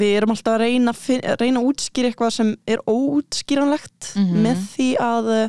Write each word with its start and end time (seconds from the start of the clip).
við 0.00 0.16
erum 0.18 0.32
alltaf 0.34 0.56
að 0.56 0.62
reyna, 0.64 0.92
að 0.96 1.36
reyna 1.44 1.60
að 1.62 1.68
útskýra 1.70 2.10
eitthvað 2.10 2.34
sem 2.36 2.50
er 2.66 2.82
óútskýranlegt 2.88 4.12
Mhm. 4.16 4.42
með 4.44 4.64
því 4.74 4.88
að 5.04 5.30
uh, 5.36 5.48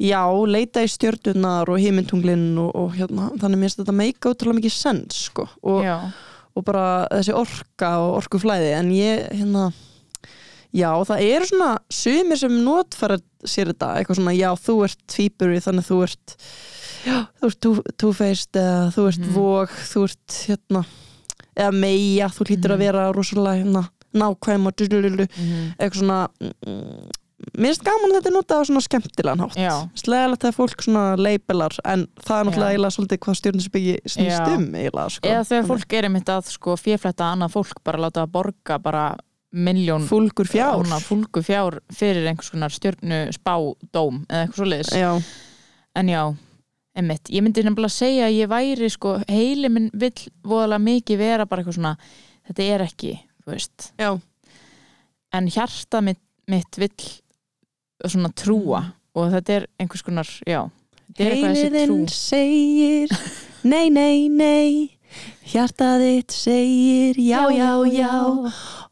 já, 0.00 0.22
leita 0.48 0.82
í 0.84 0.88
stjörnunar 0.88 1.68
og 1.68 1.78
hímyntunglinn 1.82 2.56
og, 2.62 2.70
og 2.74 2.94
hérna, 2.96 3.30
þannig 3.40 3.58
mér 3.60 3.68
finnst 3.68 3.82
þetta 3.82 3.96
meika 4.00 4.30
útrúlega 4.32 4.60
mikið 4.60 4.72
sens 4.78 5.24
sko 5.28 5.48
og, 5.62 5.84
og 6.56 6.64
bara 6.64 6.86
þessi 7.12 7.34
orka 7.36 7.90
og 8.00 8.16
orkuflæði 8.22 8.70
en 8.78 8.90
ég, 8.96 9.26
hérna 9.36 9.66
já, 10.72 10.90
það 11.04 11.24
eru 11.26 11.46
svona 11.50 11.70
sumir 11.92 12.38
sem 12.40 12.56
notfæra 12.64 13.18
sér 13.44 13.72
þetta, 13.72 13.92
eitthvað 14.00 14.20
svona 14.20 14.34
já, 14.38 14.50
þú 14.56 14.74
ert 14.86 15.00
tvíburi, 15.10 15.60
þannig 15.64 15.86
þú 15.88 16.00
ert 16.06 16.34
já, 17.04 17.16
þú 17.40 17.48
ert 17.50 17.60
two- 17.64 17.94
two-faced 18.00 18.58
eða 18.60 18.90
þú 18.94 19.06
ert 19.10 19.20
Mhm. 19.26 19.32
vog, 19.36 19.68
þú 19.92 20.04
ert 20.08 20.38
hérna, 20.48 20.84
eða 21.56 21.72
meia 21.72 22.28
þú 22.28 22.46
hlýtur 22.48 22.70
að 22.74 22.78
Mhm. 22.78 22.84
vera 22.84 23.12
rosalega 23.12 23.64
hérna, 23.64 23.88
nákvæm 24.14 24.66
og 24.66 24.76
dulululu, 24.76 25.26
Mhm. 25.26 25.74
eitthvað 25.78 26.00
svona 26.00 26.28
mm, 26.40 27.08
mér 27.56 27.70
finnst 27.72 27.84
gaman 27.84 28.10
að 28.10 28.16
þetta 28.20 28.26
er 28.30 28.36
notað 28.36 28.60
á 28.60 28.64
svona 28.68 28.82
skemmtilegan 28.84 29.40
hátt. 29.40 29.90
Slegilegt 29.96 30.44
að 30.44 30.56
fólk 30.58 30.82
svona 30.84 31.16
leibelar 31.16 31.72
en 31.84 32.06
það 32.20 32.40
er 32.40 32.44
náttúrulega 32.44 32.72
eiginlega 32.74 32.96
svolítið 32.96 33.18
hvað 33.18 33.38
stjórninsbyggi 33.40 33.96
snýst 34.06 34.48
um 34.56 34.74
eiginlega 34.74 35.10
sko. 35.10 35.28
eða 35.28 35.46
þegar 35.48 35.66
fólk 35.70 35.92
er 35.98 36.04
einmitt 36.04 36.28
að 36.28 36.44
sko 36.50 36.76
fjárflætta 36.76 37.32
annað 37.32 37.52
fólk 37.52 37.82
bara 37.84 37.98
láta 37.98 38.26
að 38.26 38.30
borga 38.32 38.78
bara 38.82 39.16
miljón 39.54 40.06
fúlgur 40.06 40.46
fjár. 40.46 40.84
fjár 41.42 41.80
fyrir 41.92 42.26
einhvers 42.28 42.50
konar 42.50 42.70
stjörnu 42.70 43.32
spádóm 43.32 44.26
eða 44.28 44.46
eitthvað 44.46 44.92
já, 44.92 45.22
en 45.96 46.06
já, 46.08 46.36
einmitt, 46.96 47.30
ég 47.30 47.44
myndi 47.44 47.64
nefnilega 47.64 47.94
segja 47.94 48.26
að 48.26 48.36
ég 48.38 48.50
væri 48.50 48.90
sko, 48.90 49.18
heili 49.30 49.70
minn 49.72 49.90
vill 49.94 50.26
voðalega 50.46 50.86
mikið 50.86 51.20
vera 51.20 51.46
bara 51.46 51.62
eitthvað 51.62 51.78
svona 51.78 51.94
þetta 52.50 52.68
er 52.74 52.84
ekki, 52.86 53.14
þú 53.44 53.54
veist. 53.54 53.90
Já, 54.00 54.10
en 55.38 55.50
hjarta 55.54 56.02
mitt, 56.04 56.22
mitt 56.50 56.80
vill 56.80 57.10
svona 58.06 58.32
trúa 58.34 58.84
og 59.14 59.32
þetta 59.34 59.58
er 59.58 59.66
einhvers 59.80 60.04
konar, 60.06 60.28
já 60.48 60.64
heiliðinn 61.18 62.06
segir 62.12 63.10
nei, 63.70 63.90
nei, 63.90 64.28
nei 64.28 64.99
hjartað 65.50 66.04
þitt 66.04 66.36
segir 66.36 67.18
já, 67.18 67.42
já, 67.54 67.72
já 67.90 68.14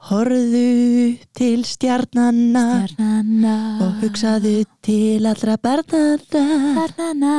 horðu 0.09 1.19
til 1.37 1.65
stjarnanna 1.67 2.65
Stjarnana 2.89 3.57
og 3.85 4.03
hugsaðu 4.03 4.63
til 4.87 5.29
allra 5.29 5.59
barnana 5.61 6.17
Stjarnana 6.25 7.37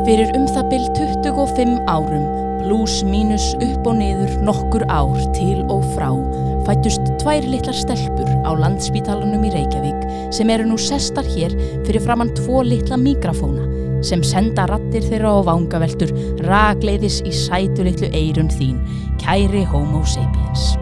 Fyrir 0.00 0.32
um 0.34 0.46
það 0.48 0.70
byll 0.72 0.86
25 0.96 1.74
árum, 1.92 2.24
pluss 2.64 3.02
mínus 3.06 3.50
upp 3.60 3.86
og 3.86 3.98
niður 4.00 4.32
nokkur 4.48 4.86
ár 4.90 5.18
til 5.36 5.60
og 5.70 5.84
frá, 5.92 6.08
fættust 6.66 7.12
tvær 7.22 7.46
litlar 7.46 7.76
stelpur 7.78 8.30
á 8.42 8.50
landspítalanum 8.58 9.44
í 9.46 9.52
Reykjavík 9.54 10.32
sem 10.34 10.50
eru 10.50 10.66
nú 10.66 10.80
sestar 10.80 11.28
hér 11.30 11.54
fyrir 11.84 12.02
framann 12.02 12.34
tvo 12.40 12.64
litla 12.66 12.98
mikrofóna 12.98 13.69
sem 14.06 14.22
senda 14.26 14.66
rattir 14.70 15.04
þeirra 15.06 15.36
á 15.36 15.46
vangaveltur 15.48 16.12
ragleiðis 16.46 17.20
í 17.28 17.32
sætu 17.34 17.86
litlu 17.86 18.10
eirun 18.16 18.52
þín, 18.52 18.78
kæri 19.20 19.64
homo 19.68 20.04
sapiens. 20.08 20.74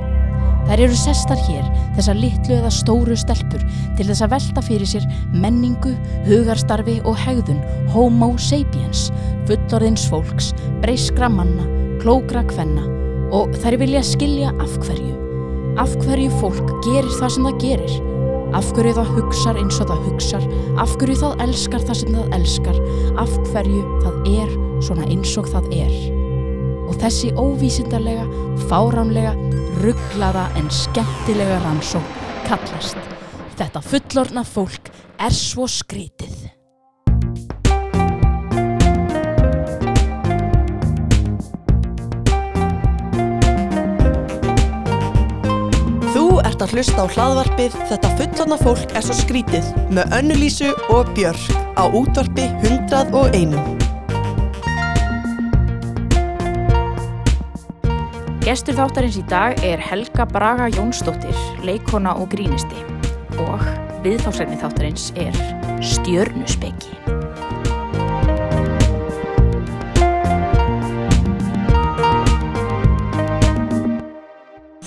Þær 0.68 0.82
eru 0.84 0.96
sestar 1.00 1.40
hér, 1.46 1.64
þessar 1.96 2.18
litlu 2.20 2.58
eða 2.58 2.70
stóru 2.74 3.14
stelpur, 3.16 3.62
til 3.96 4.04
þess 4.04 4.24
að 4.26 4.34
velta 4.34 4.64
fyrir 4.66 4.90
sér 4.90 5.06
menningu, 5.32 5.94
hugarstarfi 6.26 6.98
og 7.08 7.16
hegðun 7.22 7.62
homo 7.94 8.34
sapiens, 8.36 9.06
fullorðins 9.48 10.04
fólks, 10.12 10.52
breyskra 10.82 11.30
manna, 11.32 11.64
klókra 12.02 12.44
kvenna 12.50 12.84
og 13.34 13.56
þær 13.62 13.78
vilja 13.80 14.04
skilja 14.04 14.52
af 14.60 14.76
hverju. 14.84 15.16
Af 15.80 15.96
hverju 16.02 16.30
fólk 16.40 16.76
gerir 16.84 17.10
það 17.16 17.34
sem 17.34 17.48
það 17.48 17.58
gerir. 17.64 17.98
Af 18.56 18.70
hverju 18.72 18.94
það 18.96 19.10
hugsar 19.16 19.58
eins 19.60 19.80
og 19.82 19.90
það 19.90 20.06
hugsar, 20.06 20.46
af 20.80 20.94
hverju 21.00 21.18
það 21.20 21.42
elskar 21.44 21.84
það 21.84 21.98
sem 22.00 22.14
það 22.16 22.36
elskar, 22.38 22.78
af 23.20 23.34
hverju 23.50 23.82
það 24.04 24.30
er 24.32 24.54
svona 24.86 25.08
eins 25.08 25.34
og 25.40 25.50
það 25.52 25.68
er. 25.76 25.98
Og 26.88 26.96
þessi 27.02 27.34
óvísindarlega, 27.36 28.24
fáránlega, 28.70 29.34
rugglaða 29.82 30.48
en 30.56 30.72
skemmtilega 30.72 31.60
rannsók 31.66 32.16
kallast. 32.48 32.96
Þetta 33.58 33.82
fullorna 33.84 34.46
fólk 34.46 34.92
er 35.20 35.34
svo 35.34 35.68
skrítið. 35.68 36.37
Hlusta 46.78 47.02
á 47.02 47.10
hlaðvarpið 47.10 47.74
Þetta 47.90 48.08
fullorna 48.18 48.56
fólk 48.60 48.92
er 48.94 49.02
svo 49.02 49.16
skrítið 49.18 49.66
með 49.90 50.12
Önnulísu 50.14 50.68
og 50.94 51.10
Björk 51.16 51.48
á 51.74 51.90
útvarpi 51.90 52.46
101. 52.62 53.56
Gestur 58.46 58.78
þáttarins 58.78 59.18
í 59.18 59.26
dag 59.28 59.58
er 59.66 59.82
Helga 59.82 60.28
Braga 60.30 60.70
Jónsdóttir, 60.70 61.36
leikona 61.66 62.14
og 62.14 62.30
grínisti 62.32 62.86
og 63.42 63.60
viðfársækni 64.06 64.62
þáttarins 64.62 65.10
er 65.18 65.34
Stjörnuspeki. 65.82 67.17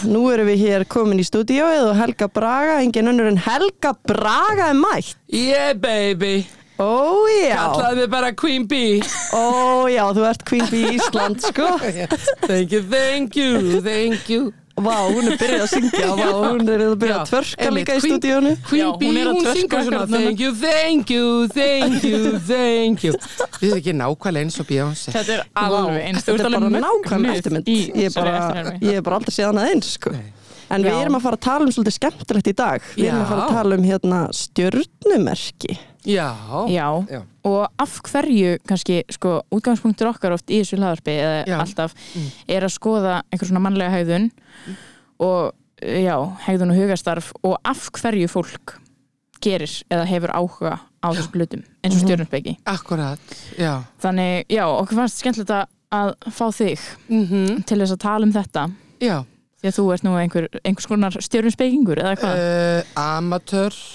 Nú 0.07 0.23
erum 0.33 0.47
við 0.49 0.63
hér 0.65 0.85
komin 0.89 1.19
í 1.21 1.25
stúdíóið 1.27 1.91
og 1.91 1.99
Helga 1.99 2.27
Braga, 2.33 2.79
engin 2.81 3.11
önnur 3.11 3.29
en 3.29 3.37
Helga 3.41 3.91
Braga 4.07 4.71
er 4.71 4.77
mætt. 4.79 5.13
Yeah 5.31 5.75
baby, 5.77 6.47
Ó 6.81 7.27
já, 7.29 7.59
kallaði 7.69 7.99
mig 7.99 8.09
bara 8.09 8.31
Queen 8.33 8.63
Bee 8.65 9.03
ó 9.37 9.85
já, 9.91 10.01
þú 10.17 10.23
ert 10.25 10.45
Queen 10.49 10.65
Bee 10.71 10.95
Ísland, 10.95 11.37
sko. 11.45 11.67
Thank 12.47 12.73
you, 12.73 12.81
thank 12.81 13.37
you, 13.37 13.81
thank 13.85 14.29
you 14.29 14.49
Vá, 14.81 14.95
hún 15.11 15.27
er 15.27 15.35
byrjað 15.39 15.63
að 15.65 15.69
syngja, 15.73 16.09
vá, 16.19 16.27
hún 16.31 16.69
er 16.71 16.83
að 16.85 16.93
byrja 17.01 17.17
að 17.19 17.31
tvörka 17.31 17.71
líka 17.75 17.95
í 17.97 18.03
stúdíónu. 18.05 18.53
Queen 18.69 18.81
Já, 18.81 18.89
Bee, 19.01 19.09
hún 19.09 19.19
er 19.19 19.29
að 19.31 19.49
syngur 19.57 19.85
svona. 19.87 20.03
Thank 20.11 20.43
you, 20.43 20.51
thank 20.61 21.11
you, 21.11 21.47
thank 21.51 22.05
you, 22.07 22.21
thank 22.51 23.05
you 23.05 23.13
Við 23.59 23.67
erum 23.67 23.81
ekki 23.81 23.95
nákvæmlega 23.99 24.47
eins 24.47 24.59
og 24.63 24.69
Beyoncé 24.71 25.15
Þetta 25.15 25.35
er 25.37 25.43
alveg 25.65 25.99
eins. 26.07 26.23
Þetta 26.27 26.47
er 26.47 26.55
bara 26.55 26.71
nákvæm 26.77 27.25
mögnuð 27.25 27.41
eftirmynd. 27.41 27.73
Ég 27.75 28.07
er 28.07 28.15
bara, 28.15 28.35
eftirhermi. 28.39 28.81
ég 28.87 29.01
er 29.01 29.05
bara 29.07 29.19
aldrei 29.21 29.35
séð 29.35 29.49
hana 29.51 29.67
eins, 29.69 29.93
sko. 29.99 30.15
En 30.71 30.85
við 30.87 30.95
erum 30.95 31.17
að 31.19 31.25
fara 31.27 31.37
að 31.37 31.45
tala 31.49 31.67
um 31.67 31.71
svolítið 31.75 31.97
skemmtilegt 31.97 32.47
í 32.47 32.57
dag. 32.63 32.91
Við 32.95 33.09
erum 33.09 33.25
að 33.25 33.31
fara 33.33 33.47
að 33.47 33.57
tala 33.57 33.77
um 33.77 33.87
hérna 33.89 34.19
stjörnumerki. 34.39 35.75
Já, 36.05 36.29
Já, 36.69 36.87
Já. 37.11 37.21
og 37.45 37.67
af 37.79 37.99
hverju 38.11 38.57
kannski, 38.67 39.03
sko, 39.11 39.41
útgangspunktur 39.53 40.09
okkar 40.09 40.33
oft 40.33 40.49
í 40.49 40.61
þessu 40.61 40.77
hlaðarpi 40.79 41.13
eða 41.21 41.59
alltaf 41.61 41.93
er 42.47 42.61
að 42.65 42.73
skoða 42.73 43.21
einhver 43.31 43.47
svona 43.49 43.61
mannlega 43.61 43.91
hegðun 43.93 44.31
og 45.21 45.51
já, 45.81 46.15
hegðun 46.47 46.71
og 46.73 46.79
hugastarf 46.81 47.31
og 47.43 47.57
af 47.65 47.89
hverju 47.91 48.27
fólk 48.31 48.77
gerir 49.41 49.71
eða 49.89 50.05
hefur 50.09 50.33
áhuga 50.37 50.73
á 51.01 51.07
þessum 51.13 51.33
hlutum 51.39 51.63
eins 51.83 51.95
og 51.97 52.03
stjórnusbeki. 52.05 52.57
akkurat 52.65 53.37
Já, 53.57 53.83
Þannig, 54.01 54.45
já, 54.49 54.65
okkur 54.69 54.95
fannst 55.01 55.17
skemmtilegt 55.21 55.49
að- 55.91 56.15
fá 56.31 56.45
þig 56.55 56.79
mm 57.09 57.63
til 57.65 57.77
þess 57.81 57.91
að 57.97 57.99
tala 57.99 58.25
um 58.25 58.31
þetta. 58.31 58.71
Já. 59.01 59.23
Því 59.61 59.69
að 59.71 59.75
þú 59.77 59.85
ert 59.93 60.05
nú 60.07 60.15
einhver, 60.17 60.47
einhvers 60.65 60.87
konar 60.89 61.17
stjórnusbekingur 61.21 62.01
eða 62.01 62.15
hvað? 62.21 62.41
Uh, 62.41 63.01
Amatör 63.01 63.77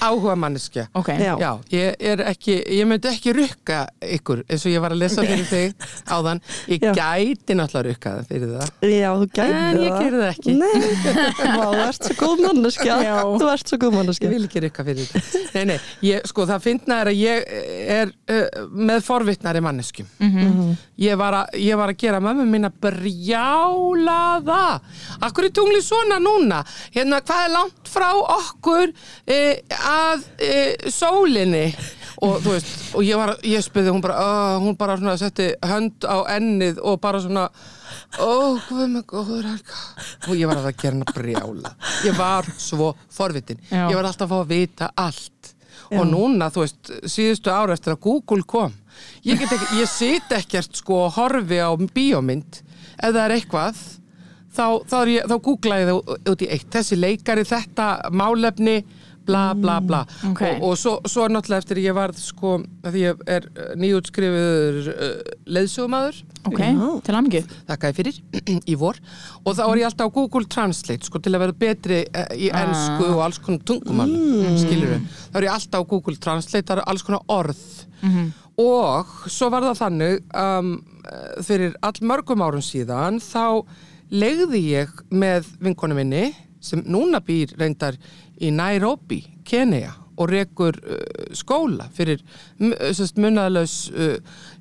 Áhuga 0.00 0.34
manneskja 0.40 0.86
ok, 0.96 1.08
Já. 1.20 1.34
Já, 1.40 1.50
ég 1.76 1.96
er 2.12 2.22
ekki, 2.30 2.54
ég 2.72 2.86
myndi 2.88 3.10
ekki 3.10 3.34
rukka 3.36 3.82
ykkur 4.16 4.42
eins 4.48 4.64
og 4.64 4.72
ég 4.72 4.80
var 4.84 4.94
að 4.94 5.02
lesa 5.02 5.24
fyrir 5.26 5.44
þig 5.54 5.88
áðan, 6.16 6.40
ég 6.72 6.86
Já. 6.86 6.92
gæti 6.96 7.56
náttúrulega 7.58 7.88
rukka 7.90 8.14
það 8.16 8.30
fyrir 8.30 8.54
það 8.54 8.88
Já, 8.94 9.10
þú 9.20 9.28
gæti 9.36 9.58
en 9.60 9.80
ég 9.84 9.98
gerði 10.00 10.22
það 10.22 10.30
ekki 10.34 10.56
Nei, 10.60 10.90
Vá, 11.60 11.64
þú 11.70 11.82
ert 11.84 12.06
svo 12.06 12.16
góð 12.20 12.40
manneskja. 12.44 12.96
Já. 13.04 13.16
Þú 13.40 13.48
ert 13.52 13.70
svo 13.70 13.78
góð 13.80 13.90
Ég 13.90 13.96
manneskja. 13.98 14.30
vil 14.32 14.44
ekki 14.46 14.62
rukka 14.64 14.84
fyrir 14.86 15.08
þetta. 15.10 15.40
Nei, 15.54 15.64
nei, 15.70 15.76
ég, 16.06 16.24
sko 16.28 16.46
það 16.48 16.64
finna 16.64 16.98
er 17.04 17.10
að 17.10 17.20
ég 17.20 17.52
er 17.96 18.12
uh, 18.12 18.64
með 18.90 19.04
forvitnari 19.06 19.62
manneskjum. 19.64 20.08
Mhm. 20.20 20.70
Ég, 21.00 21.16
var 21.20 21.36
að, 21.42 21.54
ég 21.64 21.78
var 21.80 21.92
að 21.94 22.00
gera 22.02 22.20
mömmu 22.24 22.44
mín 22.50 22.68
að 22.68 22.74
brjálaða. 24.10 24.80
Akkur 25.20 25.46
er 25.46 25.54
tunglið 25.54 25.84
svona 25.84 26.18
núna? 26.22 26.62
Hérna, 26.94 27.20
hvað 27.24 27.44
er 27.46 27.54
langt 27.54 27.90
frá 27.90 28.10
okkur 28.14 28.92
uh, 28.92 29.80
að 29.90 30.24
uh, 30.46 30.90
sólinni? 30.90 31.66
Og 32.20 32.40
þú 32.44 32.52
veist, 32.52 32.72
og 32.98 33.04
ég 33.06 33.16
var, 33.16 33.34
ég 33.48 33.62
spyði, 33.64 33.92
hún 33.94 34.02
bara, 34.04 34.16
uh, 34.20 34.56
hún 34.60 34.76
bara 34.76 34.98
svona 34.98 35.16
setti 35.20 35.50
hönd 35.64 36.04
á 36.04 36.20
ennið 36.36 36.80
og 36.84 36.98
bara 37.00 37.20
svona, 37.22 37.46
ó, 38.20 38.58
hvað 38.66 38.90
með 38.96 39.06
góður 39.08 39.46
helga. 39.48 39.78
Og 40.28 40.34
ég 40.36 40.50
var 40.50 40.60
að 40.60 40.74
gera 40.82 40.98
hana 40.98 41.14
brjála. 41.16 41.72
Ég 42.04 42.18
var 42.18 42.50
svo 42.60 42.92
forvitin. 43.12 43.62
Já. 43.70 43.86
Ég 43.86 43.96
var 43.96 44.10
alltaf 44.10 44.28
að 44.28 44.34
fá 44.34 44.42
að 44.42 44.52
vita 44.52 44.90
allt. 45.00 45.54
Og 45.90 46.04
núna, 46.06 46.50
þú 46.54 46.62
veist, 46.62 46.92
síðustu 47.10 47.50
ára 47.50 47.74
eftir 47.74 47.96
að 47.96 48.02
Google 48.04 48.44
kom, 48.46 48.76
ég, 49.26 49.40
ekki, 49.40 49.80
ég 49.80 49.88
sit 49.90 50.36
ekkert 50.36 50.76
sko 50.78 51.06
og 51.08 51.16
horfi 51.16 51.58
á 51.58 51.70
bíómynd 51.74 52.60
ef 53.00 53.14
það 53.14 53.22
er 53.24 53.34
eitthvað 53.34 53.80
þá, 54.54 54.66
þá, 54.88 54.96
er 55.02 55.12
ég, 55.16 55.28
þá 55.30 55.36
googla 55.46 55.80
ég 55.82 55.92
það 55.92 56.32
út 56.34 56.44
í 56.46 56.50
eitt 56.56 56.72
þessi 56.74 56.98
leikari, 57.00 57.46
þetta 57.48 57.92
málefni 58.14 58.80
bla 59.30 59.54
bla 59.54 59.76
bla 59.84 60.00
ok. 60.30 60.40
og, 60.42 60.62
og 60.64 60.76
svo, 60.80 60.92
svo 61.08 61.26
er 61.26 61.34
náttúrulega 61.34 61.62
eftir 61.62 61.80
ég 61.82 61.94
varð 61.96 62.18
sko, 62.22 62.54
að 62.82 62.96
því 62.96 63.02
ég 63.04 63.22
er 63.30 63.46
nýjútskrifiður 63.78 64.90
uh, 64.94 65.34
leiðsögumadur 65.54 66.20
ok, 66.48 66.60
Já. 66.64 66.86
til 67.06 67.16
amgju 67.18 67.42
þakkaði 67.68 67.98
fyrir, 67.98 68.20
í 68.72 68.76
vor 68.80 69.00
og 69.44 69.58
þá 69.58 69.62
er 69.66 69.82
ég 69.82 69.90
alltaf 69.90 70.10
á 70.10 70.16
Google 70.16 70.50
Translate 70.50 71.06
sko 71.06 71.20
til 71.22 71.34
að 71.36 71.44
vera 71.44 71.58
betri 71.66 72.00
eh, 72.06 72.30
í 72.48 72.50
Ah. 72.50 72.64
ennsku 72.64 73.10
og 73.12 73.22
alls 73.26 73.38
konar 73.44 73.62
tungumál 73.68 74.08
mm. 74.10 74.56
skilur 74.64 74.94
við, 74.96 75.04
þá 75.30 75.40
er 75.40 75.48
ég 75.50 75.58
alltaf 75.58 75.84
á 75.84 75.90
Google 75.92 76.16
Translate 76.24 76.66
það 76.66 76.78
eru 76.78 76.88
alls 76.94 77.06
konar 77.06 77.26
orð 77.30 77.66
og 78.60 79.12
svo 79.30 79.48
var 79.52 79.64
það 79.68 79.78
þannig 79.78 80.18
um, 80.36 80.72
eh, 81.04 81.38
fyrir 81.46 81.76
all 81.86 82.00
mörgum 82.02 82.42
árum 82.44 82.64
síðan 82.64 83.20
þá 83.22 83.62
legði 84.10 84.62
ég 84.72 84.92
með 85.10 85.48
vinkonu 85.62 85.96
minni 85.98 86.30
sem 86.60 86.82
núna 86.84 87.22
býr 87.24 87.54
reyndar 87.58 87.96
í 88.40 88.50
Nairobi, 88.52 89.22
Kenya 89.44 89.94
og 90.20 90.28
rekur 90.28 90.76
uh, 90.84 91.30
skóla 91.36 91.86
fyrir 91.96 92.20
munnaðlaus 92.60 93.76
uh, 93.94 94.18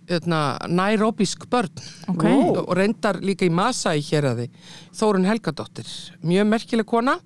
hérna, 0.09 0.57
Nairobisk 0.67 1.45
börn. 1.51 1.71
Ok. 2.07 2.25
og, 2.25 2.61
og 2.63 2.75
reyndar 2.77 3.19
líka 3.23 3.47
í 3.47 3.53
Masai 3.53 3.99
hér 4.05 4.31
að 4.31 4.43
því 4.43 4.47
Þórun 4.99 5.27
Helgadóttir, 5.29 5.89
mjög 6.25 6.47
merkileg 6.49 6.87
kona. 6.89 7.19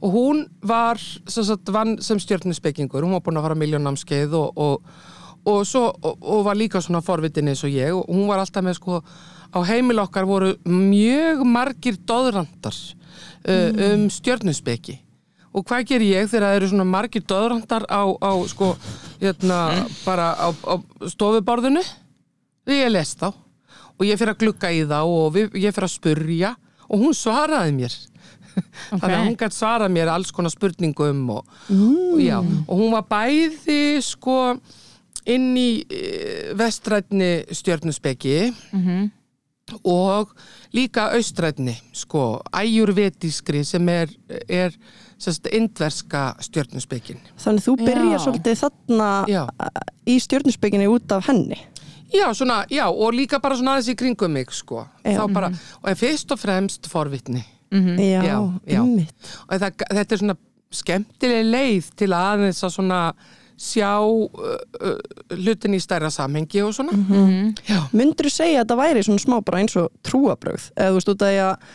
Og 0.00 0.14
hún 0.14 0.44
var 0.64 1.00
sem, 1.00 1.56
sem 2.00 2.20
stjörnuspekingur, 2.22 3.04
hún 3.04 3.18
var 3.18 3.24
búin 3.26 3.40
að 3.40 3.48
fara 3.48 3.58
miljónamskeið 3.60 4.36
og, 4.38 4.56
og, 4.56 4.94
og, 5.44 5.60
svo, 5.68 5.90
var 6.46 6.56
líka 6.56 6.80
svona 6.80 7.02
forvitin 7.04 7.52
eins 7.52 7.64
og 7.66 7.74
ég. 7.74 7.92
Og 7.92 8.08
hún 8.08 8.30
var 8.30 8.40
alltaf 8.40 8.64
með 8.64 8.78
sko 8.80 9.02
á 9.50 9.58
heimil 9.66 10.00
okkar 10.02 10.26
voru 10.28 10.54
mjög 10.64 11.44
margir 11.46 11.98
dóðrandar 12.06 12.76
uh, 12.76 13.70
um 13.90 14.08
stjörnuspeki. 14.12 14.98
Og 15.50 15.66
hvað 15.66 15.86
ger 15.88 16.02
ég 16.06 16.28
þegar 16.30 16.46
það 16.46 16.56
eru 16.60 16.68
svona 16.70 16.86
margir 16.86 17.24
döðrandar 17.26 17.86
á, 17.90 18.02
á 18.06 18.32
sko, 18.46 18.74
hérna, 19.18 19.58
bara 20.04 20.30
á, 20.38 20.48
á 20.54 20.74
stofuborðinu? 21.10 21.82
Ég 22.70 22.92
les 22.92 23.16
þá. 23.18 23.32
Og 23.98 24.06
ég 24.06 24.20
fyrir 24.20 24.36
að 24.36 24.44
glugga 24.44 24.70
í 24.70 24.84
þá 24.86 25.00
og 25.02 25.32
við, 25.34 25.50
ég 25.58 25.74
fyrir 25.74 25.88
að 25.88 25.96
spurja 25.96 26.52
og 26.86 27.02
hún 27.02 27.16
svaraði 27.18 27.74
mér. 27.80 27.96
Þannig 29.00 29.16
að 29.16 29.24
hún 29.26 29.38
gætt 29.40 29.56
svarað 29.56 29.92
mér 29.94 30.12
alls 30.12 30.30
konar 30.34 30.54
spurningum 30.54 31.26
og, 31.34 31.50
og, 31.70 32.20
já, 32.22 32.38
og 32.40 32.74
hún 32.78 32.94
var 32.94 33.06
bæði 33.10 33.98
sko 34.06 34.38
inn 35.30 35.52
í 35.58 35.82
e, 35.84 36.00
vestrætni 36.58 37.30
stjörnuspeki 37.54 38.36
og 39.84 40.32
líka 40.76 41.08
austrætni 41.16 41.76
sko, 41.92 42.40
æjurvetískri 42.56 43.64
sem 43.64 43.88
er, 43.88 44.12
er 44.48 44.74
indverska 45.52 46.34
stjörnuspekin 46.40 47.20
Þannig 47.38 47.64
þú 47.66 47.76
byrjar 47.80 48.12
Já. 48.14 48.22
svolítið 48.24 48.60
þarna 48.62 49.10
Já. 49.28 49.42
í 50.06 50.18
stjörnuspekinni 50.20 50.88
út 50.88 51.12
af 51.12 51.26
henni. 51.28 51.58
Já, 52.10 52.26
svona, 52.34 52.64
já, 52.70 52.88
og 52.90 53.14
líka 53.14 53.38
bara 53.38 53.54
svona 53.54 53.76
aðeins 53.76 53.92
í 53.92 53.96
kringum 53.96 54.32
mig, 54.34 54.50
sko. 54.50 54.86
Já. 55.04 55.26
Bara, 55.30 55.52
og 55.82 55.90
en 55.90 55.96
fyrst 55.96 56.32
og 56.32 56.40
fremst 56.40 56.88
forvitni. 56.90 57.44
Já, 57.70 58.22
Já, 58.26 58.38
já. 58.66 58.80
einmitt. 58.82 59.14
Og 59.46 59.60
það, 59.60 59.84
þetta 59.94 60.14
er 60.14 60.18
svona 60.18 60.36
skemmtileg 60.74 61.44
leið 61.46 61.90
til 61.98 62.08
að 62.10 62.32
aðeins 62.32 62.64
að 62.66 62.74
svona 62.74 62.98
sjá 63.60 63.92
uh, 64.00 64.56
uh, 64.80 64.96
hlutin 65.36 65.76
í 65.76 65.80
stærra 65.82 66.08
samhengi 66.12 66.62
og 66.64 66.72
svona. 66.78 66.96
Já. 67.68 67.82
Myndur 67.92 68.30
þú 68.30 68.32
segja 68.32 68.62
að 68.62 68.64
þetta 68.64 68.80
væri 68.80 69.04
svona 69.04 69.24
smá 69.26 69.36
bara 69.44 69.60
eins 69.60 69.76
og 69.76 69.90
trúabrögð? 70.06 70.70
Eða 70.76 70.90
þú 70.90 70.98
veist 70.98 71.12
út 71.12 71.24
af 71.26 71.32
því 71.32 71.40
að, 71.44 71.70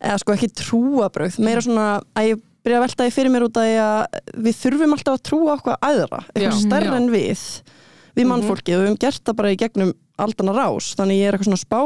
eða 0.00 0.20
sko 0.24 0.34
ekki 0.34 0.50
trúabrögð, 0.62 1.40
meira 1.46 1.64
svona 1.64 1.88
að 2.18 2.30
ég 2.32 2.44
byrja 2.66 2.80
að 2.80 2.84
velta 2.84 3.06
því 3.06 3.14
fyrir 3.14 3.34
mér 3.34 3.46
út 3.46 3.58
af 3.60 3.68
því 3.68 3.76
að 3.84 4.22
við 4.48 4.60
þurfum 4.62 4.94
alltaf 4.96 5.18
að 5.18 5.26
trúa 5.30 5.54
okkur 5.54 5.76
aðra, 5.88 6.22
eitthvað 6.34 6.56
Já. 6.58 6.62
stærra 6.66 6.94
Já. 6.94 6.98
en 6.98 7.10
við, 7.14 7.44
við 8.18 8.30
mannfólkið 8.32 8.74
og 8.74 8.82
við 8.82 8.88
höfum 8.90 9.02
gert 9.06 9.22
það 9.24 9.38
bara 9.38 9.52
í 9.54 9.60
gegnum 9.62 9.94
aldana 10.18 10.56
rás, 10.58 10.90
þannig 10.98 11.22
ég 11.22 11.30
er 11.30 11.38
eitthvað 11.38 11.52
svona 11.52 11.62
spá 11.62 11.80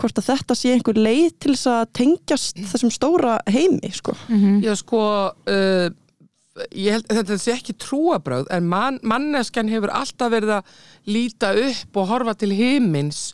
hvort 0.00 0.18
að 0.18 0.28
þetta 0.32 0.54
sé 0.58 0.72
einhver 0.74 0.98
leið 0.98 1.34
til 1.38 1.52
þess 1.54 1.68
að 1.70 1.82
tengjast 1.98 2.60
þessum 2.72 2.90
stóra 2.90 3.36
heimi, 3.46 3.90
sko. 3.94 4.14
Já, 4.64 4.72
sko, 4.80 5.02
uh, 5.46 5.88
ég 6.76 6.92
held 6.92 7.08
þetta 7.08 7.38
sé 7.40 7.54
ekki 7.56 7.74
trúabröð, 7.80 8.46
en 8.52 8.68
man, 8.68 8.98
manneskjan 9.08 9.70
hefur 9.72 9.92
alltaf 9.94 10.32
verið 10.34 10.56
að 10.58 10.72
líta 11.08 11.52
upp 11.56 12.00
og 12.02 12.08
horfa 12.10 12.34
til 12.36 12.52
himins 12.56 13.32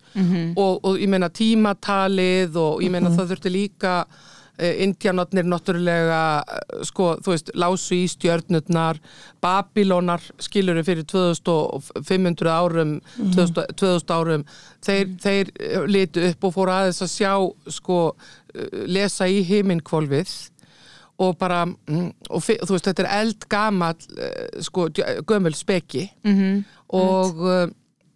og, 0.54 0.84
og 0.86 0.98
ég 1.02 1.10
meina 1.10 1.28
tímatalið 1.28 2.58
og 2.62 2.82
ég 2.84 2.92
meina 2.94 3.10
það 3.10 3.32
þurfti 3.32 3.50
líka 3.50 3.94
uh, 4.06 4.82
indjanotnir 4.84 5.48
náttúrulega 5.50 6.20
uh, 6.46 6.84
sko, 6.86 7.16
þú 7.24 7.34
veist, 7.34 7.50
lásu 7.58 7.98
í 7.98 8.04
stjörnurnar 8.06 9.00
Babilónar 9.42 10.22
skiluru 10.38 10.84
fyrir 10.86 11.06
2500 11.10 12.52
árum 12.54 13.00
2000, 13.16 13.74
2000 13.74 14.14
árum 14.14 14.46
þeir, 14.86 15.10
þeir 15.18 15.50
uh, 15.58 15.88
litu 15.90 16.22
upp 16.30 16.46
og 16.46 16.54
fóru 16.54 16.76
aðeins 16.76 17.02
að 17.02 17.14
sjá 17.16 17.34
sko, 17.80 17.98
uh, 18.14 18.86
lesa 18.86 19.26
í 19.26 19.42
himinkvolfið 19.42 20.36
og 21.18 21.38
bara, 21.38 21.64
mm, 21.66 22.12
og 22.30 22.42
þú 22.42 22.70
veist, 22.70 22.86
þetta 22.86 23.02
er 23.04 23.20
eldgamall 23.24 23.96
uh, 24.18 24.60
sko, 24.62 24.88
gömul 25.26 25.54
speki 25.58 26.04
Mhm. 26.24 26.64
og 26.88 27.42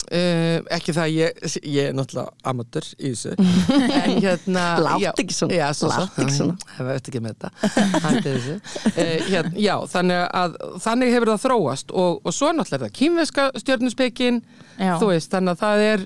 uh, 0.09 0.59
ekki 0.77 0.95
það, 0.97 1.13
ég, 1.17 1.43
ég 1.63 1.91
er 1.91 1.97
náttúrulega 1.97 2.33
amateur 2.53 2.89
í 2.99 3.13
þessu. 3.13 3.37
En 4.03 4.17
hérna 4.23 4.65
Láttu 4.83 5.05
já, 5.05 5.11
ekki 5.13 5.37
svona, 5.37 5.71
láttu 5.93 6.25
ekki 6.25 6.37
svona. 6.37 6.57
það 6.77 6.91
veit 6.91 7.11
ekki 7.13 7.23
með 7.23 7.37
þetta. 7.37 7.51
Uh, 8.93 9.15
hérna, 9.29 9.53
já, 9.63 9.75
þannig 9.93 10.25
að 10.43 10.59
þannig 10.87 11.15
hefur 11.17 11.33
það 11.33 11.45
þróast. 11.47 11.95
Og, 12.03 12.21
og 12.23 12.37
svo 12.37 12.53
náttúrulega 12.57 12.81
er 12.81 12.85
það 12.87 12.99
kýmveska 13.01 13.49
stjörnuspekin. 13.63 14.43
Já. 14.83 14.97
þú 14.99 15.09
veist, 15.11 15.29
þannig 15.31 15.53
að 15.53 15.61
það 15.61 15.83
er 15.87 16.03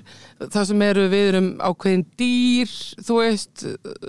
það 0.51 0.65
sem 0.69 0.81
eru 0.85 1.03
við 1.09 1.27
erum 1.31 1.47
ákveðin 1.63 2.03
dýr 2.19 2.73
þú 3.07 3.19
veist, 3.21 3.63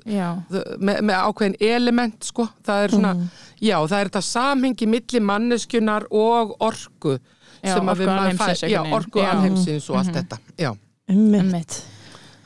með, 0.04 0.98
með 1.06 1.14
ákveðin 1.14 1.56
element 1.68 2.26
sko, 2.26 2.48
það 2.66 2.84
er 2.84 2.94
svona, 2.96 3.12
já, 3.62 3.76
það 3.78 3.98
er 4.00 4.10
þetta 4.10 4.24
samhengi 4.28 4.88
milli 4.90 5.22
manneskjunar 5.30 6.08
og 6.10 6.56
orku 6.66 7.16
Já, 7.62 7.74
sem 7.74 7.88
að 7.90 8.02
við 8.02 8.10
maður 8.12 8.32
einhvern 8.32 8.72
já, 8.72 8.80
orku 8.98 9.22
alheimsins 9.24 9.88
og 9.90 10.00
allt 10.00 10.14
þetta. 10.14 10.40
Já. 10.60 10.70
Einmitt. 11.08 11.78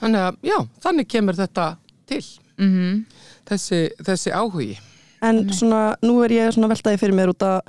þannig 0.02 0.26
að, 0.28 0.38
já, 0.46 0.56
þannig 0.84 1.08
kemur 1.08 1.38
þetta 1.38 1.66
til. 2.10 2.22
Mhm. 2.58 3.04
þessi, 3.48 3.80
þessi 4.02 4.32
áhugi. 4.34 4.78
En 5.22 5.48
svona, 5.54 5.96
nú 6.02 6.20
er 6.24 6.34
ég 6.34 6.54
svona 6.54 6.70
veltaði 6.72 6.98
fyrir 6.98 7.14
mér 7.14 7.30
út 7.34 7.44
að 7.46 7.60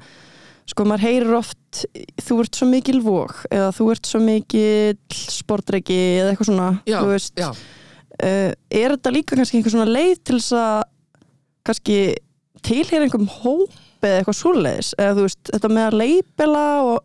sko 0.69 0.85
maður 0.87 1.05
heyrir 1.07 1.35
oft 1.37 1.83
þú 2.23 2.39
ert 2.43 2.57
svo 2.57 2.67
mikil 2.69 2.99
vóg 3.03 3.33
eða 3.51 3.71
þú 3.75 3.87
ert 3.93 4.09
svo 4.09 4.21
mikil 4.23 4.97
sportreiki 5.11 5.97
eða 6.21 6.31
eitthvað 6.31 6.49
svona 6.49 6.69
já, 6.87 6.97
þú 7.01 7.09
veist, 7.11 7.33
já, 7.35 7.49
uh, 7.51 8.51
er 8.71 8.95
þetta 8.95 9.13
líka 9.13 9.37
kannski 9.39 9.59
einhver 9.59 9.75
svona 9.75 9.89
leið 9.91 10.21
til 10.23 10.39
þess 10.39 10.55
að 10.59 10.77
kannski 11.67 11.97
tilheyra 12.63 13.07
einhverjum 13.07 13.31
hóp 13.41 13.82
eða 14.09 14.21
eitthvað 14.21 14.39
svoleiðis 14.39 14.91
eða 14.99 15.15
þú 15.17 15.25
veist, 15.27 15.41
þetta 15.53 15.71
með 15.77 15.87
að 15.89 15.97
leipela 16.01 16.63
og, 16.83 16.99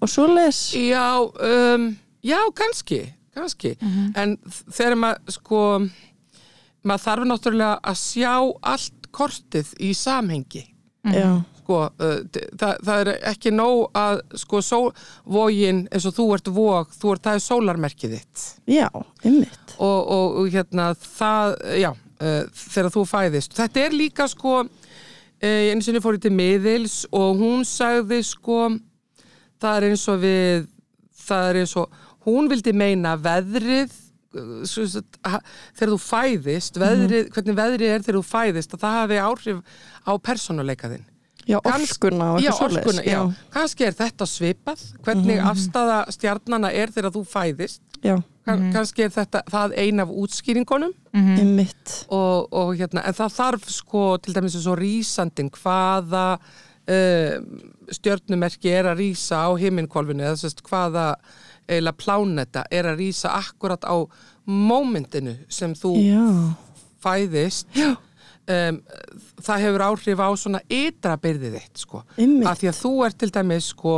og 0.00 0.08
svoleiðis 0.12 0.60
Já, 0.76 1.06
um, 1.20 1.86
já, 2.26 2.38
kannski, 2.60 3.00
kannski. 3.36 3.74
En 4.18 4.36
þ- 4.44 4.74
þegar 4.78 4.98
maður, 5.04 5.34
sko, 5.38 5.62
maður 6.86 7.04
þarf 7.06 7.28
náttúrulega 7.30 7.78
að 7.92 8.00
sjá 8.00 8.34
allt 8.74 9.08
kortið 9.14 9.72
í 9.82 9.94
samhengi. 9.96 10.66
Já, 11.10 11.30
Sko, 11.60 11.84
uh, 12.02 12.16
það, 12.58 12.80
það 12.82 13.00
er 13.04 13.08
ekki 13.30 13.50
nóg 13.54 13.92
að, 13.94 14.20
sko, 14.42 14.58
sól, 14.64 14.88
vógin 15.30 15.84
eins 15.94 16.06
og 16.08 16.16
þú 16.16 16.24
ert 16.34 16.48
vóg, 16.50 16.88
þú 16.98 17.12
ert, 17.14 17.22
það 17.28 17.36
er 17.38 17.44
sólarmerkið 17.44 18.14
þitt. 18.16 18.42
já, 18.74 18.88
ymmit 19.24 19.74
Og, 19.78 20.00
og, 20.16 20.34
og 20.42 20.48
hérna, 20.50 20.88
það, 20.98 21.54
já, 21.78 21.90
uh, 21.94 22.40
þegar 22.74 22.90
þú 22.96 23.04
fæðist. 23.12 23.54
Þetta 23.60 23.84
er 23.86 23.94
líka, 23.96 24.26
sko, 24.32 24.56
uh, 25.42 25.70
einu 25.72 25.82
sinni 25.84 26.02
fór 26.04 26.18
ég 26.18 26.24
til 26.26 26.34
miðils 26.36 27.00
og 27.12 27.40
hún 27.40 27.64
sagði, 27.68 28.20
sko, 28.26 28.68
það 29.60 29.76
er 29.80 29.88
eins 29.90 30.06
og 30.12 30.22
við 30.24 30.68
það 31.26 31.48
er 31.50 31.60
eins 31.62 31.76
og 31.80 31.98
hún 32.26 32.48
vildi 32.50 32.72
meina 32.76 33.16
veðrið 33.20 33.92
ha- 35.26 35.40
þegar 35.74 35.92
þú 35.94 36.00
fæðist 36.04 36.76
veðrið, 36.78 37.30
hvernig 37.34 37.56
veðrið 37.58 37.94
er 37.94 38.04
þegar 38.04 38.18
þú 38.20 38.26
fæðist 38.30 38.74
að 38.76 38.84
það 38.84 38.98
hafi 39.00 39.16
áhrif 39.26 39.62
á 40.06 40.12
persónuleika 40.22 40.90
þinn. 40.92 41.06
Já, 41.48 41.56
orkuna 41.66 42.26
og 42.36 42.42
já, 42.44 42.50
eitthvað 42.52 42.58
svoleiðis 42.60 42.84
orkuna, 42.84 43.02
já. 43.08 43.20
kannski 43.50 43.86
er 43.88 43.94
þetta 43.98 44.26
svipað 44.28 44.82
hvernig 45.06 45.40
afstafa 45.50 45.96
stjarnana 46.14 46.70
er 46.70 46.92
þegar 46.94 47.14
þú 47.16 47.22
fæðist. 47.26 47.80
já, 47.80 47.89
Kann, 48.46 48.70
kannski 48.74 49.04
er 49.04 49.12
þetta 49.14 49.42
það 49.50 49.76
ein 49.82 50.02
af 50.02 50.10
útskýringunum. 50.22 50.94
Ymmit 51.12 51.94
og, 52.08 52.48
og 52.56 52.72
hérna, 52.78 53.04
en 53.06 53.16
það 53.18 53.36
þarf 53.36 53.70
sko 53.74 54.04
til 54.22 54.34
dæmis 54.36 54.56
eins 54.58 54.68
og 54.70 54.78
rísandin 54.80 55.52
hvaða 55.54 56.24
uh, 56.38 57.36
stjörnumerki 57.92 58.72
er 58.72 58.90
að 58.90 59.02
rísa 59.04 59.44
á 59.44 59.50
himinkvolfinu 59.60 60.24
eða 60.24 60.40
sérst 60.40 60.64
hvaða 60.66 61.06
eiginlega 61.70 61.98
pláneta 62.00 62.64
er 62.72 62.88
að 62.90 63.02
rýsa 63.04 63.34
akkurat 63.38 63.84
á 63.86 63.96
mómentinu 64.50 65.36
sem 65.52 65.74
þú 65.78 65.94
Já, 66.02 66.24
fæðist 67.02 67.68
um, 68.50 68.80
það 69.46 69.62
hefur 69.64 69.84
áhrif 69.86 70.20
á 70.22 70.28
svona 70.40 70.60
ytra 70.68 71.16
byrðið 71.20 71.54
þitt 71.58 71.84
sko. 71.84 72.02
Af 72.50 72.58
því 72.60 72.68
að 72.72 72.80
þú 72.82 72.92
ert 73.06 73.18
til 73.22 73.30
dæmis 73.36 73.70
sko, 73.74 73.94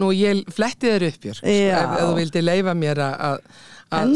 nú 0.00 0.12
ég 0.16 0.44
fletti 0.54 0.92
þér 0.94 1.06
upp 1.10 1.26
hér, 1.28 1.36
sko, 1.40 1.46
ef, 1.46 1.82
ef 1.82 2.00
þú 2.06 2.14
vildi 2.22 2.42
leifa 2.44 2.74
mér 2.78 3.02
að- 3.08 3.42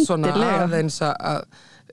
svona 0.06 0.32
aðeins 0.66 0.98
að- 1.08 1.44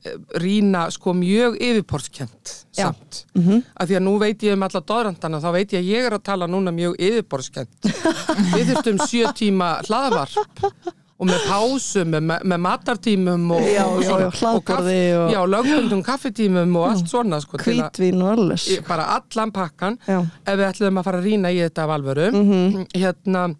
eh, 0.05 0.15
rýna 0.39 0.85
sko 0.91 1.13
mjög 1.13 1.57
yfirborðskent 1.59 2.53
Já. 2.77 2.83
samt 2.85 3.25
-hmm. 3.35 3.63
af 3.75 3.89
því 3.89 3.95
að 3.97 4.03
nú 4.03 4.17
veit 4.19 4.43
ég 4.43 4.53
um 4.53 4.63
alla 4.63 4.81
doðrandana 4.81 5.41
þá 5.41 5.51
veit 5.51 5.73
ég 5.73 5.79
að 5.79 5.89
ég 5.91 6.05
er 6.05 6.13
að 6.13 6.23
tala 6.23 6.47
núna 6.47 6.71
mjög 6.71 6.95
yfirborðskent 6.99 7.69
við 8.55 8.65
þurftum 8.73 8.97
sjö 9.07 9.33
tíma 9.33 9.81
hlaðvarp 9.83 10.63
og 11.19 11.27
með 11.27 11.41
pásum, 11.49 12.13
með, 12.15 12.43
með 12.47 12.59
matartímum 12.63 13.49
og, 13.51 13.63
Já, 13.67 13.83
og, 13.85 14.03
já, 14.05 14.29
hlaðborði 14.39 14.99
og- 15.19 15.31
já, 15.33 15.39
lögbundum 15.51 16.03
kaffetímum 16.07 16.75
og 16.79 16.85
allt 16.93 17.09
svona 17.11 17.41
sko, 17.43 17.57
hvítvín 17.59 18.21
og 18.23 18.29
alles. 18.37 18.67
Bara 18.87 19.07
allan 19.17 19.51
pakkan. 19.51 19.97
Já. 20.07 20.21
ef 20.45 20.55
við 20.59 20.67
ætlum 20.69 20.99
að 21.01 21.03
fara 21.09 21.19
að 21.19 21.27
rýna 21.27 21.51
í 21.51 21.59
þetta 21.65 21.83
af 21.83 21.89
alvöru 21.97 22.29
Mhm. 22.31 22.85
hérna 22.95 23.55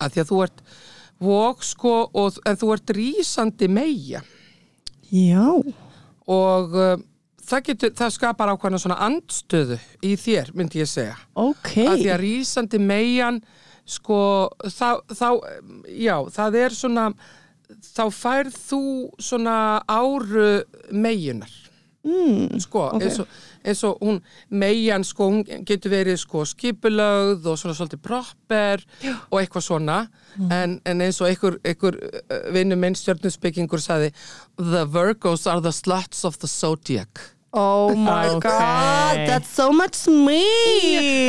að 0.00 0.10
því 0.10 0.20
að 0.24 0.28
þú 0.32 0.42
ert 0.44 0.60
vok 1.20 1.62
sko 1.62 2.10
og, 2.14 2.38
en 2.46 2.56
þú 2.56 2.72
ert 2.74 2.86
rísandi 2.96 3.68
meia 3.68 4.22
Já, 5.12 5.46
og 6.30 6.74
uh, 6.74 6.96
það, 7.46 7.62
getur, 7.66 7.90
það 7.98 8.10
skapar 8.14 8.52
ákvæmna 8.52 8.78
svona 8.78 8.98
andstöðu 9.06 9.78
í 10.06 10.12
þér 10.16 10.52
myndi 10.54 10.78
ég 10.82 10.86
segja. 10.90 11.16
Ok. 11.34 11.72
Að 11.82 11.96
því 12.04 12.10
að 12.14 12.20
rísandi 12.22 12.78
meian 12.78 13.40
sko 13.86 14.20
þá, 14.64 15.00
þá 15.12 15.28
já 15.88 16.16
það 16.34 16.60
er 16.64 16.70
svona 16.76 17.08
þá 17.94 18.04
færð 18.10 18.54
þú 18.66 18.82
svona 19.22 19.56
áru 19.86 20.62
meginar 20.90 21.50
mm, 22.04 22.58
sko, 22.64 22.86
Ok. 22.96 23.02
eins, 23.04 23.18
og, 23.22 23.28
eins 23.62 23.82
og 23.86 23.98
hún 24.02 24.18
meian 24.50 25.04
sko, 25.04 25.28
hún 25.30 25.64
getur 25.68 25.92
verið 25.92 26.16
sko 26.22 26.42
skipulögð 26.48 27.46
og 27.52 27.58
svona 27.60 27.76
svolítið 27.76 28.00
proper 28.02 28.84
og 29.30 29.38
eitthvað 29.42 29.66
svona 29.68 29.98
Mm. 30.38 30.52
en, 30.54 30.74
en 30.86 31.00
eins 31.02 31.16
og 31.20 31.26
einhver, 31.26 31.56
einhver 31.66 31.96
uh, 31.98 32.52
vinnu 32.54 32.76
minn 32.78 32.94
stjörnusbyggingur 32.94 33.80
sagði 33.82 34.12
The 34.56 34.84
Virgos 34.86 35.42
are 35.50 35.60
the 35.60 35.72
sluts 35.74 36.22
of 36.24 36.38
the 36.38 36.46
zodiac 36.46 37.18
Oh 37.52 37.90
my 37.98 38.28
Ok. 38.36 38.44
god, 38.46 39.26
that's 39.26 39.50
so 39.50 39.72
much 39.74 40.06
me 40.06 40.38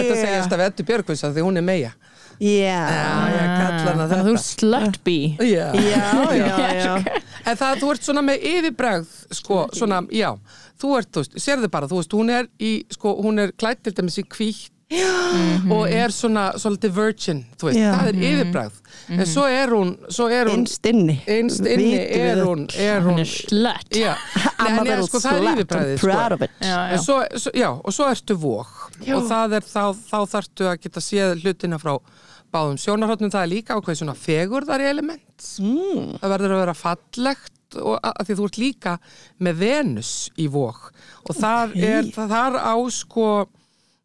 Þetta 0.03 0.19
segjast 0.21 0.53
af 0.53 0.61
Eddu 0.67 0.85
Björgvins 0.85 1.23
að 1.25 1.39
því 1.39 1.45
hún 1.47 1.57
er 1.57 1.65
meia 1.65 1.91
Já, 2.41 2.81
þú 4.25 4.33
slutbee 4.41 5.37
Já. 5.45 5.69
já, 5.77 6.73
já. 6.73 6.95
En 7.45 7.57
það, 7.57 7.79
þú 7.81 7.93
ert 7.93 8.05
svona 8.05 8.23
með 8.25 8.43
yfirbregð, 8.51 9.15
sko, 9.37 9.63
svona, 9.77 10.01
já, 10.13 10.31
þú 10.81 10.91
ert, 10.99 11.09
þú 11.13 11.23
veist, 11.23 11.39
sérðu 11.41 11.69
bara, 11.73 11.89
þú 11.89 12.01
veist, 12.01 12.13
hún 12.17 12.33
er 12.33 12.49
í, 12.61 12.75
sko, 12.93 13.15
hún 13.21 13.41
er 13.45 13.53
klætt 13.57 13.83
til 13.85 13.93
dæmis 13.97 14.19
í 14.21 14.25
hvítt 14.29 14.69
og 15.71 15.85
er 15.87 16.11
svona, 16.11 16.49
svolítið 16.59 16.91
virgin, 16.97 17.37
þú 17.55 17.69
veist, 17.69 17.79
Já. 17.79 17.91
það 17.95 18.09
er 18.09 18.17
yfirbregð. 18.27 18.79
En 19.15 19.21
svo 19.29 19.45
er 19.47 19.71
hún, 19.71 19.93
svo 20.11 20.27
er 20.31 20.49
hún, 20.51 20.65
inni. 20.91 21.15
einst 21.31 21.63
inni 21.63 21.93
Vitum 21.95 22.11
við 22.11 22.25
er 22.27 22.41
hún, 22.45 22.65
er 22.75 22.99
Hún. 23.05 23.13
Hún, 23.15 23.21
er 23.23 23.29
slut. 23.31 23.95
Já, 23.95 24.11
I'm 24.61 24.75
Nei, 24.75 24.81
a 24.81 24.83
nei, 24.83 24.89
little 24.91 25.07
sko, 25.07 25.21
það 25.23 25.47
er 25.47 25.63
proud 25.69 26.01
sko. 26.03 26.35
of 26.35 26.43
it. 26.45 26.57
Já, 26.59 26.73
já. 26.75 26.81
En 26.97 27.05
svo, 27.05 27.21
svo, 27.45 27.53
já, 27.57 27.69
og 27.71 27.95
svo 27.95 28.09
ertu 28.11 28.37
vók 28.43 28.75
og 29.15 29.29
það 29.31 29.55
er 29.61 29.69
þá, 29.71 29.83
þá 30.11 30.19
þarftu 30.35 30.67
að 30.73 30.83
geta 30.83 31.05
séð 31.07 31.39
hlutina 31.45 31.79
frá 31.81 31.95
báðum 32.53 32.77
sjónarhóttnum, 32.81 33.31
það 33.31 33.45
er 33.45 33.51
líka 33.53 33.77
ákveð 33.79 33.99
svona 34.01 34.15
fegurðar 34.17 34.83
element 34.89 35.47
mm. 35.61 36.17
það 36.21 36.33
verður 36.35 36.55
að 36.57 36.61
vera 36.65 36.73
fallegt 36.81 37.57
og 37.79 37.95
að, 38.03 38.25
því 38.27 38.35
þú 38.35 38.45
ert 38.49 38.57
líka 38.59 38.93
með 39.39 39.59
Venus 39.61 40.11
í 40.35 40.47
vók 40.51 40.89
og 41.29 41.37
þar 41.39 41.71
Ok. 41.71 41.83
er 41.87 42.09
þar 42.17 42.57
á 42.59 42.75
sko 42.91 43.27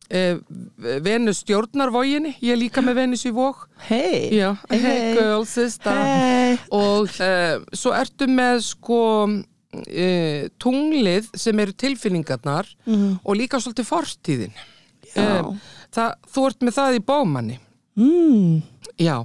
e, 0.06 0.20
Venus 1.02 1.40
stjórnarvóginni 1.42 2.36
ég 2.38 2.54
er 2.54 2.60
líka 2.60 2.84
með 2.86 3.00
Venus 3.00 3.26
í 3.26 3.32
vók 3.34 3.66
Hey, 3.88 4.30
já, 4.38 4.52
hey, 4.70 4.78
Hey. 4.78 5.14
girl, 5.18 5.42
sister 5.50 5.98
hey. 5.98 6.56
og 6.70 7.10
e, 7.18 7.32
svo 7.74 7.90
ertu 7.98 8.30
með 8.30 8.62
sko 8.70 9.00
e, 9.90 10.46
tunglið 10.62 11.32
sem 11.34 11.58
eru 11.66 11.74
tilfinningarnar 11.74 12.70
Mhm. 12.86 13.18
og 13.24 13.34
líka 13.36 13.58
svolítið 13.58 13.90
fortíðin 13.90 14.54
það, 15.16 16.14
þú 16.32 16.46
ert 16.50 16.60
með 16.66 16.76
það 16.78 16.96
í 16.98 17.04
bómanni 17.10 17.58
mm. 17.98 18.62
já, 19.02 19.16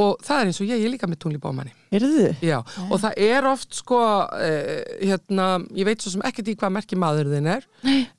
og 0.00 0.22
það 0.24 0.40
er 0.40 0.50
eins 0.50 0.60
og 0.62 0.70
ég, 0.70 0.80
ég 0.80 0.88
er 0.88 0.94
líka 0.94 1.08
með 1.10 1.20
tungl 1.24 1.38
í 1.38 1.42
bómanni 1.42 1.74
Erðu? 1.90 2.30
Já, 2.44 2.58
og 2.86 2.96
það 3.02 3.20
er 3.26 3.48
oft 3.50 3.74
sko, 3.80 3.98
uh, 4.30 4.72
hérna, 5.02 5.50
ég 5.76 5.88
veit 5.88 6.04
svo 6.04 6.14
sem 6.14 6.24
ekkert 6.28 6.52
í 6.52 6.56
hvað 6.60 6.74
merki 6.78 6.98
maður 7.00 7.32
þinn 7.34 7.50
er, 7.56 7.68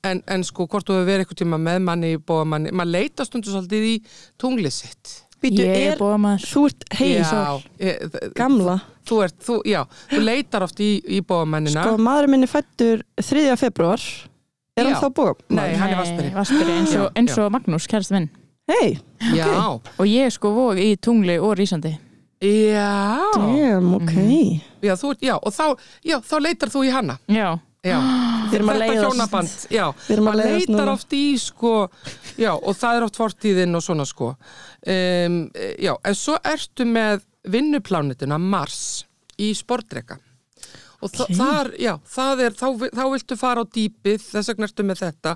en, 0.04 0.22
en 0.26 0.46
sko 0.46 0.68
hvort 0.68 0.88
þú 0.88 0.98
hefur 0.98 1.08
verið 1.08 1.24
eitthvað 1.24 1.42
tíma 1.44 1.60
með 1.62 1.84
manni, 1.88 2.14
bóða 2.20 2.48
manni, 2.54 2.74
maður 2.76 2.98
leita 2.98 3.26
stundu 3.28 3.52
svolítið 3.52 3.86
í 3.88 3.94
tunglið 4.40 4.74
sitt. 4.76 5.14
Býtu, 5.42 5.64
Ég 5.64 5.88
er 5.88 5.96
er, 5.96 6.18
maður 6.22 6.44
þú 6.46 6.60
ert 6.68 6.84
þ- 6.94 8.28
Gamla 8.38 8.76
Þú 9.02 9.16
ert, 9.24 9.38
þú, 9.42 9.56
já, 9.66 9.80
þú 10.12 10.20
leitar 10.22 10.62
oft 10.62 10.78
í, 10.78 10.92
í 11.02 11.18
bóðamennina. 11.26 11.82
Sko, 11.82 11.96
maðurinn 11.98 12.36
minni 12.36 12.46
fættur 12.46 13.02
3. 13.18 13.48
februar 13.58 14.04
Er 14.78 14.86
hann 14.86 14.94
Já. 14.94 15.00
þá 15.02 15.08
búið? 15.16 15.42
Nei, 15.52 15.66
hann 15.76 15.90
er 15.92 15.98
vasperi. 15.98 16.30
Vasperi 16.32 16.76
eins 16.78 16.94
og, 16.96 17.10
eins 17.18 17.34
og 17.42 17.50
Magnús, 17.52 17.88
kærst 17.90 18.14
minn 18.14 18.30
Hei, 18.72 18.94
Já, 19.36 19.48
Og 20.00 20.06
ég 20.08 20.26
er 20.26 20.32
sko 20.32 20.50
vóg 20.54 20.80
í 20.80 20.94
tungli 20.96 21.36
og 21.38 21.54
rísandi. 21.58 21.92
Já, 22.42 23.20
damn, 23.36 23.92
ok. 24.00 24.14
Já, 24.82 24.96
þú 24.98 25.12
já, 25.22 25.36
og 25.36 25.52
þá, 25.54 25.66
já, 26.02 26.16
þá 26.26 26.34
leitar 26.42 26.72
þú 26.72 26.86
í 26.88 26.90
hana. 26.90 27.18
Já, 27.30 27.58
Já, 27.82 27.98
Við 28.52 28.56
erum 28.60 28.70
að 28.70 28.80
þetta 28.82 29.02
hjónaband, 29.02 29.54
já, 29.74 29.84
Við 30.06 30.14
erum 30.14 30.28
að 30.30 30.36
maður 30.38 30.52
leitar 30.54 30.90
oft 30.92 31.14
í 31.18 31.22
sko, 31.42 31.72
já, 32.38 32.52
og 32.54 32.76
það 32.78 32.98
er 32.98 33.06
oft 33.08 33.18
fortíðin 33.18 33.78
og 33.78 33.82
svona 33.82 34.06
sko. 34.06 34.28
Um, 34.86 35.38
já, 35.82 35.92
en 35.98 36.18
svo 36.18 36.36
ertu 36.46 36.86
með 36.86 37.24
vinnuplánitina 37.50 38.38
Mars 38.38 39.02
í 39.42 39.50
sportdreka 39.58 40.20
og 41.02 41.10
okay. 41.10 41.34
þar, 41.38 41.72
já, 41.82 41.96
það 42.14 42.44
er 42.46 42.54
þá, 42.58 42.66
þá 42.94 43.02
viltu 43.10 43.38
fara 43.40 43.64
á 43.64 43.72
dýpið, 43.76 44.28
þess 44.28 44.52
vegna 44.52 44.68
ertu 44.68 44.86
með 44.86 45.02
þetta. 45.02 45.32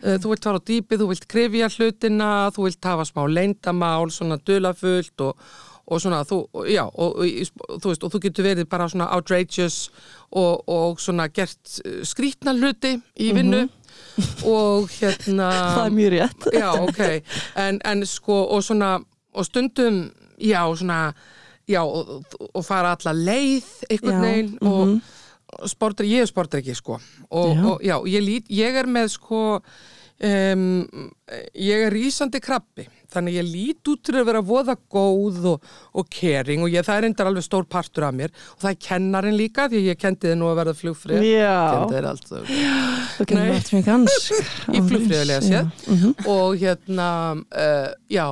Uh, 0.00 0.16
þú 0.16 0.32
vilt 0.32 0.48
fara 0.48 0.62
á 0.62 0.68
dýpið, 0.72 1.02
þú 1.02 1.10
vilt 1.10 1.28
krifja 1.34 1.68
hlutina, 1.76 2.30
þú 2.56 2.64
vilt 2.68 2.88
hafa 2.88 3.04
smá 3.08 3.22
leyndamál, 3.28 4.08
svona 4.14 4.40
dulafullt 4.40 5.28
og 5.28 5.52
og 5.92 6.00
svona, 6.00 6.22
þú, 6.24 6.38
já, 6.70 6.84
og, 6.86 7.18
og, 7.18 7.78
þú 7.82 7.90
veist, 7.90 8.04
og 8.06 8.12
þú 8.12 8.20
getur 8.22 8.46
verið 8.46 8.68
bara 8.70 8.86
svona 8.88 9.08
outrageous 9.16 9.90
og, 10.30 10.62
og 10.70 11.00
svona 11.02 11.26
gert 11.34 11.80
uh, 11.82 12.00
skrítna 12.06 12.54
hluti 12.56 12.94
í 13.20 13.32
vinnu. 13.36 13.66
Og 14.48 14.88
hérna 15.00 15.50
Það 15.76 15.84
er 15.84 15.96
mjög 15.96 16.14
rétt. 16.14 16.48
Já, 16.54 16.68
ok, 16.80 17.02
en, 17.60 17.80
en 17.88 18.06
sko 18.08 18.38
og 18.54 18.64
svona, 18.64 18.94
og 19.34 19.48
stundum 19.48 20.04
já, 20.38 20.62
svona, 20.76 21.00
já 21.72 21.82
og, 21.82 22.36
og 22.52 22.64
fara 22.66 22.94
alla 22.96 23.16
leið 23.16 23.72
einhvern 23.88 24.22
veginn 24.26 24.54
og 24.62 25.68
sportri, 25.68 26.08
ég 26.14 26.24
er 26.24 26.30
sportreiki 26.30 26.72
sko. 26.76 26.96
Og 27.28 27.50
Já. 27.56 27.64
og, 27.68 27.82
já, 27.84 27.96
ég, 28.08 28.22
lít, 28.24 28.46
ég 28.48 28.78
er 28.80 28.86
með 28.88 29.10
sko 29.18 29.40
um, 30.22 31.10
ég 31.58 31.86
er 31.86 31.92
rísandi 31.92 32.40
krabbi 32.42 32.86
þannig 33.12 33.34
ég 33.36 33.48
lít 33.50 33.90
út 33.92 34.00
til 34.06 34.14
að 34.16 34.28
vera 34.30 34.40
voða 34.40 34.76
góð 34.88 35.48
og, 35.50 35.66
og 36.00 36.06
caring 36.08 36.64
og 36.64 36.72
ég, 36.72 36.84
það 36.86 37.02
er 37.02 37.06
endar 37.10 37.28
alveg 37.28 37.44
stór 37.44 37.66
partur 37.68 38.06
af 38.08 38.14
mér 38.16 38.32
og 38.54 38.62
það 38.62 38.70
er 38.70 38.78
kennarin 38.86 39.36
líka 39.36 39.66
því 39.68 39.82
ég 39.90 40.00
kendi 40.00 40.30
þið 40.30 40.38
nú 40.40 40.48
að 40.48 40.58
verða 40.62 40.74
flugfrið. 40.78 41.26
Kendi 41.26 41.98
þið 41.98 42.08
allt 42.12 42.30
þau 42.30 42.40
þú 43.18 43.36
Nei. 43.36 43.44
nátt 43.52 43.70
mig 43.76 43.84
gansk 43.90 44.32
í 44.72 44.82
flugfríðulega 44.88 45.42
séð 45.50 46.26
og 46.32 46.56
hérna 46.62 47.10
uh, 47.36 47.92
já 48.08 48.26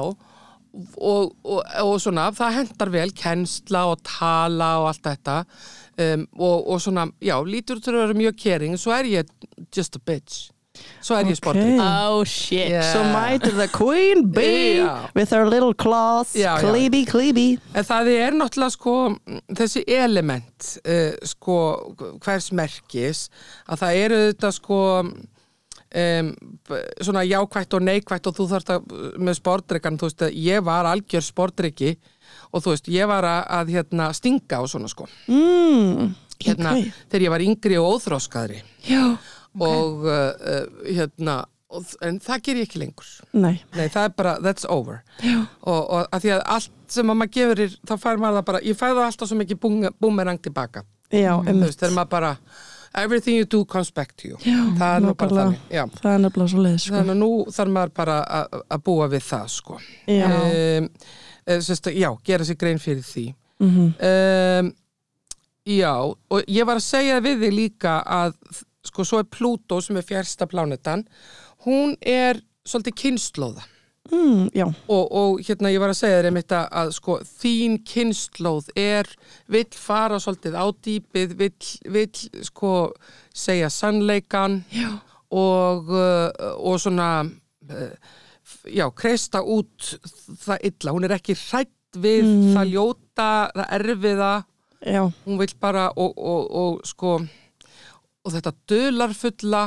og, 0.97 1.35
og, 1.45 1.61
og 1.85 1.97
svona 2.03 2.29
það 2.37 2.57
hendar 2.61 2.93
vel 2.95 3.13
kennsla 3.17 3.87
og 3.91 4.03
tala 4.07 4.73
og 4.83 4.89
allt 4.93 5.05
þetta 5.09 5.41
um, 6.01 6.25
og, 6.39 6.71
og 6.71 6.81
svona, 6.85 7.09
já, 7.21 7.37
lítur 7.45 7.83
til 7.83 7.97
að 7.97 8.05
vera 8.07 8.19
mjög 8.23 8.39
caring, 8.45 8.79
svo 8.81 8.95
er 8.97 9.09
ég 9.11 9.37
just 9.77 9.97
a 9.99 10.03
bitch 10.07 10.49
svo 11.05 11.17
er 11.19 11.27
ég 11.27 11.35
Ok. 11.35 11.41
sportið 11.43 11.81
Oh 11.83 12.23
shit 12.25 12.71
Yeah. 12.71 12.87
So 12.95 13.03
mætir 13.05 13.53
the 13.59 13.67
queen 13.69 14.31
bee 14.33 14.79
Já. 14.79 15.11
with 15.17 15.35
her 15.35 15.45
little 15.51 15.75
claws 15.75 16.31
Já, 16.39 16.55
já. 16.57 16.63
Cleeby, 16.63 17.03
cleeby 17.11 17.49
En 17.75 17.85
það 17.85 18.09
er 18.15 18.37
náttúrulega 18.39 18.71
sko 18.77 18.95
þessi 19.59 19.83
element 19.99 20.71
uh, 20.87 21.19
sko 21.27 21.59
hvers 22.23 22.49
merkis 22.57 23.27
að 23.69 23.83
það 23.83 23.99
eru 24.07 24.23
þetta 24.31 24.53
sko 24.57 24.81
um, 25.95 26.31
svona 27.03 27.23
jákvætt 27.27 27.75
og 27.79 27.85
neikvætt 27.87 28.27
og 28.31 28.37
þú 28.39 28.47
þarft 28.53 28.73
að 28.77 28.97
með 29.19 29.39
sportdrykkan, 29.41 29.99
þú 30.01 30.09
veist 30.11 30.25
að 30.29 30.39
ég 30.47 30.65
var 30.67 30.89
algjör 30.91 31.25
sportdrykki 31.27 31.93
og 32.53 32.63
þú 32.65 32.75
veist 32.75 32.91
ég 32.95 33.09
var 33.11 33.27
að, 33.27 33.45
að 33.61 33.73
hérna 33.77 34.11
stinga 34.17 34.61
og 34.63 34.71
svona 34.73 34.91
sko. 34.91 35.07
Mm, 35.31 36.13
hérna 36.45 36.75
ok. 36.79 36.91
þegar 37.11 37.27
ég 37.27 37.35
var 37.37 37.47
yngri 37.47 37.79
og 37.81 37.97
óþróskaðri 37.97 38.61
Já, 38.89 39.05
og 39.61 40.05
uh, 40.07 40.19
uh, 40.35 40.85
hérna 40.89 41.41
en 42.03 42.17
það 42.19 42.41
ger 42.43 42.59
ég 42.59 42.67
ekki 42.67 42.81
lengur. 42.83 43.07
Nei, 43.39 43.61
Nei, 43.77 43.85
það 43.95 44.09
er 44.09 44.15
bara, 44.19 44.33
that's 44.43 44.65
over. 44.67 45.05
Og, 45.23 45.77
og 45.87 46.09
að 46.11 46.25
því 46.25 46.33
að 46.35 46.41
allt 46.57 46.73
sem 46.91 47.13
að 47.13 47.19
maður 47.21 47.35
gefur 47.37 47.61
þá 47.87 47.93
fær 48.03 48.19
maður 48.19 48.41
það 48.41 48.47
bara, 48.49 48.63
ég 48.67 48.79
fæ 48.81 48.87
það 48.89 49.03
alltaf 49.05 49.31
svo 49.31 49.39
mikið 49.39 49.61
búm- 49.63 49.93
búmerang 50.03 50.41
tilbaka. 50.43 50.83
Já, 51.15 51.31
einmitt 51.39 51.69
veist, 51.69 51.79
þegar 51.79 51.95
maður 52.01 52.11
bara 52.17 52.33
everything 52.95 53.37
you 53.37 53.45
do 53.45 53.65
comes 53.65 53.91
back 53.91 54.17
to 54.17 54.29
you. 54.29 54.37
Já, 54.45 54.57
það 54.79 54.97
er 54.97 55.01
nú 55.05 55.15
bara 55.15 55.31
þannig. 55.31 55.61
Það 56.01 56.15
er 56.15 56.19
nefnilega 56.25 56.51
svo 56.55 56.63
leið 56.65 56.79
sko. 56.81 56.95
þannig 56.97 57.15
að 57.15 57.21
nú 57.23 57.31
þarf 57.57 57.71
maður 57.77 57.95
bara 57.95 58.17
að- 58.25 58.83
búa 58.85 59.09
við 59.09 59.23
það 59.29 59.49
sko. 59.49 59.79
Já, 60.07 60.31
um, 60.79 60.89
sérst, 61.47 61.91
já, 61.95 62.11
gera 62.25 62.45
sér 62.45 62.59
grein 62.59 62.79
fyrir 62.79 63.03
því. 63.03 63.35
Mhm, 63.61 63.95
um, 64.01 64.73
já, 65.67 65.95
og 66.31 66.43
ég 66.49 66.67
var 66.67 66.77
að 66.77 66.87
segja 66.87 67.21
við 67.21 67.41
þig 67.45 67.53
líka 67.55 68.03
að 68.05 68.35
sko, 68.85 69.05
svo 69.05 69.19
er 69.19 69.25
Pluto 69.25 69.81
sem 69.81 69.97
er 69.97 70.03
fjärsta 70.03 70.47
plánetan. 70.49 71.05
Hún 71.67 71.97
er 72.01 72.41
svolítið 72.65 72.95
kynnslóða 73.03 73.63
mm, 74.11 74.73
og, 74.89 75.05
og 75.13 75.41
hérna 75.47 75.73
ég 75.73 75.83
var 75.83 75.93
að 75.93 76.01
segja 76.01 76.19
þér 76.19 76.29
einmitt 76.31 76.55
að, 76.55 76.67
að 76.83 76.93
sko, 76.97 77.17
þín 77.41 77.77
kynnslóð 77.87 78.71
er, 78.79 79.11
vill 79.51 79.69
fara 79.77 80.21
svolítið 80.23 80.57
á 80.59 80.67
dýpið, 80.87 81.37
vill, 81.39 81.71
vill 81.97 82.45
sko 82.47 82.75
segja 83.35 83.71
sannleikan 83.73 84.61
já. 84.75 84.91
og, 85.31 85.93
uh, 85.95 86.31
og 86.59 86.81
svona 86.83 87.11
uh, 87.25 88.17
já, 88.67 88.87
kreista 88.97 89.43
út 89.43 89.93
það 90.45 90.71
illa, 90.71 90.97
hún 90.97 91.09
er 91.09 91.19
ekki 91.19 91.39
hrætt 91.39 92.01
við 92.01 92.27
það 92.55 92.71
ljóta, 92.71 93.31
það 93.51 93.77
erfiða. 93.81 94.33
Já, 94.81 95.03
hún 95.27 95.37
vill 95.37 95.55
bara 95.61 95.91
og, 95.93 96.15
og, 96.17 96.45
og 96.57 96.83
sko 96.89 97.19
og 98.21 98.35
þetta 98.35 98.53
dölarfulla 98.69 99.63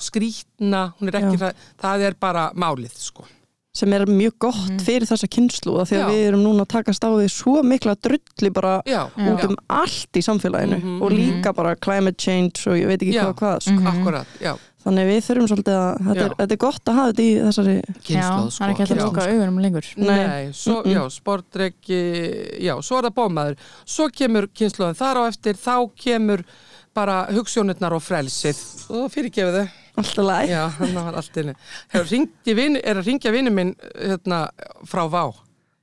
skrítna, 0.00 0.90
hún 0.98 1.10
er 1.10 1.18
ekki 1.22 1.40
það, 1.40 1.64
það 1.80 2.04
er 2.08 2.16
bara 2.20 2.50
málið 2.56 2.96
sko 3.00 3.26
sem 3.74 3.92
er 3.96 4.04
mjög 4.06 4.36
gott 4.38 4.82
fyrir 4.86 5.02
þessa 5.10 5.26
kynslu 5.26 5.72
því 5.82 5.96
að 5.98 6.04
Já. 6.04 6.08
við 6.12 6.20
erum 6.28 6.42
núna 6.46 6.62
að 6.62 6.72
takast 6.76 7.02
á 7.02 7.10
því 7.10 7.24
svo 7.34 7.62
mikla 7.66 7.96
drulli 7.98 8.50
bara 8.54 8.76
já, 8.86 9.00
út 9.10 9.40
já. 9.42 9.48
um 9.50 9.56
allt 9.68 10.14
í 10.14 10.22
samfélaginu 10.22 10.78
Mhm, 10.78 11.00
og 11.02 11.10
líka 11.10 11.52
bara 11.54 11.74
climate 11.74 12.16
change 12.22 12.66
og 12.70 12.76
ég 12.78 12.86
veit 12.86 13.02
ekki 13.02 13.16
Já. 13.18 13.24
hvað 13.32 13.34
hvað 13.40 13.58
sko. 13.66 13.88
akkurat, 13.90 14.26
já, 14.40 14.52
þannig 14.84 15.08
við 15.10 15.20
þurfum 15.26 15.48
svolítið 15.50 15.74
að 15.80 15.98
þetta 16.06 16.22
er, 16.24 16.28
Já. 16.30 16.34
þetta 16.38 16.52
er 16.54 16.62
gott 16.64 16.84
að 16.92 16.94
hafa 17.00 17.10
þetta 17.12 17.24
í 17.24 17.34
þessari 17.48 17.74
kynnslóð 18.06 18.46
Já, 18.46 18.54
það 18.54 18.64
er 18.68 18.74
ekki 18.74 18.94
já. 18.94 19.02
lóka 19.04 19.26
augunum 19.26 19.58
lengur 19.64 19.86
Nei. 19.96 20.06
Nei, 20.26 20.52
svo, 20.52 20.76
Mm-mm. 20.84 20.94
já, 20.94 21.02
sportdreki, 21.18 22.00
já, 22.62 22.74
svo 22.82 22.98
er 22.98 23.08
það 23.08 23.14
bómaður, 23.18 23.56
svo 23.84 24.08
kemur 24.14 24.46
kynnslóðin 24.54 24.98
þar 25.02 25.16
á 25.18 25.22
eftir, 25.28 25.54
þá 25.58 25.76
kemur 25.98 26.44
bara 26.94 27.24
hugssjónirnar 27.34 27.92
og 27.96 28.02
frelsið 28.06 28.60
og 28.94 29.08
fyrirgefið 29.10 29.56
þau, 29.58 29.68
alltaf 29.96 30.24
læg 30.26 30.48
já, 30.50 30.62
hann 30.78 30.94
var 30.94 31.14
allt 31.20 31.36
inni. 31.42 31.54
Hefur 31.94 32.06
hringt 32.10 32.50
í 32.50 32.54
vin, 32.58 32.76
er 32.82 33.00
að 33.00 33.06
ringja 33.10 33.32
vinnu 33.34 33.50
minn 33.54 33.74
hérna, 33.94 34.48
frá 34.90 35.04
Vá, 35.12 35.24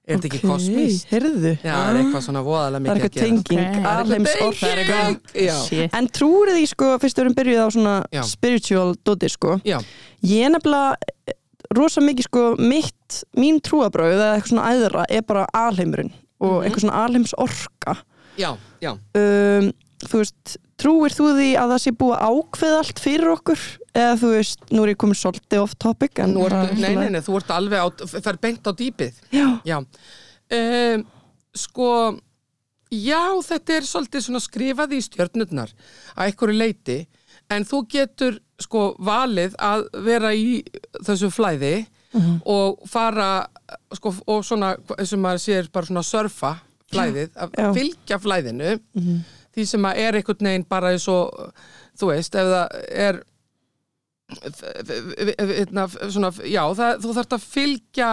er 0.07 0.17
þetta 0.17 0.27
ekki 0.31 0.41
kosmís? 0.49 1.03
heyrðu 1.11 1.53
Já, 1.63 1.71
það 1.71 1.89
er 1.91 1.99
eitthvað 2.01 2.25
svona 2.25 2.41
voðalega 2.43 2.81
það 2.81 2.91
er 2.91 2.99
mikið 2.99 3.05
eitthvað 3.05 3.21
tenging, 3.21 3.61
okay. 3.69 3.83
alheims 3.91 4.33
orð 4.41 4.57
Það 4.61 4.71
er 4.71 4.81
eitthvað- 4.83 5.43
Já, 5.45 5.53
Shit. 5.67 5.95
en 5.95 6.07
trúir 6.19 6.51
því 6.57 6.63
sko, 6.73 6.89
fyrst 6.99 7.17
við 7.17 7.23
erum 7.25 7.35
byrjuð 7.37 7.61
á 7.61 7.67
svona 7.77 7.95
Já. 8.11 8.21
spiritual 8.27 8.95
doti 9.05 9.29
sko 9.29 9.59
já, 9.63 9.77
ég 10.23 10.45
er 10.45 10.49
nefnilega 10.49 10.95
eh, 11.27 11.33
rosa 11.77 12.01
mikið 12.01 12.27
sko 12.27 12.43
mitt, 12.59 13.21
mín 13.37 13.61
trúabröð 13.63 14.17
eða 14.17 14.33
eitthvað 14.35 14.51
svona 14.51 14.71
æðra 14.73 15.05
er 15.09 15.21
bara 15.21 15.45
alheimurinn 15.53 16.11
og 16.41 16.57
Mhm. 16.57 16.65
eitthvað 16.65 16.83
svona 16.83 17.05
alheims 17.05 17.33
orka 17.37 17.95
já, 18.37 18.57
já. 18.81 18.91
um, 19.15 19.71
þú 20.01 20.17
veist, 20.17 20.57
trúir 20.81 21.13
þú 21.15 21.27
því 21.37 21.49
að 21.61 21.73
það 21.75 21.81
sé 21.85 21.93
búið 22.01 22.15
að 22.17 22.35
ákveða 22.41 22.79
allt 22.81 23.01
fyrir 23.03 23.31
okkur? 23.35 23.63
Eða 23.91 24.17
þú 24.21 24.31
veist, 24.33 24.65
nú 24.71 24.83
er 24.85 24.91
ég 24.93 24.99
komin 25.03 25.19
svolítið 25.19 25.61
off 25.65 25.77
topic 25.83 26.19
en 26.23 26.35
bara 26.39 26.61
ertu, 26.67 26.81
nei, 26.81 26.93
nei, 26.95 27.09
nei, 27.15 27.21
þú 27.25 27.37
ert 27.41 27.49
alveg 27.55 27.81
á, 27.83 27.87
fer 28.25 28.37
beint 28.41 28.67
á 28.67 28.71
dýpið. 28.81 29.17
já, 29.35 29.47
Já, 29.67 29.77
um, 29.81 31.03
sko, 31.55 31.89
já, 32.91 33.21
þetta 33.47 33.75
er 33.77 33.87
svolítið 33.89 34.25
svona 34.27 34.41
skrifað 34.43 34.95
í 34.95 35.01
stjörnurnar 35.05 35.73
að 36.15 36.29
einhverju 36.29 36.57
leiti, 36.61 36.97
en 37.51 37.65
þú 37.67 37.81
getur 37.91 38.39
sko 38.61 38.91
valið 39.03 39.55
að 39.59 39.85
vera 40.05 40.31
í 40.37 40.61
þessu 41.03 41.31
flæði 41.33 41.73
og 42.45 42.81
fara 42.91 43.47
sko 43.95 44.11
og 44.27 44.41
svona, 44.43 44.73
eins 44.99 45.13
og 45.15 45.21
maður 45.23 45.43
sér 45.45 45.69
bara 45.71 45.87
svona 45.87 46.03
surfa 46.03 46.53
flæðið, 46.91 47.29
að 47.39 47.53
Já. 47.55 47.67
fylgja 47.75 48.17
flæðinu 48.19 48.73
því 49.55 49.67
sem 49.67 49.89
að 49.89 50.01
er 50.05 50.17
einhvern 50.19 50.49
veginn 50.51 50.69
bara 50.69 50.93
eins 50.93 51.07
og, 51.11 51.51
þú 51.99 52.13
veist, 52.13 52.37
ef 52.39 52.55
það 52.55 52.79
er 53.07 53.21
Eitna, 54.31 55.89
svona, 55.91 56.29
já, 56.47 56.61
það, 56.77 57.01
þú 57.03 57.15
þarft 57.17 57.33
að 57.35 57.47
fylgja 57.51 58.11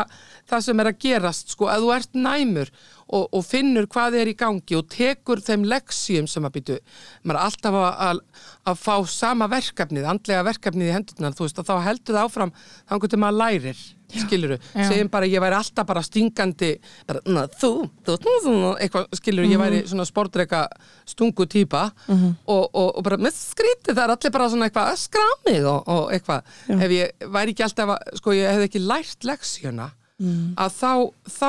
það 0.51 0.65
sem 0.67 0.81
er 0.83 0.89
að 0.91 0.97
gerast 1.05 1.53
sko, 1.55 1.69
að 1.71 1.85
þú 1.85 1.93
ert 1.95 2.19
næmur 2.19 2.73
og, 3.09 3.29
og 3.33 3.45
finnur 3.47 3.89
hvað 3.91 4.19
er 4.21 4.31
í 4.33 4.37
gangi 4.39 4.79
og 4.79 4.89
tekur 4.93 5.43
þeim 5.45 5.67
leksjum 5.69 6.29
sem 6.31 6.45
að 6.45 6.57
býtu 6.59 6.79
maður 7.25 7.39
er 7.39 7.45
alltaf 7.45 7.79
að, 7.79 7.93
að, 8.09 8.23
að 8.69 8.81
fá 8.83 8.95
sama 9.13 9.49
verkefnið, 9.53 10.09
andlega 10.09 10.47
verkefnið 10.49 10.91
í 10.91 10.97
hendurnar 10.97 11.37
þú 11.37 11.47
veist, 11.47 11.63
að 11.63 11.71
þá 11.71 11.87
heldur 11.89 12.19
það 12.19 12.27
áfram 12.29 12.53
þannig 12.91 13.13
til 13.13 13.21
maður 13.23 13.39
lærir, 13.43 13.85
skiluru 14.09 14.57
Já. 14.59 14.85
segjum 14.89 15.11
bara, 15.13 15.29
ég 15.29 15.43
væri 15.45 15.59
alltaf 15.59 15.89
bara 15.89 16.05
stingandi 16.05 16.71
bara, 17.09 17.23
þú, 17.61 17.73
þú, 18.07 18.17
þú, 18.25 18.37
þú 18.45 18.55
eitthvað, 18.77 19.09
skiluru, 19.21 19.51
ég 19.53 19.61
væri 19.61 19.83
svona 19.89 20.07
sportreika 20.09 20.65
stungu 21.09 21.49
týpa 21.51 21.89
og, 22.09 22.65
og, 22.73 22.89
og 22.89 23.05
bara 23.05 23.21
með 23.21 23.37
skrítið, 23.37 23.95
það 23.95 24.05
er 24.07 24.15
allir 24.17 24.35
bara 24.39 24.49
svona 24.53 24.69
eitthvað 24.69 24.93
að 24.95 25.01
skrá 25.03 25.29
mig 25.49 25.61
og, 25.69 25.81
og 25.93 26.13
eitthvað. 26.17 26.57
Ef 26.79 26.97
ég 26.97 27.29
væri 27.37 27.55
ekki 27.55 27.67
alltaf 27.69 27.95
að, 27.97 28.13
sko 28.21 28.37
ég 28.37 28.53
hefði 28.53 28.69
ekki 28.71 28.85
lært 28.85 29.29
leksjuna 29.29 29.91
að 30.19 30.73
þá, 30.75 30.93
þá 31.31 31.49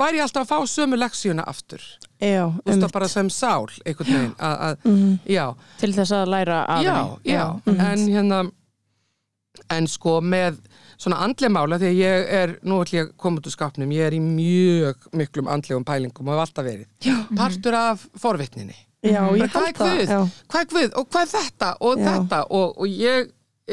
væri 0.00 0.18
ég 0.20 0.26
alltaf 0.26 0.44
að 0.44 0.50
fá 0.52 0.72
sömu 0.74 0.98
leksjuna 1.00 1.44
aftur, 1.48 1.80
já, 2.20 2.44
þú 2.52 2.66
veist 2.68 2.82
það 2.84 2.92
bara 2.98 3.08
sem 3.08 3.30
sál 3.32 3.68
einhvern 3.84 4.10
veginn, 4.12 4.34
að, 4.38 4.56
að 4.68 5.30
já, 5.32 5.44
til 5.80 5.92
þess 5.96 6.12
að 6.18 6.32
læra 6.34 6.58
af 6.68 6.82
já, 6.84 6.94
henni. 6.98 7.32
já, 7.32 7.46
en 7.90 8.04
hérna 8.12 8.42
en 9.70 9.86
sko 9.90 10.18
með 10.22 10.60
svona 11.00 11.22
andlega 11.24 11.52
mála 11.52 11.78
því 11.80 11.88
að 11.88 11.98
ég 11.98 12.28
er, 12.42 12.52
nú 12.62 12.82
ætlum 12.84 12.98
ég 13.00 13.08
að 13.08 13.16
koma 13.24 13.40
út 13.40 13.48
úr 13.48 13.54
skapnum, 13.54 13.92
ég 13.96 14.04
er 14.10 14.14
í 14.16 14.20
mjög 14.20 15.08
miklum 15.16 15.48
andlegum 15.50 15.84
pælingum 15.88 16.28
og 16.28 16.36
hef 16.36 16.42
alltaf 16.44 16.66
verið. 16.68 16.86
Já. 17.04 17.16
partur 17.36 17.76
af 17.78 18.04
forvitninni. 18.20 18.76
Já, 19.00 19.22
hvað 19.24 19.40
er 19.40 19.48
held 19.48 19.78
það 19.80 19.94
Guð, 19.96 20.10
já. 20.12 20.20
hvað 20.52 20.60
er 20.60 20.70
Guð? 20.74 20.90
Og 21.00 21.06
hvað 21.08 21.22
er 21.22 21.30
þetta? 21.32 21.70
Og 21.80 21.96
Já. 21.96 22.04
þetta? 22.10 22.40
Og, 22.58 22.74
og 22.84 22.86
ég 23.00 23.30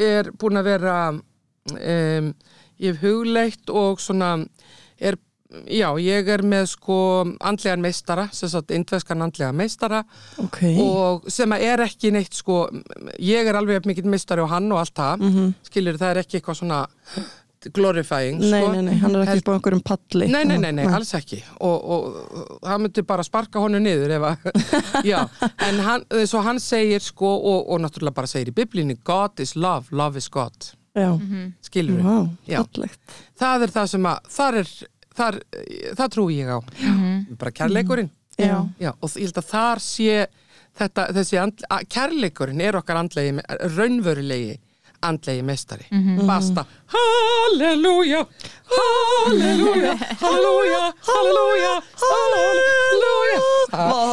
er 0.08 0.30
búin 0.40 0.56
að 0.60 0.68
vera 0.70 0.94
um, 1.12 2.30
ég 2.78 2.94
hef 2.94 3.02
hugleitt 3.02 3.70
og 3.70 4.02
svona 4.02 4.34
er, 4.98 5.18
já, 5.70 5.88
ég 6.02 6.28
er 6.34 6.44
með 6.46 6.68
sko 6.74 6.98
andlegan 7.38 7.82
meistara, 7.82 8.28
sem 8.34 8.50
sagt 8.52 8.74
indveskan 8.74 9.24
andlega 9.24 9.50
meistara. 9.56 10.04
Ok, 10.42 10.62
og 10.84 11.28
sem 11.32 11.52
að 11.56 11.66
er 11.70 11.84
ekki 11.88 12.12
neitt 12.14 12.38
sko, 12.38 12.66
ég 13.22 13.48
er 13.48 13.58
alveg 13.58 13.88
mikill 13.88 14.08
meistari 14.10 14.44
og 14.44 14.52
hann 14.52 14.70
og 14.72 14.82
allt 14.84 14.96
það, 14.98 15.28
mm 15.28 15.52
skilur 15.68 15.98
það 16.00 16.14
er 16.14 16.22
ekki 16.22 16.38
eitthvað 16.38 16.62
svona 16.62 16.86
glorifying 17.74 18.38
nei, 18.38 18.48
sko. 18.48 18.70
nei, 18.72 18.82
nei, 18.86 18.94
hann 19.02 19.16
er 19.18 19.24
ekki 19.26 19.42
upp 19.42 19.50
á 19.50 19.54
einhverjum 19.56 19.82
palli. 19.84 20.28
Nei, 20.30 20.44
nei, 20.46 20.58
nei, 20.62 20.70
nei, 20.78 20.86
alls 20.94 21.10
ekki. 21.18 21.40
Og, 21.66 21.76
og 21.94 22.60
það 22.62 22.82
myndi 22.84 23.04
bara 23.08 23.26
sparka 23.26 23.62
honum 23.62 23.82
niður 23.84 24.14
ef 24.18 24.26
að, 24.30 24.48
já, 25.10 25.18
en 25.66 25.82
hann, 25.86 26.06
svo 26.30 26.42
hann 26.46 26.62
segir 26.62 27.02
sko 27.04 27.34
og, 27.36 27.72
og 27.72 27.82
náttúrulega 27.82 28.20
bara 28.20 28.30
segir 28.30 28.52
í 28.52 28.56
biblíunni 28.60 28.98
God 29.06 29.42
is 29.42 29.56
love, 29.58 29.90
love 29.90 30.20
is 30.20 30.30
God 30.32 30.70
skilur 31.62 32.00
Vá, 32.02 32.28
Já. 32.48 32.62
fallegt. 32.64 33.00
Það 33.38 33.62
er 33.62 33.74
það 33.74 33.86
sem 33.92 34.06
að, 34.06 34.30
þar 34.38 34.54
er 34.62 34.70
þar, 35.18 35.40
það 35.98 36.12
trúi 36.14 36.38
ég 36.38 36.48
á. 36.52 36.58
Bara 37.38 37.50
kærleikurinn. 37.50 38.10
Já. 38.38 38.68
Já, 38.78 38.92
og 38.94 39.10
ég 39.18 39.26
held 39.26 39.40
að 39.42 39.48
þar 39.50 39.82
sé 39.82 40.26
þetta, 40.78 41.08
þessi 41.16 41.40
kærleikurinn 41.90 42.60
er 42.62 42.78
okkar 42.78 43.00
andlegi, 43.00 43.34
raunverulegi 43.76 44.58
andlegi 45.06 45.42
meistari. 45.46 45.86
Basta 46.26 46.64
Halleluja 46.88 48.24
Halleluja 48.68 49.94
Halleluja 50.20 50.82
Halleluja 51.08 51.74
Halleluja 52.02 53.18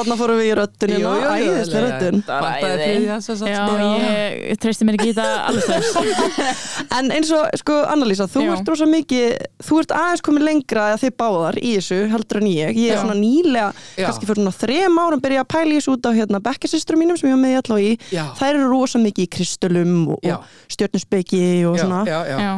þarna 0.05 0.17
fórum 0.19 0.39
við 0.39 0.49
í 0.49 0.55
röddunina, 0.59 1.11
æðislega 1.35 2.09
Vantaði 2.27 2.75
þriðja 2.81 3.17
sem 3.23 3.37
sagt 3.39 3.51
Já, 3.51 3.63
ég, 4.03 4.59
treysti 4.61 4.87
mér 4.87 4.97
ekki 4.99 5.11
í 5.11 5.15
þetta 5.15 5.47
alveg 5.49 5.67
þess 5.69 6.65
En 6.97 7.11
eins 7.15 7.31
og, 7.35 7.47
sko, 7.59 7.77
Annalísa, 7.91 8.27
þú 8.31 8.43
Já. 8.45 8.51
ert 8.55 8.69
rosa 8.71 8.87
mikið, 8.89 9.25
þú 9.67 9.79
ert 9.81 9.93
aðeins 9.95 10.23
komið 10.25 10.45
lengra 10.47 10.85
að 10.93 11.01
þið 11.05 11.13
báðar 11.19 11.57
í 11.59 11.71
þessu, 11.75 11.97
heldur 12.11 12.39
en 12.39 12.47
ég. 12.51 12.77
Ég 12.79 12.93
er 12.93 12.95
Já. 12.95 13.01
svona 13.01 13.15
nýlega, 13.19 13.71
Já. 13.97 14.05
kannski 14.07 14.29
fyrir 14.29 14.41
svona 14.41 14.53
þrem 14.55 14.99
árum 15.01 15.23
byrja 15.25 15.43
að 15.43 15.49
pæla 15.55 15.73
í 15.73 15.79
þessu 15.79 15.95
út 15.95 16.07
á 16.07 16.11
hérna 16.15 16.41
bekkasistrum 16.45 17.01
mínum 17.03 17.19
sem 17.19 17.29
ég 17.29 17.35
var 17.35 17.41
með 17.43 17.55
í 17.55 17.59
allá 17.59 17.79
í. 17.81 17.91
Já. 18.15 18.23
Þær 18.39 18.51
eru 18.53 18.69
rosa 18.71 19.01
mikið 19.03 19.25
í 19.27 19.31
kristölum 19.35 19.93
og, 20.15 20.19
Já. 20.23 20.37
og 20.37 20.75
stjörnusbeki 20.77 21.43
og 21.71 21.75
Já, 21.79 21.83
svona. 21.83 22.01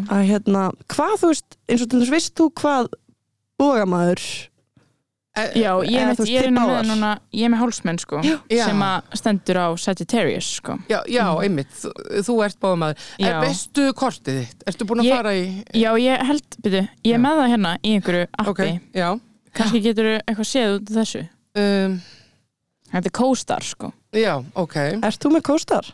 Að 0.10 0.22
hérna, 0.32 0.66
hvað 0.94 1.16
þú 1.22 1.32
veist, 1.34 1.58
eins 1.70 1.82
og 1.84 1.90
til 1.92 2.00
þess 2.04 2.14
veist 2.16 2.36
þú 2.40 2.52
hvað 2.62 2.88
bógamaður 3.60 4.22
Já, 5.54 5.70
ég, 5.86 5.92
Eða, 5.94 6.06
veit, 6.10 6.18
þú 6.18 6.24
veist, 6.24 6.32
ég 6.34 6.46
er 6.48 6.54
báðar. 6.56 6.86
núna, 6.90 7.10
ég 7.38 7.44
er 7.46 7.52
með 7.54 7.60
hálsmenn 7.62 8.00
sko, 8.02 8.22
Já. 8.26 8.64
sem 8.66 8.80
að 8.82 9.12
stendur 9.20 9.60
á 9.62 9.68
Sagittarius 9.78 10.48
sko. 10.58 10.78
Já, 10.90 10.98
já, 11.14 11.26
einmitt, 11.46 11.70
þú, 11.78 11.92
þú 12.26 12.38
ert 12.48 12.58
báðamaður. 12.64 13.04
En 13.22 13.28
Já. 13.30 13.36
veistu 13.44 13.86
kortið 13.94 14.40
þitt? 14.42 14.64
Ertu 14.72 14.88
búin 14.90 15.04
að 15.04 15.10
Ég- 15.12 15.14
fara 15.20 15.34
í... 15.38 15.44
Já, 15.78 15.92
ég 16.02 16.26
held, 16.26 16.58
byrju, 16.66 16.82
ég 17.06 17.14
er 17.14 17.22
með 17.22 17.38
það 17.44 17.52
hérna 17.54 17.76
í 17.86 17.94
einhverju 18.00 18.26
appi, 18.34 18.50
Ok, 18.50 18.64
já. 18.98 19.10
kannski 19.54 19.84
getur 19.86 20.10
eitthvað 20.24 20.50
séð 20.56 20.74
út 20.80 20.90
af 20.90 20.98
þessu. 21.04 21.24
Um, 21.62 22.02
Þetta 22.88 23.06
er 23.12 23.16
co-star 23.22 23.62
sko. 23.68 23.94
já, 24.18 24.34
ok. 24.56 24.76
Ert 25.04 25.22
þú 25.22 25.36
með 25.38 25.46
kóstar? 25.52 25.94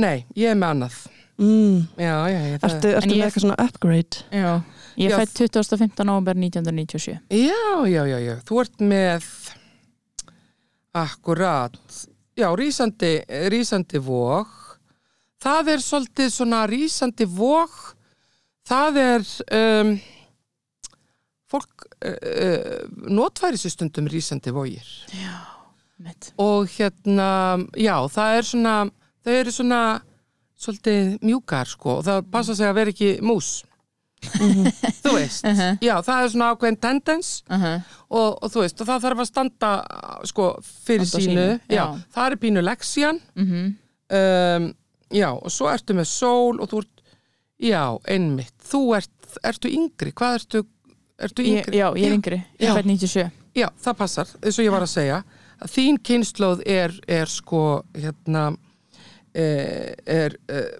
Nei, 0.00 0.24
ég 0.34 0.54
er 0.54 0.56
með 0.56 0.72
annað. 0.72 0.96
Mm. 1.40 1.86
Já, 1.96 2.16
já, 2.28 2.40
já. 2.50 2.56
það- 2.58 2.74
Ertu, 2.74 2.88
ertu 2.88 3.08
með 3.08 3.16
ég- 3.16 3.24
eitthvað 3.26 3.44
svona 3.46 3.58
upgrade? 3.64 4.16
Já. 4.30 4.50
Ég 5.00 5.10
Já. 5.10 5.16
fætt 5.22 5.34
2015. 5.38 6.04
november 6.04 6.34
1997. 6.36 7.20
Já, 7.30 7.86
já, 7.88 8.02
já, 8.06 8.18
já. 8.20 8.34
Þú 8.44 8.60
ert 8.60 8.76
með 8.80 9.24
akkurat. 10.94 11.76
Já, 12.36 12.48
rísandi, 12.56 13.20
rísandi 13.52 13.98
vóg. 14.02 14.48
Það 15.40 15.68
er 15.74 15.82
svolítið 15.84 16.30
svona 16.34 16.64
rísandi 16.68 17.26
vóg. 17.26 17.72
Það 18.68 18.98
er 19.02 19.24
um, 19.56 19.94
fólk 21.50 21.86
uh, 22.04 22.10
uh, 22.10 22.84
notfæri 23.10 23.58
sér 23.58 23.72
stundum 23.74 24.06
rísandi 24.12 24.52
vógir. 24.54 24.86
Mitt. 26.00 26.30
Og 26.40 26.68
hérna, 26.78 27.58
já, 27.76 27.96
það 28.08 28.36
er 28.38 28.46
svona, 28.48 28.74
þau 29.24 29.34
eru 29.40 29.52
svona 29.52 29.80
svolítið 30.60 31.18
mjúkar 31.24 31.68
sko 31.70 31.98
og 31.98 32.06
það 32.06 32.30
passa 32.32 32.56
sig 32.58 32.68
að 32.68 32.78
vera 32.80 32.94
ekki 32.94 33.10
mús. 33.24 33.50
Þú 35.00 35.12
veist, 35.14 35.46
já, 35.80 35.94
það 36.04 36.18
er 36.22 36.32
svona 36.34 36.50
ákveðin 36.52 36.76
tendens 36.80 37.30
Uh 37.48 37.56
-huh. 37.62 37.82
og, 38.10 38.42
og 38.44 38.50
þú 38.52 38.60
veist, 38.60 38.80
og 38.80 38.86
það 38.86 39.02
þarf 39.04 39.22
að 39.22 39.30
standa 39.30 39.70
sko 40.24 40.48
fyrir 40.62 41.06
Standa 41.06 41.24
sínu, 41.24 41.46
sínu, 41.46 41.60
já. 41.68 41.74
já. 41.76 42.00
það 42.14 42.26
er 42.26 42.36
pínu 42.36 42.60
leksjan 42.62 43.20
Mm 43.34 43.76
um, 44.10 44.74
já, 45.10 45.30
og 45.32 45.50
svo 45.50 45.68
ertu 45.70 45.94
með 45.94 46.04
sól 46.04 46.60
og 46.60 46.68
þú 46.70 46.78
ert, 46.78 47.02
já, 47.58 47.98
einmitt 48.08 48.54
þú 48.62 48.96
ert, 48.96 49.38
ertu 49.42 49.68
yngri, 49.68 50.12
hvað 50.12 50.34
ertu 50.34 50.64
ertu 51.18 51.42
yngri? 51.42 51.78
já, 51.78 51.92
ég 51.96 52.06
er 52.06 52.14
yngri. 52.14 52.44
Ég 52.60 52.68
er 52.68 52.74
fætt 52.74 52.86
97. 52.86 53.30
Já, 53.54 53.68
það 53.82 53.94
passar, 53.94 54.28
eins 54.42 54.58
og 54.58 54.64
ég 54.64 54.70
var 54.70 54.82
að 54.82 54.92
segja 54.92 55.24
þín 55.68 55.98
kynnslóð 56.00 56.62
er, 56.66 56.94
er 57.08 57.26
sko, 57.28 57.82
hérna 57.94 58.50
er, 59.34 60.34
er 60.50 60.74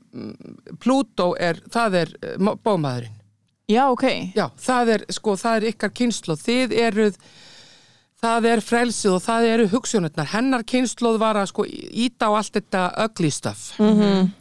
Plútó 0.83 1.33
er, 1.39 1.61
það 1.71 1.97
er 2.03 2.13
eh, 2.23 2.37
bómaðurinn 2.65 3.17
Já, 3.71 3.85
ok. 3.93 4.03
Já, 4.35 4.49
það 4.59 4.89
er, 4.97 5.03
sko, 5.15 5.37
það 5.39 5.57
er 5.61 5.65
ykkar 5.71 5.93
kynnslóð. 5.95 6.41
Þið 6.43 6.73
eruð, 6.89 7.19
það 8.19 8.49
er 8.51 8.63
frelsið 8.67 9.13
og 9.15 9.21
það 9.23 9.47
eru 9.53 9.67
hugsunarnar. 9.71 10.27
Hennar 10.33 10.65
kynnslóð 10.67 11.21
var 11.23 11.39
að 11.39 11.53
sko 11.53 11.67
íta 11.71 12.27
á 12.27 12.35
allt 12.41 12.57
þetta 12.59 12.81
ugly 13.05 13.31
stuff. 13.31 13.69
Mhm. 13.79 14.33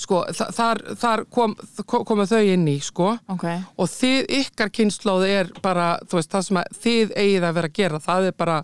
Sko, 0.00 0.20
þa- 0.30 0.48
þar, 0.56 0.78
þar 1.02 1.24
kom, 1.28 1.56
komu 1.90 2.24
þau 2.30 2.38
inn 2.54 2.68
í, 2.70 2.76
sko. 2.80 3.10
Ok. 3.34 3.44
Og 3.76 3.90
þið, 3.90 4.20
ykkar 4.44 4.70
kynnslóð 4.78 5.26
er 5.28 5.50
bara, 5.60 5.98
veist, 6.14 6.30
það 6.30 6.46
sem 6.46 6.56
að 6.62 6.78
þið 6.86 7.12
eigið 7.18 7.48
að 7.50 7.58
vera 7.58 7.68
að 7.68 7.78
gera. 7.82 7.98
Það 8.06 8.26
er 8.30 8.38
bara, 8.38 8.60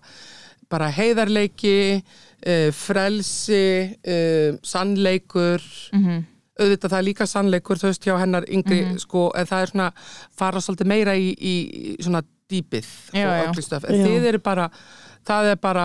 bara 0.71 0.93
heiðarleiki, 0.95 1.77
uh, 2.47 2.71
frelsi, 2.73 3.67
uh, 4.07 4.57
sannleikur, 4.63 5.63
Mm 5.93 6.25
auðvitað 6.57 6.89
það 6.89 6.99
er 6.99 7.05
líka 7.05 7.25
sannleikur 7.29 7.77
þú 7.77 7.89
veist 7.91 8.07
hjá 8.07 8.15
hennar 8.17 8.47
yngri 8.49 8.79
sko 9.03 9.27
en 9.37 9.45
það 9.45 9.61
er 9.67 9.71
svona 9.75 9.89
fara 10.41 10.63
svolítið 10.65 10.89
meira 10.89 11.13
í, 11.21 11.27
í 11.37 11.97
svona 12.01 12.23
dýpið 12.49 12.87
Já, 13.13 13.27
og 13.29 13.51
ugly 13.51 13.65
stuff 13.67 13.85
en 13.85 13.99
Já. 13.99 14.07
þið 14.07 14.25
eru 14.31 14.41
bara 14.41 14.65
það 15.29 15.51
er 15.51 15.59
bara 15.61 15.85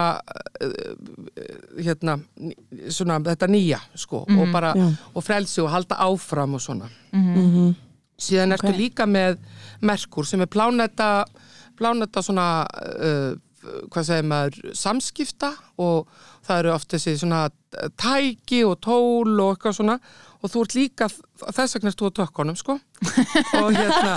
uh, 0.64 0.96
hérna 1.84 2.16
svona 2.88 3.20
þetta 3.28 3.52
nýja 3.52 3.82
sko 4.00 4.24
og 4.32 4.48
bara 4.56 4.72
Já. 4.80 4.88
og 5.12 5.28
frelsi 5.28 5.60
og 5.66 5.74
halda 5.76 6.00
áfram 6.08 6.56
og 6.56 6.64
svona 6.64 6.88
Mhm. 7.12 7.76
síðan 8.16 8.56
ertu 8.56 8.72
Ok. 8.72 8.78
líka 8.80 9.04
með 9.12 9.40
Merkur 9.82 10.24
sem 10.26 10.40
er 10.40 10.48
pláneta 10.48 11.26
pláneta 11.76 12.24
svona 12.24 12.64
uh, 12.64 13.36
hvað 13.92 14.04
segir 14.08 14.24
maður, 14.26 14.72
samskipta 14.74 15.52
og 15.78 16.08
það 16.48 16.60
eru 16.64 16.74
oft 16.74 16.92
þessi 16.94 17.16
svona 17.22 17.46
tæki 18.00 18.64
og 18.68 18.80
tól 18.84 19.40
og 19.40 19.54
eitthvað 19.56 19.78
svona 19.78 19.98
og 20.42 20.50
þú 20.50 20.62
ert 20.66 20.76
líka, 20.76 21.08
þess 21.54 21.76
vegna 21.78 21.92
ert 21.92 22.00
þú 22.02 22.10
á 22.10 22.18
tökkunum 22.18 22.58
sko 22.58 22.76
og 23.62 23.68
hérna 23.78 24.14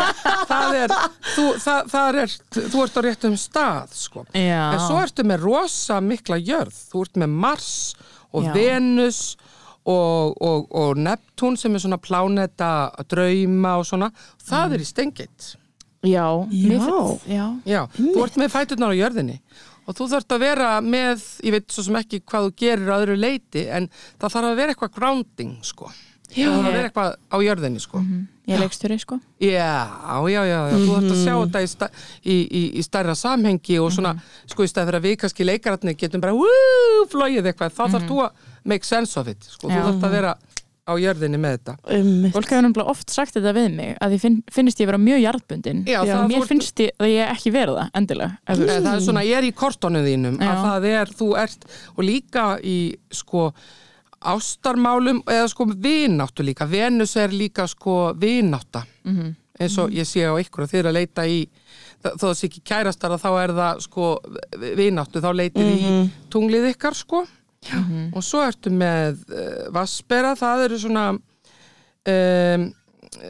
það 0.48 0.76
er, 0.80 0.94
þú, 1.34 1.46
það, 1.60 1.90
það 1.92 2.20
er 2.22 2.36
þú 2.56 2.84
ert 2.84 2.96
á 2.96 3.00
réttum 3.06 3.36
stað 3.40 3.96
sko 3.98 4.24
Já. 4.32 4.62
en 4.72 4.84
svo 4.86 5.00
ertu 5.02 5.26
með 5.28 5.44
rosa 5.44 6.00
mikla 6.04 6.40
jörð 6.40 6.78
þú 6.92 7.04
ert 7.06 7.20
með 7.24 7.36
Mars 7.44 7.72
og 8.34 8.48
Já. 8.48 8.54
Venus 8.56 9.20
og, 9.84 10.32
og, 10.40 10.64
og 10.72 10.96
Neptún 10.96 11.58
sem 11.60 11.76
er 11.76 11.84
svona 11.84 12.00
pláneta 12.00 12.70
drauma 13.10 13.76
og 13.82 13.84
svona, 13.88 14.08
það 14.48 14.78
er 14.78 14.86
í 14.86 14.88
stengið 14.88 15.52
Já. 16.04 16.26
Já. 16.52 16.88
Já. 17.28 17.44
Já, 17.64 17.80
þú 17.96 18.24
ert 18.26 18.34
með 18.40 18.50
fæturnar 18.52 18.92
á 18.92 19.00
jörðinni 19.00 19.38
og 19.84 19.98
þú 19.98 20.08
þarft 20.14 20.34
að 20.36 20.44
vera 20.46 20.70
með, 20.84 21.22
ég 21.44 21.54
veit 21.58 21.70
svo 21.74 21.84
sem 21.86 22.00
ekki 22.00 22.22
hvað 22.24 22.48
þú 22.48 22.56
gerir 22.64 22.90
á 22.92 22.96
öðru 23.00 23.16
leiti 23.20 23.66
en 23.68 23.90
það 23.92 24.36
þarf 24.36 24.50
að 24.50 24.60
vera 24.62 24.74
eitthvað 24.74 24.94
grounding 24.98 25.56
sko. 25.66 25.90
Já. 26.34 26.48
Það 26.48 26.54
þarf 26.54 26.68
að 26.68 26.74
vera 26.74 26.88
eitthvað 26.88 27.10
á 27.30 27.36
jörðinni 27.44 27.82
sko. 27.84 28.00
Ég 28.44 28.56
er 28.56 28.60
leikstjóri 28.64 28.96
sko. 29.00 29.18
Já, 29.40 29.74
já, 30.28 30.40
já, 30.44 30.56
já, 30.68 30.74
þú 30.74 30.88
þarft 30.88 31.12
að 31.12 31.20
sjá 31.20 31.34
þetta 31.34 31.62
í, 31.62 31.68
sta, 31.70 31.88
í, 32.24 32.34
í, 32.44 32.62
í 32.80 32.82
stærra 32.84 33.14
samhengi 33.16 33.78
og 33.80 33.92
svona, 33.94 34.14
sko, 34.50 34.66
í 34.66 34.72
stæð 34.72 34.90
fyrir 34.90 34.98
að 34.98 35.06
við 35.06 35.14
kannski 35.22 35.46
leikararnir 35.46 35.96
getum 36.00 36.24
bara, 36.24 36.34
wúúú, 36.36 37.06
flóið 37.12 37.48
eitthvað, 37.52 37.76
þá 37.76 37.84
þarf 37.94 38.10
þú 38.10 38.18
að 38.26 38.50
make 38.72 38.88
sense 38.88 39.16
of 39.20 39.30
it, 39.32 39.46
sko, 39.46 39.70
þú 39.70 39.78
Já. 39.78 39.84
þarft 39.86 40.08
að 40.08 40.16
vera 40.18 40.34
á 40.84 40.92
jörðinni 41.00 41.38
með 41.40 41.54
þetta. 41.56 41.74
Einmitt. 41.96 42.32
Fólk 42.34 42.50
hefur 42.52 42.64
náttúrulega 42.66 42.90
oft 42.92 43.10
sagt 43.10 43.34
þetta 43.38 43.52
við 43.56 43.68
mig 43.74 43.94
að 44.04 44.12
ég 44.16 44.20
finn, 44.20 44.42
finnst 44.52 44.80
ég 44.82 44.86
vera 44.90 44.98
mjög 45.00 45.22
jarðbundin. 45.24 45.84
Já, 45.88 46.02
Mér 46.04 46.36
ert- 46.42 46.48
finnst 46.50 46.82
ég 46.84 46.90
að 47.00 47.08
ég 47.14 47.30
ekki 47.32 47.52
vera 47.54 47.72
það, 47.78 47.90
endilega. 47.94 48.36
veist. 48.48 48.84
Það 48.84 48.90
er 48.94 49.00
svona, 49.06 49.22
ég 49.24 49.38
er 49.38 49.44
í 49.48 49.52
kortónu 49.56 50.02
þínum 50.04 50.36
að 50.38 50.52
Já. 50.52 50.60
það 50.66 50.88
er, 50.90 51.06
þú 51.20 51.28
ert 51.40 51.64
og 51.96 52.04
líka 52.04 52.44
í 52.62 52.76
sko 53.10 53.46
ástarmálum 54.24 55.22
eða 55.28 55.48
sko 55.52 55.66
vináttu 55.72 56.44
líka, 56.44 56.66
Venus 56.68 57.16
er 57.16 57.28
líka 57.28 57.66
sko 57.68 58.14
vinátta 58.16 58.84
Mhm. 59.04 59.34
eins 59.60 59.78
og 59.78 59.90
ég 59.90 60.04
sé 60.06 60.24
á 60.24 60.32
ykkur 60.40 60.62
og 60.64 60.68
þið 60.70 60.78
er 60.80 60.88
að 60.88 60.92
leita 60.98 61.22
í 61.28 61.48
þó 62.04 62.18
það 62.28 62.34
sé 62.34 62.48
ekki 62.48 62.62
kærastara 62.64 63.18
þá 63.18 63.28
er 63.44 63.50
það 63.52 63.80
sko 63.80 64.18
vináttu, 64.76 65.20
þá 65.20 65.30
leitið 65.32 65.68
í 65.78 66.10
tunglið 66.30 66.74
ykkar 66.74 66.94
sko 66.94 67.26
og 68.14 68.24
svo 68.24 68.42
ertu 68.44 68.72
með 68.74 69.22
uh, 69.32 69.68
Vassbera, 69.74 70.34
það 70.38 70.64
eru 70.68 70.80
svona 70.82 71.04
um, 71.14 72.66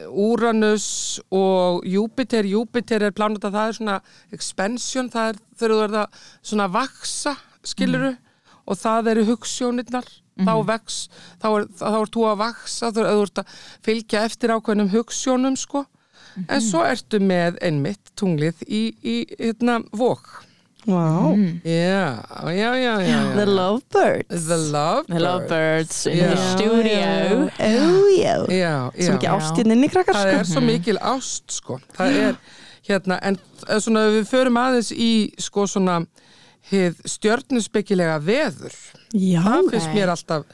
Úranus 0.09 0.87
og 1.29 1.85
Júpiter, 1.85 2.47
Júpiter 2.49 3.05
er 3.05 3.13
plánut 3.15 3.43
að 3.45 3.57
það 3.57 3.67
er 3.69 3.77
svona 3.79 3.97
expansion, 4.33 5.09
það 5.13 5.33
er 5.33 5.41
þú 5.61 5.81
er 5.83 5.95
það 5.95 6.21
svona 6.41 6.69
vaksa, 6.73 7.35
skiluru 7.65 8.15
og 8.65 8.79
það 8.81 9.11
eru 9.13 9.25
hugssjónirnar 9.29 10.07
þá 10.43 10.55
vex, 10.67 10.95
þá 11.39 11.47
er, 11.51 11.67
þá 11.79 11.85
er 11.89 12.09
þú 12.11 12.25
að 12.29 12.39
vaksa, 12.41 12.91
þú 12.95 13.05
ert 13.11 13.41
að 13.41 13.59
fylgja 13.85 14.23
eftir 14.27 14.55
ákveðnum 14.55 14.91
hugssjónum 14.91 15.55
sko. 15.59 15.85
En 16.51 16.59
svo 16.59 16.81
ertu 16.83 17.21
með 17.23 17.61
einmitt 17.63 18.11
tunglið 18.19 18.65
í, 18.67 18.81
í 18.99 19.15
hérna 19.39 19.79
vók 19.95 20.41
Vá. 20.85 21.33
já, 21.65 22.25
já, 22.45 22.51
já, 22.53 22.75
já, 22.77 23.01
já. 23.01 23.21
The 23.35 23.45
Lovebirds. 23.45 24.45
The 24.47 24.57
Love 24.57 25.07
The 25.07 25.19
Lovebirds 25.19 26.05
in 26.05 26.19
the 26.19 26.37
studio. 26.53 27.49
Oh, 27.59 28.07
já. 28.21 28.35
Já, 28.49 28.91
já. 28.93 29.05
Sem 29.05 29.15
ekki 29.17 29.31
ástin 29.33 29.73
inn 29.73 29.87
í 29.87 29.89
krakkar, 29.89 30.13
það 30.13 30.29
sko. 30.29 30.43
er 30.43 30.51
svo 30.51 30.63
mikil 30.65 31.01
ást 31.01 31.57
sko 31.57 31.79
það 31.97 32.19
er 32.27 32.37
hérna 32.85 33.17
en 33.25 33.39
eh, 33.67 33.79
svona 33.81 34.05
við 34.13 34.29
förum 34.29 34.59
aðeins 34.61 34.91
í 34.93 35.11
sko 35.41 35.65
svona 35.69 36.03
hið 36.69 37.01
stjörnuspekilega 37.09 38.19
veður 38.25 38.75
Já, 39.13 39.41
það 39.41 39.71
finnst 39.73 39.93
mér 39.93 40.13
alltaf 40.13 40.45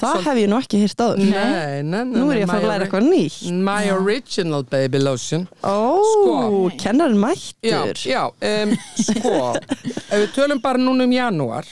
það 0.00 0.22
hef 0.26 0.38
ég 0.40 0.48
nú 0.50 0.56
ekki 0.60 0.80
hýrt 0.82 1.02
áður. 1.04 1.18
nei, 1.24 1.82
nei, 1.82 2.04
nei, 2.04 2.20
Nú 2.20 2.30
er 2.32 2.38
ég 2.40 2.44
að 2.44 2.50
my 2.50 2.54
fara 2.54 2.62
að 2.64 2.70
læra 2.72 2.86
eitthvað 2.86 3.08
nýtt. 3.10 3.52
My 3.68 3.90
original 3.94 4.62
baby 4.72 4.98
lotion 5.02 5.46
Ó, 5.62 6.00
Sko. 6.12 6.70
kennarinn 6.80 7.20
Já, 7.20 7.26
mættur. 7.26 8.02
já 8.08 8.22
um, 8.30 8.74
sko 8.96 9.34
ef 9.56 10.18
við 10.22 10.32
tölum 10.36 10.60
bara 10.62 10.78
núna 10.78 11.04
um 11.08 11.12
janúar 11.12 11.68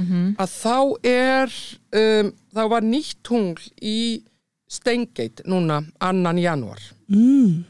að 0.00 0.52
þá 0.54 0.76
er 1.04 1.52
um, 1.92 2.32
þá 2.56 2.62
var 2.72 2.82
nýtt 2.86 3.18
tungl 3.26 3.60
í 3.82 4.22
Steingate 4.70 5.42
núna 5.50 5.82
annan 6.00 6.38
janúar 6.38 6.80
Mm. 7.10 7.64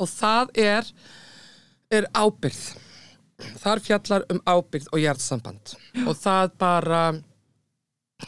og 0.00 0.08
það 0.08 0.48
er 0.56 0.86
er 1.92 2.06
ábyrð 2.16 2.62
þar 3.60 3.82
fjallar 3.84 4.24
um 4.32 4.40
ábyrð 4.48 4.86
og 4.96 5.02
hjartsamband 5.02 5.74
og 6.06 6.16
það 6.16 6.54
bara 6.58 7.02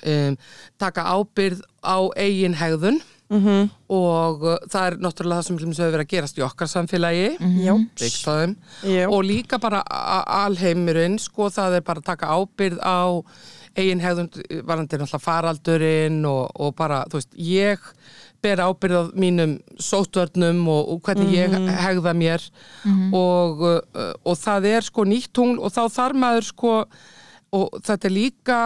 um, 0.05 0.37
taka 0.79 1.07
ábyrð 1.15 1.63
á 1.85 1.99
eigin 2.17 2.59
hegðun. 2.59 3.01
Mhm. 3.29 3.67
og 3.93 4.41
uh, 4.41 4.55
það 4.73 4.87
er 4.87 4.95
náttúrulega 5.05 5.43
það 5.43 5.47
sem 5.47 5.57
hefur 5.69 5.91
verið 5.93 6.05
að 6.07 6.13
gerast 6.15 6.39
í 6.39 6.45
okkar 6.47 6.71
samfélagi. 6.73 7.27
Time 8.25 8.55
Já. 8.89 9.05
og 9.05 9.21
líka 9.29 9.59
bara 9.61 9.83
alheimurinn 10.47 11.19
sko 11.21 11.51
það 11.53 11.77
er 11.77 11.85
bara 11.85 12.01
að 12.01 12.09
taka 12.09 12.31
ábyrð 12.33 12.81
á 12.81 13.21
eigin 13.77 14.01
hegðun 14.01 14.31
varandi 14.65 14.97
náttúrulega 14.97 15.21
faraldurinn 15.21 16.25
og, 16.25 16.49
og 16.57 16.75
bara 16.79 17.03
þú 17.05 17.21
veist 17.21 17.37
ég 17.37 17.85
ber 18.41 18.65
ábyrð 18.65 18.97
á 18.97 19.05
mínum 19.13 19.59
sótvörnum 19.77 20.65
og, 20.73 20.89
og 20.95 21.01
hvernig 21.05 21.37
ég 21.37 21.53
hegða 21.85 22.17
mér. 22.17 22.49
Og, 23.13 23.61
uh, 23.61 24.13
og 24.25 24.41
það 24.41 24.71
er 24.73 24.89
sko 24.89 25.05
nýtt 25.05 25.35
tungl 25.37 25.61
og 25.61 25.75
þá 25.75 25.83
þarf 26.01 26.17
maður 26.25 26.49
sko 26.49 26.75
og 27.53 27.81
þetta 27.85 28.09
er 28.09 28.15
líka 28.17 28.61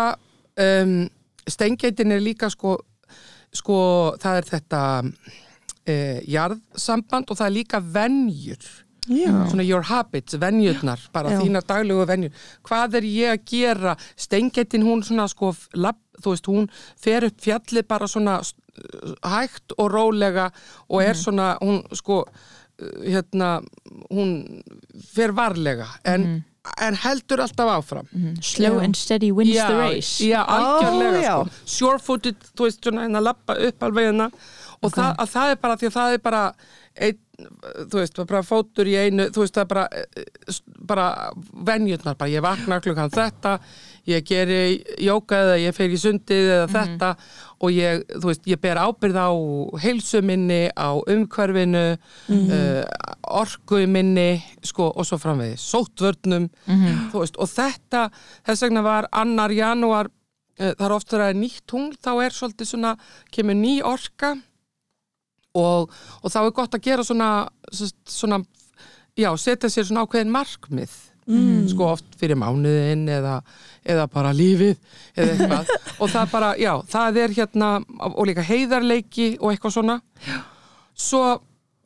um, 0.61 1.09
steingeitin 1.49 2.13
er 2.13 2.21
líka 2.23 2.51
sko 2.53 2.77
sko 3.53 3.79
það 4.23 4.37
er 4.41 4.47
þetta 4.49 4.81
e, 5.85 5.95
jarðsamband 6.33 7.31
og 7.33 7.37
það 7.41 7.47
er 7.51 7.57
líka 7.59 7.81
venjur. 7.85 8.71
Já. 9.11 9.33
svona 9.51 9.65
your 9.67 9.83
habits, 9.83 10.37
venjurnar 10.39 11.01
bara 11.13 11.33
Já. 11.35 11.41
þínar 11.43 11.65
daglegu 11.67 12.05
venjur. 12.07 12.31
Hvað 12.63 12.95
er 13.01 13.07
ég 13.11 13.33
að 13.35 13.41
gera? 13.51 13.95
Steingeitin 14.15 14.85
hún 14.87 15.03
svona 15.03 15.25
sko 15.29 15.51
lab, 15.75 15.99
þú 16.23 16.31
veist 16.37 16.47
hún 16.47 16.69
fer 17.03 17.27
upp 17.27 17.41
fjallið 17.43 17.89
bara 17.91 18.07
svona 18.07 18.37
s- 18.47 18.55
hægt 19.27 19.75
og 19.77 19.91
rólega 19.91 20.53
og 20.89 21.03
er 21.03 21.19
svona 21.19 21.57
hún 21.61 21.83
sko 21.99 22.21
uh, 22.23 23.03
hérna 23.03 23.57
hún 24.09 24.63
fer 25.03 25.35
varlega. 25.35 25.89
En, 26.07 26.45
en 26.81 26.97
heldur 27.03 27.43
alltaf 27.43 27.71
áfram. 27.77 28.09
Slow 28.41 28.79
and 28.79 28.97
steady 28.97 29.33
wins 29.33 29.55
já, 29.57 29.67
the 29.69 29.79
race. 29.79 30.25
Já, 30.25 30.43
algjörlega 30.45 31.23
já. 31.23 31.35
sko. 31.35 31.65
Sure-footed, 31.77 32.47
þú 32.57 32.69
veist, 32.69 32.83
svona 32.83 33.07
hérna 33.07 33.23
lappa 33.23 33.57
upp 33.69 33.83
alveg 33.83 34.11
hérna. 34.11 34.31
Og 34.83 34.91
það, 34.91 35.13
að 35.23 35.29
það 35.35 35.51
er 35.51 35.61
bara 35.63 35.79
því 35.79 35.89
að 35.89 35.97
það 35.97 36.13
er 36.13 36.23
bara 36.23 36.43
ein, 37.07 37.19
þú 37.91 37.99
veist, 37.99 38.21
bara 38.31 38.43
fótur 38.47 38.91
í 38.91 38.97
einu 38.99 39.29
þú 39.35 39.45
veist, 39.45 39.55
það 39.55 39.65
er 39.65 39.71
bara 39.73 39.85
eh, 39.99 40.61
bara 40.93 41.07
venjurnar, 41.71 42.19
bara. 42.19 42.31
Ég 42.31 42.45
vakna 42.45 42.81
klukkan 42.83 43.15
þetta, 43.15 43.57
ég 44.11 44.27
geri 44.27 44.63
jóka 45.03 45.39
eða 45.47 45.59
ég 45.63 45.77
fer 45.77 45.95
í 45.95 45.99
sundið 46.03 46.51
eða 46.59 46.71
þetta 46.77 47.13
og 47.63 47.71
ég, 47.71 48.03
þú 48.11 48.31
veist, 48.31 48.47
ég 48.51 48.61
ber 48.61 48.81
ábyrð 48.83 49.19
á 49.23 49.31
heilsu 49.83 50.23
minni, 50.27 50.67
á 50.75 50.99
umhverfinu 50.99 51.97
mm 52.29 52.41
orku 53.33 53.87
minni, 53.89 54.43
sko, 54.67 54.91
og 54.93 55.07
svo 55.07 55.17
framvegði 55.17 55.57
sótvörnum, 55.57 56.49
þú 57.13 57.23
veist 57.23 57.39
og 57.41 57.49
þetta, 57.49 58.11
þess 58.45 58.65
vegna 58.67 58.83
var 58.83 59.09
annar 59.13 59.55
janúar, 59.55 60.11
uh, 60.61 60.73
það 60.75 60.87
er 60.87 60.95
oft 60.97 61.13
verið 61.13 61.29
að 61.31 61.39
nýtt 61.41 61.63
tungl, 61.67 61.97
þá 61.97 62.13
er 62.25 62.37
svolítið 62.37 62.69
svona 62.69 62.97
kemur 63.31 63.57
ný 63.57 63.81
orka. 63.83 64.35
Og, 65.55 65.91
og 66.23 66.33
þá 66.33 66.39
er 66.43 66.53
gott 66.57 66.75
að 66.75 66.85
gera 66.85 67.05
svona, 67.05 67.31
svona 68.09 68.39
já, 69.17 69.31
setja 69.37 69.69
sér 69.69 69.85
svona 69.85 70.07
ákveðin 70.07 70.33
markmið 70.33 71.12
mm. 71.29 71.69
sko 71.73 71.93
oft 71.93 72.17
fyrir 72.21 72.39
mánuðin 72.41 73.05
eða, 73.13 73.39
eða 73.85 74.09
bara 74.13 74.33
lífið 74.37 74.75
eða 75.17 75.37
eitthvað 75.37 75.73
og 76.01 76.13
það 76.13 76.33
bara, 76.35 76.51
já, 76.61 76.73
það 76.95 77.21
er 77.25 77.37
hérna 77.39 77.71
og 78.11 78.27
líka 78.29 78.47
heiðarleiki 78.47 79.29
og 79.41 79.53
eitthvað 79.53 79.77
svona 79.79 79.99
svo, 80.95 81.23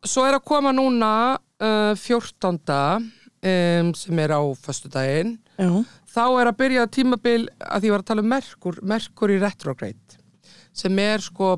svo 0.04 0.26
er 0.26 0.38
að 0.38 0.46
koma 0.48 0.72
núna 0.76 1.12
uh, 1.36 1.92
14. 1.98 3.12
Um, 3.46 3.90
sem 3.94 4.18
er 4.18 4.32
á 4.32 4.42
föstudaginn 4.58 5.36
þá 6.10 6.24
er 6.40 6.48
að 6.48 6.56
byrja 6.58 6.86
tímabil 6.90 7.44
að 7.60 7.84
því 7.84 7.90
var 7.92 8.02
að 8.02 8.08
tala 8.08 8.24
um 8.24 8.30
Merkur, 8.32 8.78
Merkur 8.82 9.32
í 9.34 9.36
retrograde 9.38 10.18
sem 10.76 10.98
er 10.98 11.22
sko 11.22 11.52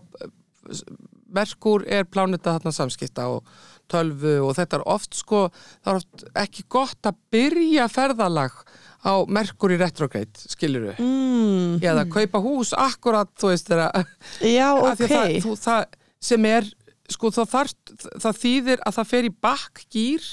Merkur 1.33 1.87
er 1.89 2.05
pláneta 2.11 2.57
þarna 2.57 2.75
samskipta 2.75 3.29
og 3.31 3.47
tölvu 3.91 4.35
og 4.47 4.57
þetta 4.59 4.79
er 4.79 4.85
oft 4.95 5.17
sko, 5.19 5.47
það 5.85 5.93
er 5.93 6.01
oft 6.03 6.27
ekki 6.45 6.67
gott 6.73 7.09
að 7.09 7.19
byrja 7.35 7.89
ferðalag 7.93 8.59
á 9.07 9.13
Merkur 9.31 9.73
í 9.73 9.79
retrograde, 9.79 10.35
skilur 10.51 10.89
við 10.89 11.01
Mm. 11.05 11.79
eða 11.81 12.05
kaupa 12.11 12.43
hús 12.43 12.73
akkurat, 12.75 13.31
þú 13.39 13.53
veist 13.53 13.71
þeirra 13.71 14.05
Já, 14.43 14.71
Af 14.75 14.99
því 14.99 15.05
ok. 15.05 15.11
að 15.11 15.15
það, 15.15 15.41
þú, 15.45 15.57
það 15.63 15.85
sem 16.21 16.45
er 16.51 16.71
sko 17.09 17.31
það, 17.33 17.51
þarf, 17.55 17.75
það 18.21 18.41
þýðir 18.43 18.83
að 18.85 18.97
það 18.99 19.11
fer 19.13 19.29
í 19.29 19.35
bakkgýr 19.47 20.31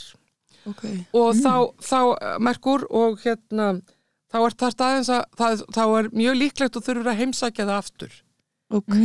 okay. 0.71 0.97
og 1.13 1.35
þá, 1.39 1.55
þá 1.79 1.99
eh, 2.15 2.37
Merkur 2.43 2.87
og 2.89 3.21
hérna 3.23 3.69
þá 4.31 4.39
er 4.41 4.57
að 4.75 5.25
það, 5.37 5.65
þá 5.71 5.83
er 5.85 6.09
mjög 6.11 6.39
líklegt 6.41 6.77
og 6.79 6.85
þurfur 6.85 7.11
að 7.11 7.21
heimsækja 7.21 7.67
það 7.67 7.77
aftur 7.77 8.21
Ok. 8.75 8.95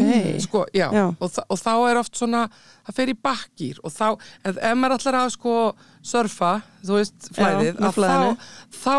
sko, 0.44 0.64
já, 0.74 0.88
Já. 0.92 1.04
Og, 1.20 1.30
þa 1.30 1.44
og 1.48 1.58
þá 1.60 1.72
er 1.90 2.00
oft 2.00 2.16
svona 2.18 2.42
það 2.86 2.94
fer 2.96 3.12
í 3.12 3.16
bakkgýr 3.22 3.78
og 3.84 3.92
þá, 3.94 4.06
ef, 4.44 4.56
ef 4.56 4.76
maður 4.80 4.96
ætlar 4.98 5.18
að 5.20 5.30
sko 5.36 5.54
surfa, 6.02 6.52
þú 6.84 6.96
veist, 6.98 7.30
flæðið 7.36 7.80
flæðinu. 7.94 8.36
þá, 8.36 8.84
þá 8.84 8.96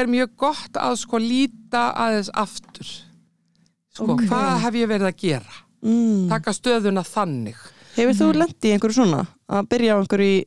er 0.00 0.06
mjög 0.10 0.30
gott 0.36 0.80
að 0.80 0.96
sko 1.04 1.20
líta 1.22 1.84
aðeins 1.94 2.30
aftur 2.34 2.90
sko, 3.94 4.12
Ok. 4.16 4.24
hvað 4.30 4.58
hef 4.64 4.74
ég 4.74 4.88
verið 4.94 5.10
að 5.12 5.16
gera 5.26 5.58
Mm. 5.82 6.28
taka 6.28 6.52
stöðuna 6.52 7.00
þannig 7.08 7.56
Hefur 7.96 8.12
þú 8.14 8.26
lent 8.36 8.60
í 8.68 8.70
einhverju 8.74 8.94
svona? 9.00 9.22
Að 9.48 9.68
byrja 9.72 9.94
á 9.96 10.00
einhverju 10.02 10.26
í 10.28 10.44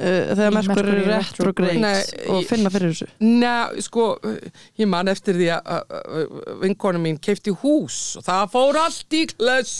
þegar 0.00 0.50
Í 0.50 0.54
Merkur 0.56 0.70
Merkur 0.70 0.88
er 0.90 1.00
í 1.00 1.06
retrograde 1.10 1.80
Nei, 1.82 2.26
og 2.32 2.44
finna 2.48 2.72
fyrir 2.72 2.92
þessu? 2.94 3.08
Nei, 3.20 3.82
sko, 3.84 4.06
ég 4.80 4.88
man 4.88 5.10
eftir 5.12 5.36
því 5.38 5.48
að- 5.58 5.96
vinkonu 6.62 7.00
mín 7.02 7.18
keifti 7.20 7.52
hús 7.62 7.98
og 8.20 8.24
það 8.26 8.44
fór 8.54 8.78
allt 8.80 9.16
í 9.18 9.22
kless. 9.34 9.74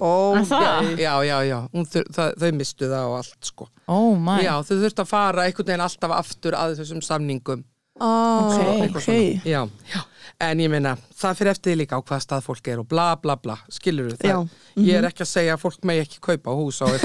Ó, 0.00 0.36
Er 0.40 0.46
það? 0.50 0.92
Já, 0.98 1.14
já, 1.28 1.36
já, 1.48 1.58
þur, 1.94 2.08
það, 2.18 2.32
þau 2.42 2.52
mistu 2.58 2.88
það 2.90 3.10
og 3.10 3.18
allt, 3.22 3.38
sko. 3.52 3.68
Oh 3.92 4.14
my 4.16 4.40
Já, 4.42 4.54
þau 4.66 4.76
þurftu 4.82 5.04
að 5.06 5.12
fara 5.12 5.46
einhvern 5.48 5.70
veginn 5.72 5.86
alltaf 5.86 6.16
aftur 6.18 6.52
að 6.58 6.76
þessum 6.80 7.02
samningum. 7.04 7.64
Ah, 8.00 8.48
Ok, 8.48 8.96
ok. 8.96 9.08
Já, 9.44 9.68
já, 9.92 10.00
en 10.40 10.58
ég 10.64 10.70
meina, 10.72 10.94
það 11.18 11.36
fyrir 11.38 11.50
eftir 11.52 11.76
líka 11.76 11.98
á 11.98 12.00
hvaða 12.00 12.22
stað 12.24 12.46
fólk 12.46 12.68
er 12.72 12.80
og 12.80 12.86
bla, 12.88 13.10
bla, 13.20 13.36
bla, 13.36 13.58
skilur 13.70 14.14
þú 14.16 14.28
Já. 14.30 14.38
Mhm. 14.40 14.86
Ég 14.88 14.96
er 14.98 15.08
ekki 15.10 15.22
að 15.26 15.28
segja 15.32 15.54
að 15.58 15.60
fólk 15.66 15.84
megi 15.84 16.00
ekki 16.06 16.20
kaupa 16.24 16.54
hús 16.56 16.80
á 16.80 16.86
já, 16.88 16.98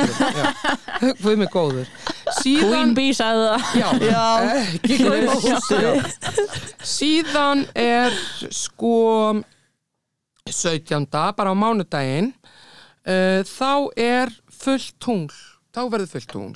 hvað 1.19 1.31
er 1.33 1.37
mig 1.37 1.51
góður. 1.51 1.87
Queen 1.87 2.39
Síðan, 2.39 2.93
Bee 2.95 3.13
sagði 3.13 3.49
það 3.51 3.61
já, 3.81 3.89
Já. 4.13 4.25
ekki 4.79 4.97
kaupa 5.03 5.35
hús. 5.43 6.17
Síðan 6.95 7.65
er 7.75 8.15
sko 8.49 8.95
17. 10.47 11.05
bara 11.35 11.51
á 11.51 11.55
mánudaginn 11.59 12.31
uh, 13.03 13.43
þá 13.43 13.91
er 13.99 14.31
fullt 14.47 14.95
tungl 15.03 15.35
þá 15.75 15.81
verður 15.91 16.07
fullt 16.15 16.31
tungl 16.31 16.55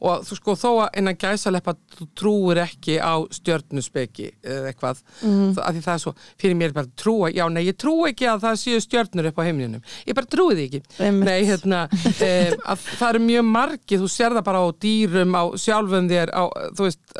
og 0.00 0.24
þú 0.24 0.38
sko 0.38 0.54
þó 0.58 0.68
að 0.86 0.98
innan 1.00 1.18
gæsaleppa 1.20 1.74
þú 1.96 2.06
trúir 2.16 2.62
ekki 2.64 2.96
á 3.00 3.14
stjörnuspeki 3.36 4.30
eða 4.40 4.72
eitthvað 4.72 5.02
mm. 5.26 5.52
að 5.60 5.76
því 5.76 5.84
það 5.86 5.92
er 5.94 6.02
svo, 6.04 6.14
fyrir 6.40 6.58
mér 6.58 6.72
er 6.72 6.76
bara 6.78 6.88
að 6.88 6.96
trúa 7.04 7.30
já 7.34 7.44
nei 7.52 7.62
ég 7.66 7.78
trú 7.80 7.94
ekki 8.08 8.28
að 8.30 8.44
það 8.46 8.58
séu 8.64 8.82
stjörnur 8.84 9.30
upp 9.30 9.40
á 9.40 9.46
heimlinum 9.46 9.86
ég 10.08 10.18
bara 10.18 10.32
trúi 10.36 10.56
því 10.56 10.66
ekki 10.68 10.82
Einmitt. 10.98 11.28
nei 11.28 11.48
hérna 11.50 11.84
að 12.72 12.84
það 12.90 13.08
eru 13.10 13.24
mjög 13.28 13.48
margi 13.52 14.00
þú 14.00 14.10
sér 14.16 14.36
það 14.38 14.46
bara 14.50 14.64
á 14.64 14.68
dýrum 14.86 15.36
á 15.36 15.44
sjálfum 15.60 16.10
þér 16.10 16.32
á, 16.32 16.42
þú 16.76 16.88
veist 16.88 17.18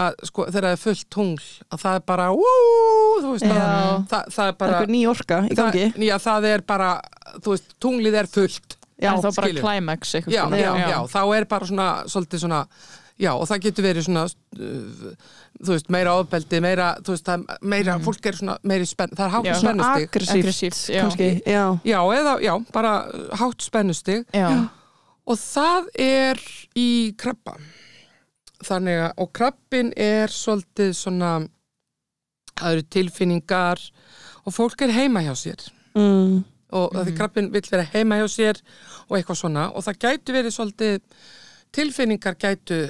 að 0.00 0.16
sko 0.26 0.46
þegar 0.48 0.64
það 0.66 0.72
er 0.74 0.80
fullt 0.82 1.04
tungl 1.12 1.50
að 1.70 1.82
það 1.84 1.98
er 1.98 2.06
bara 2.08 2.30
ú, 2.34 2.46
þú 3.22 3.34
veist 3.34 3.46
Já. 3.46 3.52
að, 3.54 4.06
það, 4.10 4.30
það 4.36 4.48
er 4.48 4.56
bara 4.62 4.78
það, 5.54 5.76
já, 6.08 6.14
það 6.24 6.48
er 6.50 6.64
bara, 6.72 6.88
þú 7.36 7.54
veist, 7.54 7.76
tunglið 7.82 8.18
er 8.22 8.30
fullt 8.30 8.76
Já, 9.00 9.10
En 9.10 9.22
þá 9.22 9.30
bara 9.34 9.48
skilur. 9.48 9.64
climax 9.64 10.12
eitthvað 10.14 10.34
já, 10.34 10.44
já, 10.60 10.88
já, 10.88 10.98
þá 11.10 11.22
er 11.36 11.46
bara 11.50 11.66
svona 11.66 11.86
svolítið 12.06 12.42
svona, 12.44 12.60
já, 13.18 13.30
og 13.34 13.48
það 13.50 13.64
getur 13.64 13.86
verið 13.88 14.06
svona 14.06 14.22
uh, 14.28 15.32
þú 15.58 15.72
veist, 15.74 15.90
meira 15.90 16.12
ofbeldi, 16.20 16.60
meira, 16.62 16.90
þú 17.02 17.16
veist, 17.16 17.26
það, 17.26 17.46
meira 17.74 17.96
fólk 18.04 18.28
er 18.30 18.38
svona, 18.38 18.56
meiri 18.62 18.86
spenn, 18.86 19.16
það 19.18 19.26
er 19.26 19.34
hátt 19.34 19.50
spennustig. 19.64 20.06
Aggressíft, 20.38 20.84
kannski. 20.94 21.30
Já. 21.42 21.64
já, 21.84 21.98
eða, 22.20 22.36
já, 22.44 22.54
bara 22.74 22.94
hátt 23.42 23.66
spennustig. 23.66 24.24
Og 25.24 25.38
það 25.40 25.86
er 26.04 26.40
í 26.76 26.88
krabba. 27.18 27.56
Þannig 28.64 28.98
að, 29.08 29.12
og 29.24 29.30
krabbin 29.36 29.92
er 29.96 30.32
svolítið 30.32 30.92
svona 30.96 31.34
það 32.54 32.70
eru 32.76 32.84
tilfinningar 32.94 33.80
og 34.44 34.54
fólk 34.54 34.84
er 34.86 34.92
heima 34.94 35.22
hjá 35.24 35.32
sér. 35.38 35.64
Mm. 35.98 36.44
Og 36.74 36.92
mm. 36.92 37.06
því 37.06 37.16
krabbin 37.18 37.50
vill 37.54 37.66
vera 37.70 37.86
heima 37.94 38.18
hjá 38.20 38.28
sér 38.32 38.60
og 39.08 39.16
eitthvað 39.18 39.40
svona. 39.40 39.68
Og 39.72 39.86
það 39.86 40.00
gætu 40.04 40.36
verið 40.36 40.56
svolítið 40.56 41.00
tilfinningar 41.74 42.38
gætu 42.40 42.80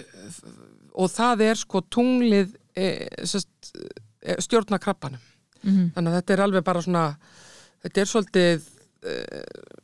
og 0.94 1.10
það 1.10 1.46
er 1.48 1.60
sko 1.60 1.82
tunglið 1.92 2.54
e, 2.76 2.90
e, 3.08 4.36
stjórna 4.44 4.80
krabbanum. 4.82 5.22
Mhm. 5.64 5.94
þannig 5.94 6.12
að 6.12 6.16
þetta 6.18 6.34
er 6.34 6.44
alveg 6.44 6.64
bara 6.64 6.80
svona 6.84 7.02
þetta 7.84 8.00
er 8.02 8.08
svolítið 8.10 8.66
e, 9.04 9.14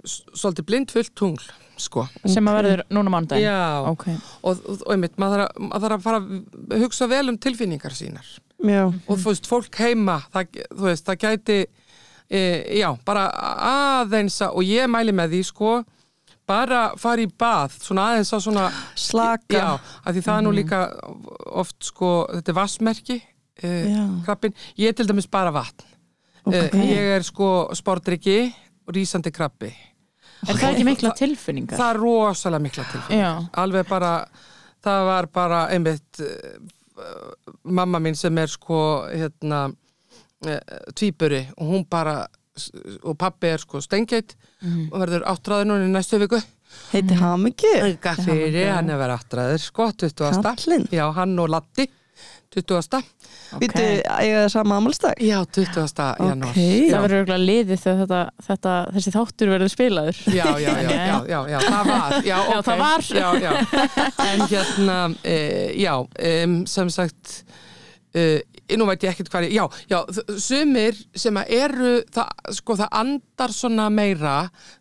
svolítið 0.05 0.67
blindfullt 0.69 1.15
tungl 1.17 1.47
sko. 1.81 2.05
Sem 2.29 2.49
að 2.51 2.59
verður 2.59 2.83
núna 2.93 3.13
mánudaginn? 3.15 3.47
Já, 3.49 3.89
ok, 3.89 4.07
og, 4.43 4.61
og, 4.69 4.83
og 4.85 4.93
einmitt, 4.93 5.17
maður 5.21 5.47
þarf, 5.47 5.47
að- 5.49 5.69
maður 5.71 5.85
þarf 5.87 5.97
að 5.97 6.07
fara 6.07 6.21
að 6.21 6.83
hugsa 6.85 7.09
vel 7.09 7.23
um 7.33 7.39
tilfinningar 7.41 7.97
sínar. 7.97 8.29
Já. 8.61 8.83
og 8.85 9.17
þú 9.17 9.31
veist, 9.31 9.47
fólk 9.49 9.79
heima 9.81 10.19
það, 10.35 10.59
þú 10.69 10.85
veist, 10.85 11.07
það 11.07 11.23
gæti 11.23 11.55
e, 12.31 12.43
já, 12.79 12.91
bara 13.07 13.27
aðeins 14.01 14.41
að, 14.45 14.55
og 14.57 14.63
ég 14.69 14.87
mæli 14.91 15.13
með 15.17 15.35
því 15.35 15.43
sko 15.51 15.73
bara 16.51 16.81
fara 16.99 17.23
í 17.23 17.29
bað, 17.39 17.77
svona 17.83 18.09
aðeins 18.11 18.33
að 18.35 18.41
svona 18.47 18.65
slaka 18.99 19.55
Já, 19.59 19.69
af 19.79 20.15
því 20.17 20.23
það 20.27 20.39
er 20.39 20.47
nú 20.47 20.55
líka 20.55 20.81
oft 21.61 21.77
sko, 21.87 22.09
þetta 22.33 22.51
er 22.53 22.59
vassmerki 22.59 23.19
Já. 23.61 24.05
krabbin, 24.25 24.55
ég 24.81 24.95
til 24.97 25.07
dæmis 25.11 25.29
bara 25.31 25.53
vatn 25.53 25.87
Ok. 26.41 26.55
uh, 26.57 26.81
ég 26.89 27.11
er 27.19 27.23
sko 27.27 27.69
sportryggi 27.77 28.39
og 28.89 28.95
rísandi 28.97 29.29
krabbi 29.37 29.69
Er 30.49 30.57
það 30.57 30.71
ekki 30.71 30.85
mikla 30.89 31.11
tilfinningar? 31.19 31.77
það 31.77 31.91
er 31.93 31.99
rosalega 32.01 32.65
mikla 32.65 32.87
tilfinning 32.89 33.21
Já. 33.27 33.33
alveg 33.61 33.87
bara, 33.91 34.13
það 34.81 35.05
var 35.11 35.29
bara 35.37 35.59
einmitt 35.75 36.23
uh, 36.25 36.57
mamma 37.69 38.01
mín 38.01 38.17
sem 38.17 38.39
er 38.41 38.49
sko 38.49 38.81
hérna 39.13 39.67
uh, 40.47 40.59
tvíburi 40.97 41.43
og 41.59 41.67
hún 41.75 41.87
bara 41.91 42.27
og 43.09 43.15
pappi 43.19 43.47
er 43.55 43.59
sko 43.63 43.81
stengeit 43.81 44.35
Mhm. 44.61 44.91
og 44.93 45.01
verður 45.01 45.23
áttræður 45.25 45.65
núna 45.71 45.87
í 45.87 45.93
næstu 45.95 46.19
viku 46.21 46.37
heiti 46.93 47.15
Auka 47.81 48.13
fyrir, 48.21 48.69
hann 48.75 48.91
er 48.93 48.99
verið 49.01 49.17
áttræður 49.17 49.63
sko, 49.63 49.87
20. 49.97 50.43
Kallinn. 50.45 50.85
Já, 50.93 51.07
hann 51.17 51.39
og 51.41 51.49
Latti 51.49 51.87
20. 52.53 53.01
Ok. 53.55 53.63
Býtu, 53.63 53.81
eiga 53.81 54.43
það 54.45 54.51
sama 54.53 54.77
amalstag 54.77 55.15
Já, 55.25 55.39
20. 55.47 55.95
janúar 56.21 56.51
Ok. 56.51 56.59
Það 56.91 57.01
verður 57.07 57.17
auðvitað 57.23 57.47
liðið 57.49 57.81
þegar 57.87 57.99
þetta, 58.03 58.21
þetta, 58.51 58.75
þessi 58.99 59.15
þáttur 59.17 59.53
verður 59.55 59.73
spilaður. 59.73 60.21
Já, 60.37 60.47
já, 60.61 60.75
já, 60.83 60.91
já, 60.91 61.17
já, 61.33 61.41
já, 61.55 61.59
það 61.65 61.87
var 61.91 62.13
Já, 62.13 62.23
Já, 62.29 62.39
ok. 62.59 62.65
það 62.69 62.79
var. 62.85 63.01
Já, 63.01 63.29
já 63.41 63.53
En 64.29 64.41
hérna, 64.53 64.99
e, 65.25 65.39
já, 65.81 65.95
um, 66.45 66.67
sem 66.67 66.91
sagt 66.91 67.45
e, 68.15 68.43
nú 68.79 68.87
veit 68.91 69.03
ég 69.07 69.15
ekkert 69.15 69.31
hvað 69.33 69.49
ég, 69.49 69.57
já, 69.59 69.65
já 69.91 70.39
sumir 70.39 70.99
sem 71.17 71.37
að 71.41 71.55
eru 71.59 71.93
það, 72.15 72.33
sko, 72.61 72.77
það 72.83 72.99
andar 73.03 73.55
svona 73.55 73.89
meira 73.91 74.35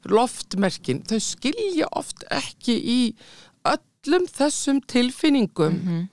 loftmerkin, 0.10 1.04
þau 1.10 1.20
skilja 1.24 1.90
oft 1.98 2.26
ekki 2.30 2.76
í 2.80 3.00
öllum 3.70 4.28
þessum 4.30 4.84
tilfinningum 4.90 5.80
mm 5.80 6.06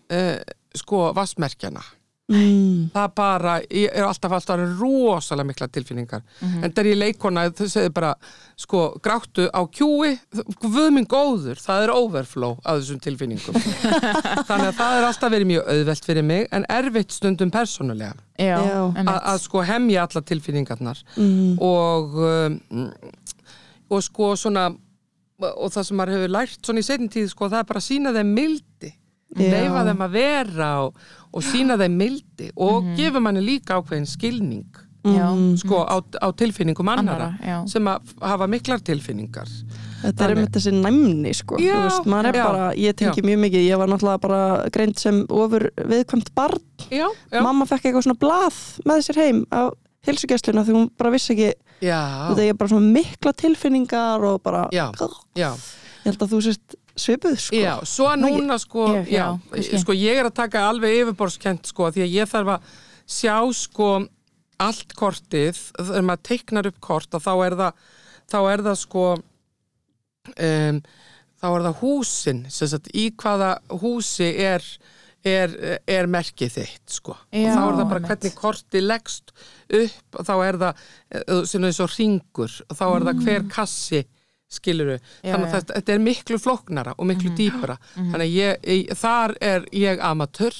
sko, 0.76 1.06
vassmerkjana 1.16 1.80
mm. 2.32 2.90
það 2.94 3.12
bara, 3.16 3.54
ég 3.70 3.92
er 3.92 4.06
alltaf 4.06 4.34
alltaf 4.36 4.62
rosalega 4.80 5.48
mikla 5.48 5.68
tilfinningar. 5.72 6.22
En 6.42 6.70
þegar 6.70 6.90
ég 6.90 7.00
leikona, 7.00 7.46
þau 7.56 7.68
segir 7.72 7.92
bara 7.96 8.12
sko, 8.58 8.84
gráttu 9.04 9.48
á 9.50 9.60
kjúi 9.66 10.14
guð 10.62 10.90
minn 10.94 11.08
góður, 11.10 11.60
það 11.62 11.86
er 11.86 11.94
overflow 11.94 12.56
af 12.62 12.80
þessum 12.80 13.02
tilfinningum. 13.04 13.60
Þannig 14.48 14.70
að 14.70 14.80
það 14.80 14.96
er 14.96 15.08
alltaf 15.10 15.34
verið 15.36 15.52
mjög 15.52 15.70
auðvelt 15.74 16.10
fyrir 16.10 16.26
mig 16.32 16.48
en 16.56 16.66
erfitt 16.78 17.14
stundum 17.16 17.52
persónulega. 17.54 18.16
Að 18.36 19.12
að 19.16 19.38
sko 19.44 19.62
hemja 19.64 20.08
alla 20.08 20.24
tilfinningarnar. 20.32 21.04
Mm. 21.16 21.54
og 21.62 22.18
um, 22.26 22.90
og 23.86 24.02
sko 24.02 24.34
svona 24.38 24.70
og 25.36 25.72
það 25.72 25.84
sem 25.84 25.98
maður 25.98 26.16
hefur 26.16 26.32
lært 26.32 26.62
svona 26.64 26.82
í 26.82 26.86
setjum 26.86 27.10
tíð 27.12 27.26
sko, 27.32 27.50
það 27.52 27.60
er 27.60 27.68
bara 27.68 27.82
að 27.82 27.86
sína 27.90 28.12
þeim 28.16 28.30
mildi. 28.36 28.92
Leifa 29.36 29.84
þeim 29.88 30.02
að 30.06 30.10
vera 30.16 30.70
og, 30.86 30.98
og 31.34 31.42
sína 31.44 31.76
þeim 31.80 31.96
mildi 31.98 32.50
og 32.56 32.82
mm 32.84 32.96
gefur 32.96 33.20
manni 33.24 33.42
líka 33.44 33.80
ákveðin 33.80 34.06
skilning 34.08 34.82
Já. 35.06 35.28
sko 35.60 35.84
á, 35.86 36.02
á 36.02 36.28
tilfinningum 36.34 36.88
annara, 36.90 37.28
Annarra, 37.30 37.46
já. 37.46 37.58
sem 37.70 37.86
að 37.86 38.14
hafa 38.26 38.46
miklar 38.50 38.80
tilfinningar. 38.82 39.46
Þetta 40.02 40.08
er 40.10 40.16
Þannig- 40.16 40.36
einmitt 40.36 40.56
þessi 40.56 40.72
næmni 40.74 41.34
sko 41.34 41.58
Já, 41.62 41.76
Þú 41.76 41.82
veist, 41.84 42.08
er 42.26 42.34
já, 42.34 42.42
bara, 42.44 42.64
ég 42.74 42.96
tengi 42.98 43.22
mjög 43.22 43.38
mikið 43.44 43.66
ég 43.68 43.78
var 43.78 43.86
náttúrulega 43.92 44.20
bara 44.20 44.40
greint 44.74 44.98
sem 44.98 45.20
ofur 45.30 45.70
viðkvæmt 45.78 46.32
barn, 46.34 46.58
já, 46.90 47.06
já, 47.30 47.40
mamma 47.42 47.66
fekk 47.70 47.86
eitthvað 47.86 48.02
svona 48.08 48.18
blað 48.18 48.58
með 48.84 49.04
sér 49.06 49.20
heim 49.22 49.44
á 49.54 49.70
hilsugessluna 50.06 50.64
því 50.66 50.74
hún 50.74 50.90
bara 50.98 51.10
vissi 51.14 51.32
ekki 51.36 51.52
þetta 51.86 52.42
er 52.48 52.54
bara 52.58 52.68
svona 52.74 52.92
mikla 52.98 53.32
tilfinningar 53.32 54.26
og 54.26 54.42
bara, 54.42 54.66
já, 54.74 54.90
já. 55.38 55.52
ég 55.54 56.10
held 56.10 56.18
að 56.26 56.34
þú 56.34 56.42
sést 56.50 56.76
svipuð 56.96 57.38
sko. 57.40 57.60
Já, 57.60 57.74
svo 57.86 58.10
núna 58.16 58.56
sko, 58.62 58.86
Ég- 58.96 59.10
já, 59.12 59.26
já, 59.52 59.78
sko 59.82 59.92
ég 59.96 60.20
er 60.20 60.28
að 60.30 60.36
taka 60.40 60.66
alveg 60.70 61.00
yfirborskent 61.02 61.66
sko 61.70 61.90
því 61.92 62.04
að 62.06 62.14
ég 62.16 62.30
þarf 62.30 62.52
að 62.56 62.74
sjá 63.06 63.36
sko 63.54 63.88
allt 64.58 64.94
kortið, 64.96 65.58
þegar 65.76 66.06
maður 66.08 66.22
teiknar 66.30 66.66
upp 66.70 66.78
kort 66.80 67.10
þá 67.12 67.32
er 67.44 67.56
það, 67.60 67.72
þá 68.32 68.38
er 68.54 68.62
það 68.64 68.78
sko 68.80 69.02
um, 70.40 70.78
þá 71.36 71.48
er 71.52 71.64
það 71.68 71.80
húsin, 71.82 72.44
sagt 72.50 72.88
í 72.96 73.10
hvaða 73.20 73.50
húsi 73.82 74.30
er, 74.40 74.64
er, 75.26 75.52
er 75.86 76.08
merkið 76.10 76.54
þitt 76.56 76.96
sko. 76.98 77.16
Já, 77.30 77.50
og 77.50 77.52
þá 77.52 77.60
er 77.66 77.78
það 77.82 77.90
bara 77.92 78.04
hvernig 78.08 78.36
kortið 78.40 78.86
leggst 78.88 79.34
upp 79.82 80.20
og 80.20 80.28
þá 80.30 80.34
er 80.48 80.58
það 80.62 80.84
eh, 81.10 81.40
sem 81.52 81.66
eins 81.68 81.80
og 81.84 81.92
ringur 81.98 82.56
og 82.70 82.78
þá 82.80 82.84
er 82.88 83.06
það 83.10 83.24
hver 83.26 83.46
kassi 83.52 84.02
skiluru, 84.46 84.98
þannig 85.24 85.54
að 85.56 85.70
þetta, 85.72 85.94
er 85.96 86.02
miklu 86.06 86.38
flóknara 86.38 86.92
og 86.96 87.08
miklu 87.08 87.32
dýpra 87.34 87.74
þannig 87.96 88.22
að 88.22 88.34
ég, 88.36 88.60
ég, 88.62 88.92
þar 88.94 89.34
er 89.42 89.66
ég 89.74 90.02
amatör 90.06 90.54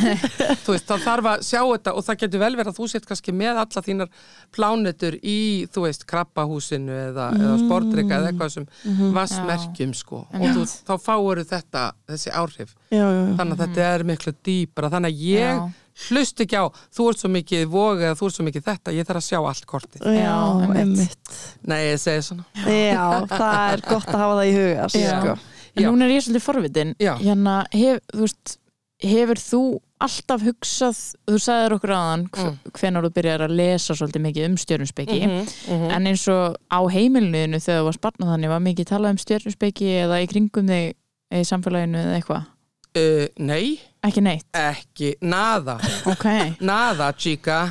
þú 0.64 0.76
veist, 0.76 0.86
þá 0.86 0.94
þarf 1.02 1.30
að 1.32 1.42
sjá 1.48 1.60
þetta 1.62 1.94
og 1.98 2.06
það 2.06 2.20
getur 2.22 2.44
vel 2.44 2.52
verið 2.54 2.70
að 2.70 2.78
þú 2.78 2.88
sett 2.92 3.08
kannski 3.10 3.34
með 3.34 3.60
alla 3.64 3.84
þínar 3.88 4.12
plánetur 4.54 5.18
í, 5.18 5.38
þú 5.74 5.86
veist, 5.88 6.06
krabbahúsinu 6.10 6.98
eða, 7.08 7.30
eða 7.34 7.56
sportrika 7.64 8.20
eða 8.20 8.30
eitthvað 8.30 8.54
sem 8.54 8.68
vassmerkjum 9.14 9.94
sko. 9.98 10.24
Og 10.38 10.44
þú, 10.54 10.66
þá 10.86 10.94
fáur 11.02 11.42
þetta, 11.48 11.84
þessi 12.10 12.34
áhrif. 12.34 12.74
Já, 12.90 13.02
já, 13.02 13.18
já. 13.18 13.32
þannig 13.40 13.56
að 13.56 13.64
þetta 13.64 13.88
er 13.90 14.06
miklu 14.10 14.34
dýpra. 14.46 14.92
Þannig 14.94 15.14
að 15.14 15.24
ég 15.26 15.50
Já. 15.50 15.64
Hlust 16.08 16.40
ekki 16.42 16.58
á 16.58 16.64
þú 16.94 17.08
ert 17.10 17.20
svo 17.22 17.30
mikið 17.30 17.64
vog 17.70 18.00
eða 18.02 18.16
þú 18.18 18.26
ert 18.28 18.34
svo 18.38 18.44
mikið 18.48 18.64
þetta 18.66 18.94
ég 18.96 19.06
þarf 19.08 19.20
að 19.22 19.28
sjá 19.28 19.38
allt 19.46 19.66
kortið 19.70 20.08
Já, 20.18 20.34
einmitt. 20.74 21.38
nei, 21.70 21.80
ég 21.92 22.00
segi 22.02 22.24
svona 22.26 22.44
Já, 22.66 23.06
það 23.30 23.72
er 23.76 23.84
gott 23.88 24.10
að 24.10 24.20
hafa 24.24 24.36
það 24.40 24.48
í 24.50 24.54
huga 24.58 24.88
sko. 24.90 24.98
Já. 24.98 25.38
En 25.74 25.88
núna 25.90 26.04
er 26.06 26.12
ég 26.14 26.22
svolítið 26.22 26.44
forvitin. 26.44 26.92
Hérna, 27.02 27.54
hef, 27.74 27.98
þú 28.14 28.20
veist, 28.22 28.52
hefur 29.02 29.40
þú 29.42 29.60
alltaf 30.04 30.42
hugsað, 30.46 30.98
þú 31.26 31.38
sagðir 31.42 31.74
okkur 31.78 31.92
aðan 31.96 32.22
Mm. 32.34 32.58
hvenar 32.78 33.02
þú 33.06 33.10
byrjar 33.16 33.42
að 33.46 33.54
lesa 33.58 33.94
svolítið 33.94 34.22
mikið 34.26 34.46
um 34.50 34.56
stjörnuspeiki 34.56 35.18
Mhm, 35.26 35.46
mhm. 35.70 35.90
en 35.90 36.06
eins 36.06 36.28
og 36.28 36.56
á 36.70 36.78
heimilinu 36.94 37.58
þegar 37.58 37.80
þú 37.80 37.84
var 37.88 37.98
sparnað 37.98 38.30
þannig 38.34 38.48
var 38.54 38.60
mikið 38.60 38.86
talað 38.92 39.10
um 39.10 39.16
stjörnuspeiki 39.24 39.88
eða 40.04 40.20
í 40.22 40.26
kringum 40.30 40.66
þig 40.68 40.94
í 41.34 41.42
samfélaginu 41.48 41.98
eða 42.04 42.18
eitthvað 42.20 42.44
uh, 42.96 43.26
nei, 43.38 43.78
ekki 44.04 44.22
neitt, 44.24 44.46
ekki, 44.56 45.14
nada. 45.22 45.78
Ok. 46.10 46.26
Nada, 46.60 47.12
chica. 47.16 47.62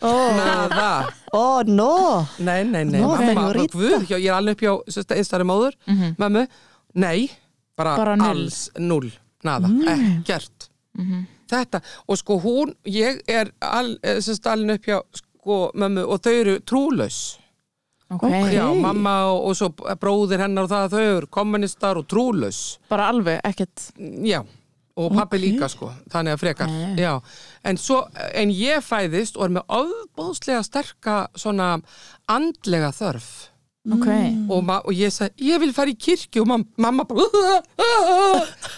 Ó, 0.00 0.12
nada, 0.32 1.10
ó, 1.36 1.62
no. 1.68 2.26
Nei, 2.40 2.62
nei, 2.64 2.84
nei. 2.88 3.00
Nú, 3.02 3.10
mamma, 3.20 3.50
guð, 3.68 4.06
hjá, 4.08 4.16
ég 4.16 4.30
er 4.30 4.38
alveg 4.38 4.56
upp 4.56 4.62
hjá 4.64 4.72
sérsta, 4.96 5.16
einstæri 5.20 5.44
móður, 5.44 5.74
Mhm. 5.86 6.14
mömmu. 6.18 6.46
Nei, 6.94 7.30
bara, 7.76 7.96
Bara 7.96 8.16
null. 8.16 8.28
alls 8.30 8.70
null, 8.78 9.10
nada, 9.44 9.68
Mm. 9.68 9.84
ekkert. 10.24 10.70
Mhm. 10.98 11.26
þetta, 11.50 11.82
og 12.08 12.16
sko 12.16 12.38
hún 12.40 12.74
ég 12.86 13.20
er 13.28 13.50
al, 13.60 13.96
sérsta 14.22 14.52
alveg 14.54 14.78
upp 14.78 14.84
hjá 14.86 15.02
sko 15.14 15.70
mömmu 15.74 16.04
og 16.08 16.20
þau 16.22 16.32
eru 16.40 16.58
trúlaus. 16.60 17.36
Ok, 18.10 18.22
Ok. 18.24 18.52
Já, 18.52 18.66
mamma 18.74 19.24
og, 19.32 19.48
og 19.48 19.54
svo 19.56 19.68
bróðir 19.98 20.40
hennar 20.40 20.64
og 20.64 20.70
það 20.70 20.88
þau 20.90 21.16
eru 21.18 21.26
kommunistar 21.26 21.96
og 21.96 22.06
trúlaus. 22.08 22.78
Bara 22.88 23.08
alveg 23.12 23.40
ekkert. 23.44 23.92
Já, 24.24 24.44
og 25.00 25.14
pappi 25.16 25.40
Ok. 25.40 25.44
líka 25.46 25.68
sko 25.72 25.90
þannig 26.12 26.36
að 26.36 26.42
frekar, 26.44 26.74
já 27.00 27.14
en, 27.64 27.76
svo, 27.80 28.02
en 28.34 28.52
ég 28.54 28.84
fæðist 28.84 29.38
og 29.40 29.48
er 29.48 29.56
með 29.58 29.78
ofbóðslega 29.82 30.62
sterka 30.66 31.22
svona 31.34 31.78
andlega 32.28 32.92
þörf. 32.96 33.30
Ok, 33.90 34.04
og, 34.52 34.68
og 34.84 34.90
ég 34.92 35.08
sagði, 35.08 35.46
ég 35.48 35.60
vil 35.62 35.70
fara 35.72 35.88
í 35.88 35.94
kirkju. 35.96 36.42
Og 36.42 36.48
mam 36.50 36.66
mamma 36.76 37.06
bara 37.08 37.24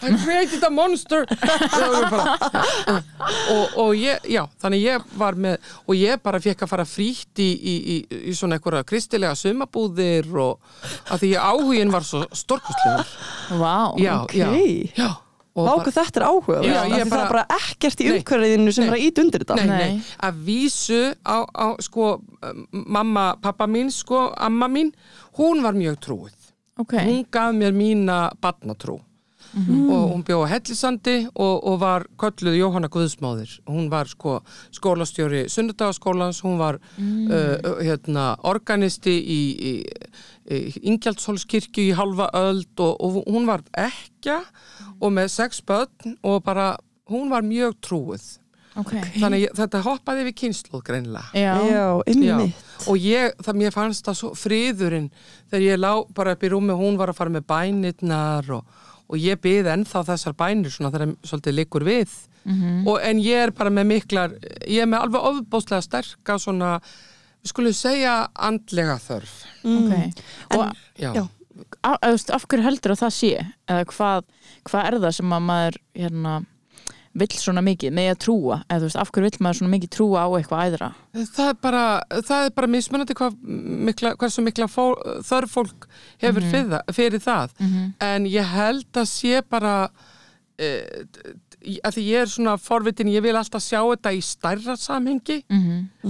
I 0.07 0.13
created 0.23 0.63
a 0.63 0.71
monster. 0.71 1.27
Og, 3.53 3.67
og, 3.79 3.91
ég, 3.99 4.19
já, 4.31 4.43
þannig 4.63 4.83
ég 4.85 5.05
var 5.19 5.35
með 5.39 5.59
og 5.87 5.95
ég 5.99 6.21
bara 6.23 6.41
fekk 6.43 6.65
að 6.65 6.71
fara 6.73 6.85
frítt 6.89 7.39
í, 7.43 7.49
í, 7.55 7.75
í, 7.95 7.97
í 8.31 8.35
svona 8.35 8.57
einhverja 8.59 8.85
kristilega 8.89 9.35
sumabúðir 9.39 10.27
og 10.43 10.59
að 11.13 11.23
því 11.25 11.31
áhugin 11.39 11.93
var 11.95 12.07
svo 12.07 12.25
storkustlegur 12.35 13.07
vá 13.61 13.95
já, 14.03 14.15
Ok. 14.23 14.35
já, 14.39 14.49
já 14.99 15.11
og 15.55 15.67
Vá, 15.69 15.73
hvað 15.85 15.97
þetta 15.99 16.17
er 16.21 16.25
áhuga 16.29 16.59
Já, 16.65 16.83
ég 16.89 17.03
það 17.05 17.11
bara- 17.11 17.25
er 17.25 17.33
bara 17.33 17.47
ekkert 17.59 18.01
í 18.01 18.07
umhverfiðinu 18.13 18.73
sem 18.73 18.85
Nei. 18.85 18.91
er 18.91 18.97
að 18.97 19.07
ít 19.07 19.19
undir 19.19 19.41
þetta 19.45 19.57
Nei, 19.57 19.67
Nei. 19.67 19.79
nei, 19.79 20.03
að 20.23 20.35
vísu 20.47 21.01
á, 21.27 21.37
á 21.55 21.67
sko, 21.81 22.23
mamma, 22.73 23.37
pappa 23.43 23.67
mín, 23.67 23.91
sko, 23.93 24.33
amma 24.37 24.69
mín, 24.69 24.93
hún 25.37 25.63
var 25.63 25.73
mjög 25.75 25.97
trúið. 26.01 26.39
ok, 26.79 26.93
Hún 27.05 27.27
gaf 27.31 27.53
mér 27.55 27.73
mína 27.73 28.31
barnatrú 28.41 29.01
og 29.93 30.13
hún 30.13 30.25
bjóð 30.25 30.45
á 30.49 30.53
Hellisandi 30.53 31.17
og, 31.35 31.57
og 31.69 31.79
var 31.83 32.07
kölluð 32.21 32.57
Jóhanna 32.57 32.89
Guðsmáðir. 32.93 33.55
Hún 33.69 33.91
var 33.93 34.09
sko 34.09 34.41
skólastjóri 34.73 35.47
Sunnudagaskólans, 35.53 36.43
hún 36.45 36.59
var 36.61 36.81
uh, 36.81 37.83
hérna, 37.83 38.37
organisti 38.49 39.13
í, 39.13 39.41
í, 39.71 39.73
í 40.51 40.85
Ingjaldshólskirkju 40.93 41.91
í 41.91 41.97
halva 41.99 42.31
öld 42.39 42.81
og, 42.81 42.95
og 43.01 43.25
hún 43.29 43.49
var 43.51 43.65
ekja 43.77 44.41
og 45.01 45.13
með 45.13 45.35
sex 45.35 45.61
börn 45.67 46.17
og 46.23 46.43
bara, 46.47 46.77
hún 47.11 47.29
var 47.33 47.45
mjög 47.45 47.77
trúið 47.85 48.31
ok. 48.79 48.93
Þannig 49.19 49.37
að 49.37 49.43
ég, 49.43 49.55
þetta 49.59 49.83
hoppaði 49.87 50.27
við 50.29 50.37
kynnslóð 50.43 50.85
greinilega. 50.87 51.25
Já, 51.37 51.53
Já, 51.69 51.85
einmitt. 52.09 52.71
Og 52.91 52.99
ég, 52.99 53.37
það 53.45 53.61
mér 53.61 53.75
fannst 53.75 54.09
það 54.09 54.19
svo 54.19 54.33
friðurinn 54.39 55.11
þegar 55.51 55.67
ég 55.67 55.83
lá 55.83 55.93
bara 56.17 56.35
upp 56.37 56.47
í 56.47 56.53
rúmi 56.53 56.77
hún 56.79 56.99
var 57.01 57.13
að 57.13 57.21
fara 57.21 57.35
með 57.35 57.47
bænirnar 57.53 58.51
og, 58.57 58.81
og 59.13 59.21
ég 59.21 59.41
byði 59.45 59.69
ennþá 59.77 60.03
þessar 60.09 60.37
bænir 60.39 60.73
svona 60.73 60.91
þegar 60.95 61.15
svolítið 61.29 61.59
liggur 61.61 61.85
við. 61.87 62.13
Mhm. 62.43 62.89
og, 62.91 62.97
en 63.07 63.19
ég 63.23 63.39
er 63.39 63.51
bara 63.55 63.71
með 63.71 63.85
miklar 63.87 64.33
ég 64.67 64.83
er 64.83 64.89
með 64.91 65.05
alveg 65.05 65.27
ofbóðslega 65.29 65.85
sterka 65.85 66.39
svona, 66.43 66.73
við 67.43 67.53
skulum 67.53 67.77
segja 67.77 68.15
andlega 68.35 68.97
þörf. 68.99 69.37
Ok. 69.63 70.25
Og 70.57 70.65
já, 70.99 71.13
Já. 71.15 71.23
af, 71.85 71.99
af, 72.03 72.25
af 72.35 72.47
hverju 72.49 72.65
heldur 72.67 72.97
að 72.97 73.03
það 73.05 73.15
sé? 73.15 73.47
Eða 73.71 73.85
hvað, 73.93 74.25
hvað 74.67 74.89
er 74.89 74.99
það 75.05 75.15
sem 75.21 75.37
að 75.39 75.47
maður 75.53 75.79
hérna, 75.95 76.35
vill 77.15 77.29
svona 77.37 77.61
mikið 77.65 77.93
með 77.93 78.07
að 78.15 78.19
trúa 78.25 78.57
eða 78.69 78.79
þú 78.81 78.87
veist, 78.89 78.97
af 79.03 79.11
hverju 79.13 79.27
vill 79.29 79.43
maður 79.45 79.59
svona 79.59 79.73
mikið 79.75 79.91
trúa 79.97 80.23
á 80.25 80.29
eitthvað 80.39 80.63
æðra? 80.69 80.89
Það 81.37 81.49
er 81.53 81.59
bara 81.67 81.83
það 82.31 82.45
er 82.47 82.55
bara 82.57 82.71
mismunandi 82.73 83.17
hvað 83.19 83.37
mikla, 83.91 84.15
hversu 84.23 84.45
mikla 84.47 84.69
fó, 84.73 84.85
þörf 85.29 85.53
fólk 85.59 85.89
hefur 86.25 86.47
fyrir, 86.49 86.71
það, 86.73 86.95
fyrir 86.97 87.21
það. 87.27 87.53
En 88.09 88.27
ég 88.33 88.53
held 88.55 89.03
að 89.03 89.11
sé 89.13 89.43
bara 89.45 89.75
uh, 89.89 91.05
að 91.85 91.95
því 91.99 92.07
ég 92.09 92.25
er 92.25 92.31
svona 92.33 92.57
forvitin, 92.59 93.11
ég 93.13 93.23
vil 93.23 93.37
alltaf 93.39 93.63
sjá 93.63 93.81
þetta 93.85 94.13
í 94.17 94.23
stærra 94.25 94.75
samhengi 94.81 95.43
mm 95.53 95.61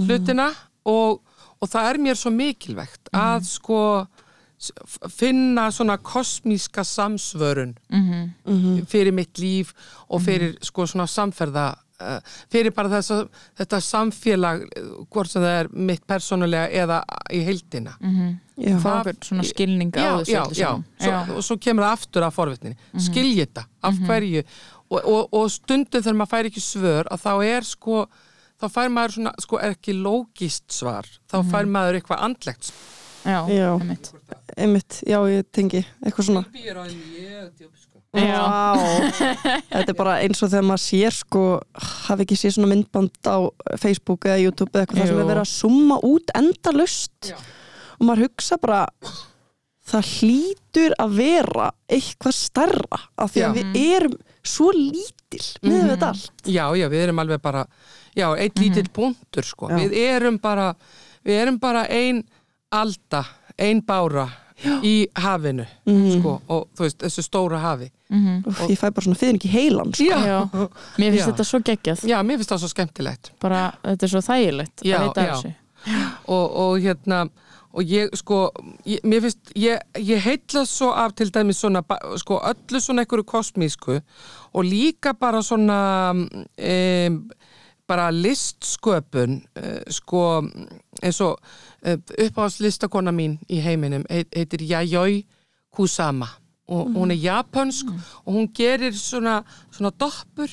hlutina 0.07 0.47
og, 0.89 1.19
og 1.61 1.69
það 1.69 1.89
er 1.91 1.99
mér 2.07 2.17
svo 2.19 2.31
mikilvægt 2.33 3.11
að 3.13 3.43
sko 3.47 3.81
s- 4.01 4.07
f- 4.07 4.12
finna 5.11 5.69
svona 5.71 5.97
kosmíska 5.97 6.83
samsvörun 6.87 7.75
fyrir 8.87 9.11
mitt 9.13 9.39
líf 9.39 9.73
og 10.09 10.21
fyrir 10.21 10.55
sko 10.63 10.85
svona 10.87 11.07
samferða 11.07 11.65
uh, 12.01 12.19
fyrir 12.51 12.71
bara 12.75 12.89
þess 12.89 13.11
að 13.15 13.21
þetta 13.59 13.79
samfélag 13.81 14.63
eh, 14.75 14.87
hvort 15.13 15.29
sem 15.31 15.41
það 15.43 15.59
er 15.63 15.69
mitt 15.73 16.03
persónulega 16.07 16.69
eða 16.83 17.01
í 17.31 17.41
heildina. 17.47 17.95
Já, 18.57 18.77
fá 18.77 18.83
Það- 18.83 18.99
okkur 18.99 19.27
svona 19.29 19.43
skilning 19.49 19.91
á 19.97 20.03
já, 20.03 20.11
þessu 20.19 20.31
já, 20.33 20.43
já. 20.61 20.71
Svo, 21.25 21.37
og 21.37 21.43
svo 21.47 21.57
kemur 21.57 21.83
það 21.87 21.95
aftur 21.97 22.23
af 22.27 22.35
forvitninni. 22.37 22.77
Skilji 23.01 23.39
þetta, 23.45 23.65
af 23.81 23.97
hverju? 24.07 24.43
Og, 24.93 24.99
og, 25.09 25.33
og 25.33 25.47
stundum 25.51 26.03
þegar 26.03 26.19
maður 26.19 26.33
fær 26.35 26.49
ekki 26.51 26.61
svör 26.61 27.07
að 27.09 27.23
þá 27.23 27.31
er 27.47 27.63
sko 27.65 28.03
þá 28.61 28.67
fær 28.69 28.91
maður 28.93 29.15
svona, 29.17 29.31
sko, 29.41 29.57
er 29.59 29.73
ekki 29.73 29.95
lógist 29.97 30.69
svar. 30.71 31.07
Þá 31.31 31.37
fær 31.49 31.65
maður 31.65 31.97
eitthvað 31.99 32.21
andlegt 32.27 32.69
svar. 32.69 32.99
Já, 33.23 33.39
Já. 33.49 33.69
einmitt. 33.79 34.11
einmitt, 34.57 34.99
já, 35.07 35.17
ég 35.31 35.47
tengi 35.51 35.81
eitthvað 36.03 36.27
svona 36.27 36.43
sko. 37.81 38.01
Já. 38.13 38.43
Þetta 39.73 39.89
er 39.89 39.97
bara 39.97 40.19
eins 40.21 40.43
og 40.45 40.51
þegar 40.51 40.67
maður 40.69 40.83
sér 40.85 41.15
sko, 41.17 41.43
hafi 42.05 42.25
ekki 42.27 42.37
séð 42.37 42.55
svona 42.57 42.69
myndband 42.73 43.29
á 43.29 43.37
Facebook 43.81 44.27
eða 44.29 44.41
YouTube 44.43 44.73
eða 44.73 44.85
eitthvað 44.85 45.01
það 45.01 45.11
sem 45.13 45.21
er 45.23 45.29
verið 45.31 45.43
að 45.45 45.53
summa 45.53 45.99
út 46.05 46.33
endalust 46.37 47.31
Já. 47.31 47.37
og 47.97 48.03
maður 48.09 48.27
hugsa 48.27 48.59
bara 48.61 48.83
það 49.93 50.11
hlýtur 50.19 50.93
að 51.01 51.17
vera 51.17 51.71
eitthvað 51.91 52.37
stærra 52.37 53.01
af 53.19 53.33
því 53.33 53.43
að 53.47 53.49
Já. 53.49 53.55
við 53.57 53.81
erum 53.97 54.15
svo 54.43 54.69
lítil 54.75 55.41
með 55.63 55.89
þetta 55.93 56.11
allt 56.13 56.45
Já, 56.53 56.65
já, 56.77 56.85
við 56.91 57.05
erum 57.07 57.23
alveg 57.23 57.41
bara 57.43 57.65
já, 58.13 58.27
eitt 58.37 58.61
lítill 58.61 58.87
punktur 58.93 59.47
sko 59.47 59.71
Já. 59.71 59.79
við 59.81 59.97
erum 60.03 60.37
bara 60.43 60.69
við 61.25 61.41
erum 61.41 61.59
bara 61.63 61.85
ein 61.89 62.23
alda 62.73 63.23
ein 63.61 63.83
bára 63.85 64.27
í 64.85 65.07
hafinu 65.19 65.65
sko, 65.83 66.33
og 66.47 66.67
þú 66.77 66.85
veist, 66.85 66.99
þessu 67.03 67.23
stóra 67.25 67.59
hafi 67.63 67.89
og 68.13 68.69
ég 68.69 68.77
fæ 68.79 68.89
bara 68.93 69.03
svona 69.03 69.17
fyrir 69.19 69.35
ekki 69.39 69.49
heilan 69.51 69.91
sko. 69.93 70.05
Já, 70.05 70.19
Já. 70.23 70.37
mér 71.01 71.09
finnst 71.11 71.23
Já. 71.23 71.29
þetta 71.31 71.45
svo 71.49 71.59
geggjað 71.67 72.03
já, 72.07 72.17
mér 72.23 72.39
finnst 72.39 72.53
það 72.53 72.61
svo 72.63 72.69
skemmtilegt 72.71 73.31
bara, 73.43 73.63
þetta 73.83 74.07
er 74.07 74.13
svo 74.13 74.21
þægilegt 74.27 74.85
Já, 74.87 74.97
að 74.99 75.07
vita 75.09 75.25
já. 75.25 75.33
þessu 75.33 75.55
og, 76.31 76.45
og 76.63 76.77
hérna 76.85 77.23
og 77.73 77.89
ég 77.89 78.13
sko, 78.15 78.39
ég, 78.85 79.01
mér 79.09 79.23
finnst 79.25 79.51
ég, 79.57 79.81
ég 79.97 80.21
heitla 80.23 80.61
svo 80.69 80.91
af 80.93 81.15
til 81.17 81.31
dæmis 81.33 81.59
svona, 81.63 81.81
sko, 82.21 82.37
öllu 82.45 82.79
svona 82.79 83.03
einhverju 83.03 83.25
kosmísku 83.33 83.97
og 84.53 84.63
líka 84.69 85.15
bara 85.17 85.41
svona 85.43 86.13
um, 86.13 87.17
bara 87.89 88.11
listsköpun 88.15 89.41
uh, 89.59 89.81
sko, 89.91 90.21
eins 91.03 91.19
og 91.25 91.39
uh, 91.85 91.97
uppáhaldslistakona 92.25 93.11
mín 93.11 93.37
í 93.49 93.59
heiminum 93.63 94.03
heit, 94.09 94.29
heitir 94.35 94.61
Yayoi 94.69 95.25
Kusama. 95.73 96.27
Og 96.67 96.87
hún 96.95 97.11
er 97.11 97.19
japansk 97.19 97.89
og 98.25 98.33
hún 98.33 98.47
gerir 98.55 98.93
svona, 98.95 99.41
svona 99.71 99.91
doppur. 99.99 100.47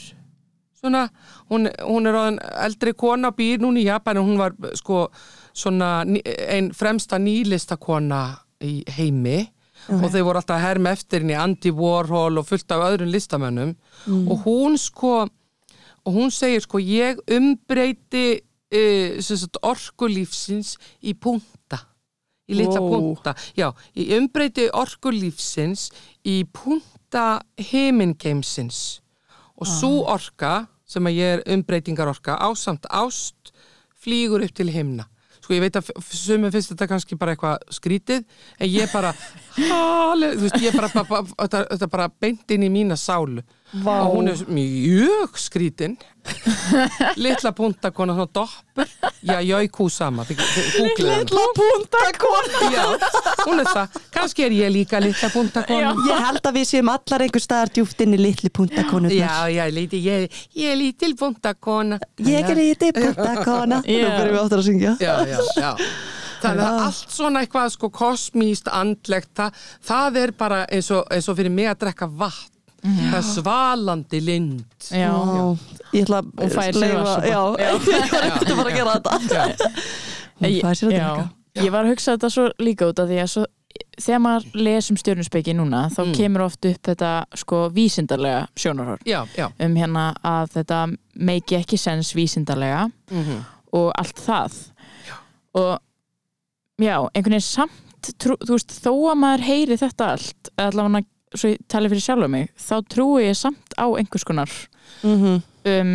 Svona, 0.80 1.04
hún, 1.50 1.68
hún 1.86 2.06
er 2.08 2.16
eldri 2.64 2.92
kona 2.96 3.30
býr 3.36 3.60
núna 3.60 3.78
í 3.78 3.84
Japan 3.86 4.16
og 4.18 4.26
hún 4.26 4.38
var 4.40 4.54
sko 4.74 5.10
svona 5.54 6.04
ný- 6.08 6.22
ein 6.24 6.72
fremsta 6.72 7.18
nýlistakona 7.20 8.38
í 8.64 8.82
heimi. 8.96 9.46
Og 9.88 10.10
þau 10.12 10.24
voru 10.26 10.40
alltaf 10.40 10.56
að 10.58 10.64
herma 10.66 10.90
eftir 10.92 11.20
henni 11.22 11.34
Andy 11.36 11.70
Warhol 11.72 12.38
og 12.40 12.46
fullt 12.48 12.72
af 12.72 12.82
öðrum 12.90 13.12
listamönnum. 13.12 13.76
Og 14.28 14.42
hún 14.44 14.76
sko 14.78 15.22
og 16.04 16.14
hún 16.16 16.30
segir 16.32 16.60
sko 16.64 16.78
ég 16.78 17.20
umbreyti 17.32 18.40
uh, 18.74 19.20
sagt, 19.22 19.60
orkulífsins 19.66 20.76
í 21.02 21.14
punta 21.14 21.84
í 22.50 22.56
litla 22.58 22.80
Wow. 22.82 23.14
punta. 23.14 23.34
Já, 23.54 23.68
ég 23.94 24.16
umbreyti 24.18 24.68
orkulífsins 24.74 25.90
í 26.26 26.40
punta 26.50 27.40
heimingeimsins 27.70 29.00
og 29.60 29.68
svo 29.68 30.04
orka 30.10 30.66
sem 30.88 31.06
að 31.06 31.18
ég 31.20 31.36
er 31.36 31.42
umbreytingar 31.54 32.08
orka 32.10 32.34
ásamt 32.42 32.88
ást 32.90 33.52
flýgur 34.00 34.42
upp 34.42 34.54
til 34.56 34.70
himna. 34.72 35.06
Sko 35.40 35.54
ég 35.54 35.62
veit 35.62 35.76
að 35.78 35.90
sumum 36.10 36.50
finnst 36.52 36.72
þetta 36.72 36.88
kannski 36.90 37.16
bara 37.20 37.34
eitthvað 37.36 37.62
skrítið 37.70 38.24
en 38.58 38.68
ég 38.68 38.90
bara 38.92 39.12
halli, 39.70 40.32
þú 40.34 40.46
veist 40.48 40.60
ég 40.64 40.74
bara, 40.76 40.90
bara, 41.04 41.22
þetta 41.70 41.88
bara 41.90 42.08
beint 42.20 42.50
inn 42.50 42.66
í 42.66 42.70
mína 42.72 42.96
sálu 42.98 43.44
Vá. 43.72 44.00
og 44.02 44.16
hún 44.16 44.28
er 44.28 44.40
mjög 44.50 45.36
skrítin 45.38 45.96
litla 47.22 47.52
puntakona 47.54 48.12
svona 48.16 48.26
doppur 48.34 48.88
já, 49.22 49.38
ég 49.40 49.70
kú 49.72 49.88
sama. 49.88 50.24
Litla 50.28 51.44
puntakona 51.56 52.72
Já, 52.74 52.84
hún 53.46 53.62
er 53.62 53.70
það. 53.70 53.96
Kannski 54.12 54.44
er 54.44 54.54
ég 54.56 54.72
líka 54.74 55.00
litla 55.00 55.30
puntakona. 55.32 55.94
Ég 56.08 56.22
held 56.26 56.44
að 56.50 56.58
við 56.58 56.68
séum 56.70 56.92
allar 56.92 57.24
einhver 57.24 57.44
staðar 57.44 57.72
djúft 57.74 58.04
inn 58.04 58.14
í 58.16 58.20
litli 58.20 58.50
puntakonurnar 58.52 59.16
Já, 59.16 59.48
já, 59.54 59.64
líti, 59.72 60.02
ég, 60.04 60.40
ég 60.56 60.74
er 60.74 60.78
lítil 60.80 61.14
puntakona. 61.18 62.00
Ég 62.26 62.50
er 62.50 62.58
litli 62.58 62.92
puntakona 62.96 63.80
Nú 63.80 63.84
byrjum 63.88 64.34
við 64.34 64.40
áttur 64.44 64.62
að 64.62 64.66
syngja 64.70 64.96
Já, 65.00 65.14
já, 65.30 65.38
já. 65.56 65.74
Þannig 66.40 66.64
að 66.64 66.78
allt 66.86 67.12
svona 67.12 67.42
eitthvað 67.44 67.72
sko 67.74 67.90
kosmíst, 67.92 68.70
andlegt, 68.72 69.32
það, 69.36 69.58
það 69.84 70.16
er 70.22 70.32
bara 70.38 70.62
eins 70.72 70.88
og, 70.94 71.04
eins 71.12 71.28
og 71.28 71.36
fyrir 71.36 71.52
mig 71.52 71.68
að 71.68 71.82
drekka 71.84 72.08
vatn. 72.08 72.49
Það 72.80 73.16
er 73.18 73.26
svalandi 73.28 74.20
lind. 74.24 74.64
já, 74.88 75.10
Já, 75.12 75.44
ég 75.92 76.06
ætla 76.06 76.20
að 76.22 76.30
vatnssopa. 76.56 77.16
Já, 77.28 77.40
ég 77.60 78.12
var 78.12 78.30
ekkert 78.30 78.50
að 78.50 78.56
fara 78.56 78.70
að 78.70 78.76
gera 78.78 78.94
þetta. 78.96 79.70
Hún 80.40 80.60
fær 80.64 80.78
sér 80.80 80.88
að 80.88 80.94
já. 80.96 81.08
drekka 81.10 81.64
ég 81.64 81.72
var 81.74 81.84
að 81.84 81.90
hugsa 81.92 82.12
þetta 82.14 82.30
svo 82.32 82.44
líka 82.62 82.86
út 82.88 83.00
af 83.02 83.08
því 83.10 83.16
að 83.20 83.28
svo, 83.34 83.42
þegar 84.00 84.20
maður 84.24 84.44
les 84.64 84.88
um 84.92 84.96
stjörnuspeiki 85.00 85.52
núna 85.58 85.80
þá 85.92 86.00
Mm. 86.06 86.12
kemur 86.16 86.44
oft 86.46 86.64
upp 86.70 86.82
þetta 86.88 87.10
sko 87.36 87.58
vísindarlega 87.74 88.46
sjónarhorn. 88.56 89.02
Já, 89.04 89.20
já. 89.36 89.48
um 89.60 89.74
hérna 89.76 90.04
að 90.24 90.54
þetta 90.56 90.78
meiki 91.20 91.58
ekki 91.60 91.76
sens 91.78 92.14
vísindarlega 92.16 92.88
Mm 93.10 93.42
og 93.72 93.92
allt 93.94 94.18
það. 94.18 94.54
Og 95.54 95.78
já, 96.82 96.96
einhvern 97.14 97.36
veginn 97.36 97.44
samt 97.44 98.08
trú, 98.18 98.34
þú 98.42 98.56
veist, 98.56 98.72
þó 98.82 98.90
að 99.12 99.18
maður 99.20 99.44
heyri 99.46 99.76
þetta 99.78 100.08
allt 100.16 100.50
eða 100.56 100.70
allavega 100.72 101.04
svo 101.34 101.48
ég 101.52 101.58
tali 101.70 101.88
fyrir 101.92 102.02
sjálfa 102.02 102.28
mig 102.28 102.48
þá 102.58 102.74
trúi 102.90 103.26
ég 103.28 103.36
samt 103.38 103.74
á 103.78 103.86
einhvers 103.94 104.24
konar 104.26 104.50
Mhm. 105.02 105.42
um, 105.64 105.92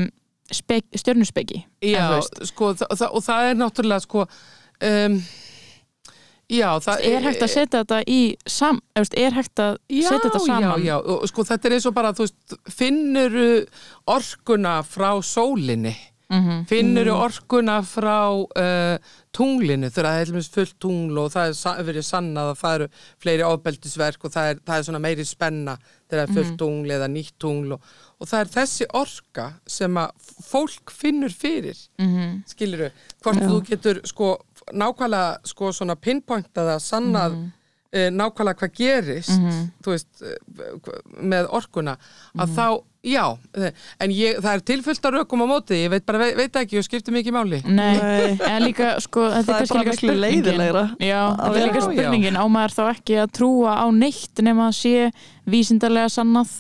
spek, 0.52 0.86
stjörnuspeki 0.96 1.64
Já, 1.82 2.22
sko, 2.46 2.74
þa 2.74 2.88
þa 2.96 3.10
og 3.12 3.24
það 3.26 3.50
er 3.50 3.56
náttúrulega 3.60 4.02
sko, 4.06 4.26
um, 4.82 5.18
já, 6.50 6.70
það 6.80 7.02
er 7.10 7.22
hægt 7.26 7.42
að 7.42 7.50
setja 7.52 7.82
þetta 7.84 8.00
í 8.08 8.20
sam, 8.48 8.80
er 8.96 9.32
hægt 9.34 9.60
að 9.60 9.78
Já, 9.90 10.08
setja 10.10 10.30
þetta 10.30 10.42
saman? 10.46 10.84
já, 10.84 10.86
já, 10.86 10.96
og 11.02 11.28
sko 11.28 11.44
þetta 11.44 11.66
er 11.66 11.76
eins 11.80 11.86
og 11.90 11.94
bara, 11.98 12.14
þú 12.14 12.28
veist, 12.28 12.58
finnur 12.70 13.38
orkuna 14.08 14.84
frá 14.86 15.10
sólinni, 15.26 15.96
Mhm. 16.30 16.64
finnur 16.66 17.08
orkuna 17.14 17.82
frá 17.86 18.16
uh, 18.34 18.98
tunglinu, 19.36 19.92
þegar 19.94 20.08
það 20.10 20.22
er 20.22 20.30
dæmis 20.32 20.48
fullt 20.50 20.76
tungl 20.82 21.20
og 21.22 21.28
það 21.36 21.52
er 21.78 21.84
verið 21.86 22.06
sannað 22.08 22.48
að 22.54 22.58
það 22.64 22.76
eru 22.80 22.88
fleiri 23.22 23.44
ofbeldisverk 23.46 24.26
og 24.26 24.32
það 24.34 24.50
er, 24.50 24.62
það 24.66 24.78
er 24.80 24.88
svona 24.88 25.02
meiri 25.04 25.26
spenna 25.26 25.76
þegar 26.10 26.16
það 26.16 26.24
er 26.26 26.34
fullt 26.40 26.58
tungl 26.58 26.96
eða 26.96 27.10
nýtt 27.14 27.36
tungl 27.40 27.76
og, 27.78 27.82
það 28.26 28.40
er 28.40 28.52
þessi 28.56 28.88
orka 28.98 29.46
sem 29.68 30.00
að 30.02 30.32
fólk 30.50 30.90
finnur 30.92 31.30
fyrir. 31.30 31.78
Mhm. 32.00 32.42
skiluru, 32.50 32.90
hvort 33.22 33.44
þú 33.46 33.62
getur 33.70 34.02
sko 34.10 34.32
nákvæmlega 34.74 35.38
sko 35.46 35.70
svona 35.72 35.96
pinpointaða 35.96 36.80
sannað 36.82 37.36
Mhm. 37.38 37.52
eh, 37.94 38.10
nákvæmlega 38.10 38.58
hvað 38.60 38.74
gerist 38.76 39.30
þú 39.84 39.94
veist, 39.94 40.22
eh, 40.26 40.36
með 41.22 41.48
orkuna 41.54 41.98
að 42.36 42.50
þá 42.58 42.84
Já, 43.06 43.26
eh, 43.54 43.72
en 44.02 44.14
ég, 44.16 44.40
það 44.42 44.52
er 44.58 44.64
tilfullt 44.66 45.06
að 45.06 45.18
rökum 45.20 45.44
á 45.46 45.48
móti, 45.52 45.78
ég 45.84 45.92
veit 45.94 46.06
bara, 46.08 46.24
veit, 46.24 46.36
veit 46.40 46.60
ekki, 46.64 46.80
og 46.82 46.86
skiptir 46.88 47.14
mikið 47.14 47.36
máli. 47.36 47.60
Nei, 47.70 48.34
en 48.50 48.64
líka 48.66 48.96
sko, 49.04 49.28
þetta 49.30 49.46
Það 49.46 49.62
er 49.62 49.70
bara 49.70 49.84
líka 49.84 49.94
miklu 49.94 50.16
leiðilegra 50.24 50.84
Já, 51.00 51.20
að 51.22 51.36
þetta 51.38 51.50
er 51.50 51.58
vera- 51.60 51.68
líka 51.70 51.84
spurningin 51.86 52.40
á 52.42 52.46
maður 52.50 52.74
þá 52.80 52.84
ekki 52.96 53.20
að 53.22 53.34
trúa 53.38 53.76
á 53.78 53.86
neitt 53.94 54.42
nema 54.42 54.70
að 54.72 54.78
sé 54.80 55.12
vísindarlega 55.46 56.10
sannað 56.16 56.56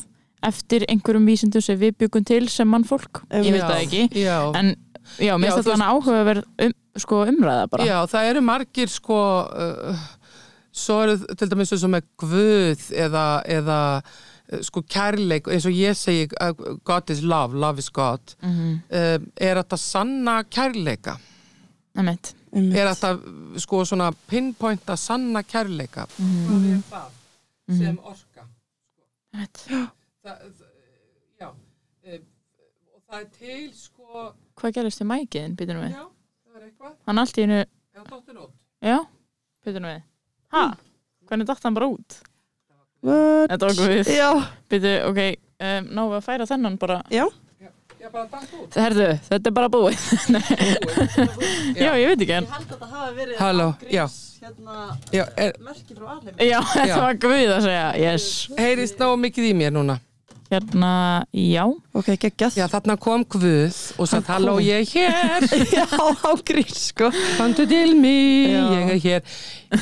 eftir 0.46 0.86
einhverjum 0.92 1.26
vísindum 1.26 1.64
sem 1.66 1.80
við 1.82 1.96
byggum 2.04 2.26
til 2.30 2.44
sem 2.54 2.70
mannfólk, 2.70 3.24
ég 3.34 3.50
veit 3.50 3.64
Já, 3.64 3.70
það 3.72 3.82
ekki. 3.82 4.04
Já, 4.22 4.38
en 4.60 4.76
já, 5.18 5.34
mér 5.42 5.50
finnst 5.56 5.64
þetta 5.66 5.78
hann 5.80 5.88
áhugaverð 5.90 6.44
um, 6.68 6.76
sko, 7.02 7.24
umræða 7.32 7.66
bara. 7.74 7.88
Já, 7.90 7.98
það 8.14 8.30
eru 8.30 8.46
margir, 8.46 8.94
sko, 8.94 9.18
uh, 9.50 10.06
svo 10.76 11.02
eru 11.08 11.18
til 11.40 11.50
dæmis 11.50 11.74
eins 11.74 11.88
og 11.88 11.94
með 11.96 12.06
Guð 12.22 12.86
eða, 12.94 13.26
eða 13.58 13.80
sko 14.62 14.82
kærleik, 14.82 15.48
eins 15.48 15.66
og 15.66 15.74
ég 15.74 15.98
segi, 15.98 16.28
uh, 16.42 16.78
God 16.86 17.10
is 17.10 17.24
love, 17.24 17.58
love 17.58 17.82
is 17.82 17.90
God, 17.90 18.36
mm 18.42 18.74
uh, 18.90 19.20
er 19.42 19.62
þetta 19.62 19.78
sanna 19.78 20.44
kærleika? 20.44 21.18
-hmm. 21.18 22.00
Einmitt. 22.00 22.36
Er 22.56 22.88
þetta, 22.94 23.10
sko, 23.60 23.86
svona 23.86 24.12
pinpointa 24.30 24.96
sanna 24.96 25.44
kærleika? 25.44 26.06
Hvað 26.18 26.66
er 26.72 26.82
það 26.90 27.78
sem 27.78 28.00
orka? 28.04 28.48
það, 29.36 29.50
það, 30.24 30.38
já 31.40 31.48
og 31.50 33.02
það 33.10 33.22
er 33.22 33.30
til 33.40 33.72
sko 33.76 34.32
Hvað 34.56 34.74
gerist 34.78 35.02
við 35.02 35.08
mækiðin, 35.08 35.56
býtum 35.60 35.82
við? 35.84 35.92
já, 35.92 36.06
það 36.46 36.60
er 36.62 36.68
eitthvað 36.70 36.94
Hann 37.06 37.18
allt 37.18 37.38
í 37.38 37.42
hennu, 37.42 37.66
já, 38.82 39.00
býtum 39.66 39.90
við 39.90 40.02
Ha? 40.56 40.66
Hvernig 41.28 41.48
datt 41.50 41.64
hann 41.64 41.76
bara 41.76 41.90
út? 41.92 42.22
What? 43.06 43.52
Þetta 43.54 43.70
var 43.70 43.76
guð 43.80 44.12
Já, 44.16 44.30
Býtu, 44.72 44.94
ok, 45.12 45.20
um, 45.62 45.90
við 45.96 46.16
að 46.18 46.24
færa 46.26 46.48
þennan 46.50 46.78
bara. 46.82 47.00
Já, 47.14 47.26
já, 47.62 48.08
bara 48.10 48.26
dætt 48.32 48.56
út. 48.58 48.78
Herðu, 48.82 49.10
þetta 49.28 49.52
er 49.52 49.56
bara 49.60 49.70
búið. 49.76 50.08
Já, 51.86 51.92
ég 52.02 52.10
veit 52.12 52.26
ekki 52.26 52.38
en 52.40 52.50
held 52.50 52.66
að 52.66 52.72
þetta 52.74 52.90
hafi 52.96 53.14
verið 53.20 53.44
Halló, 53.44 53.70
já. 53.94 54.06
hérna, 54.42 54.80
já, 55.14 55.24
er, 55.46 55.56
merki 55.66 55.96
frá 55.98 56.10
alheim 56.16 56.42
Já, 56.42 56.60
þetta 56.74 57.00
var 57.06 57.22
guð 57.28 57.54
að 57.60 57.64
segja, 57.70 57.88
yes. 58.02 58.28
Heyrist 58.58 59.00
ná 59.02 59.08
mikið 59.22 59.52
í 59.52 59.56
mér 59.62 59.74
núna? 59.78 60.00
Hérna, 60.46 61.26
já. 61.34 61.64
Ok, 61.98 62.12
geggjað. 62.22 62.60
Já, 62.60 62.68
þarna 62.70 62.96
kom 63.02 63.24
Guð 63.26 63.78
og 63.98 64.08
satt 64.08 64.28
halló 64.30 64.60
ég 64.62 64.84
er 64.84 64.92
hér. 64.94 65.48
Já, 65.80 65.86
á 65.90 66.32
grís, 66.46 66.92
sko. 66.92 67.10
Komdu 67.40 67.66
til 67.70 67.96
mig, 67.98 68.54
Já. 68.54 68.62
ég 68.70 68.94
er 68.94 69.02
hér. 69.08 69.34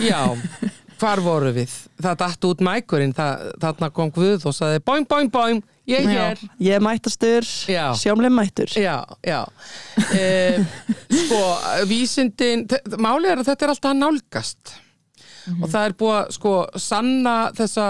Já, 0.08 0.22
hvar 1.04 1.22
voru 1.24 1.52
við 1.56 1.74
það 2.02 2.20
datt 2.24 2.48
út 2.48 2.64
mækurinn, 2.64 3.14
þarna 3.14 3.90
kom 3.94 4.12
Guð 4.14 4.48
og 4.50 4.56
saði 4.56 4.82
boing, 4.86 5.08
boing, 5.10 5.32
boing 5.34 5.64
ég 5.90 6.08
er 6.08 6.40
Já. 6.40 6.50
Ég 6.64 6.84
mættastur, 6.84 7.48
Já. 7.68 7.92
sjámlega 8.00 8.34
mættur 8.34 8.72
Já, 8.80 9.04
já 9.26 9.42
e, 10.16 10.64
Sko, 11.26 11.42
vísindin 11.90 12.66
Málið 12.96 13.34
er 13.34 13.44
að 13.44 13.52
þetta 13.52 13.68
er 13.68 13.76
alltaf 13.76 14.00
nálgast 14.00 14.74
og 15.60 15.68
það 15.68 15.86
er 15.86 15.96
búið 16.00 16.16
að 16.16 16.34
sko 16.38 16.54
sanna 16.80 17.36
þessa 17.58 17.88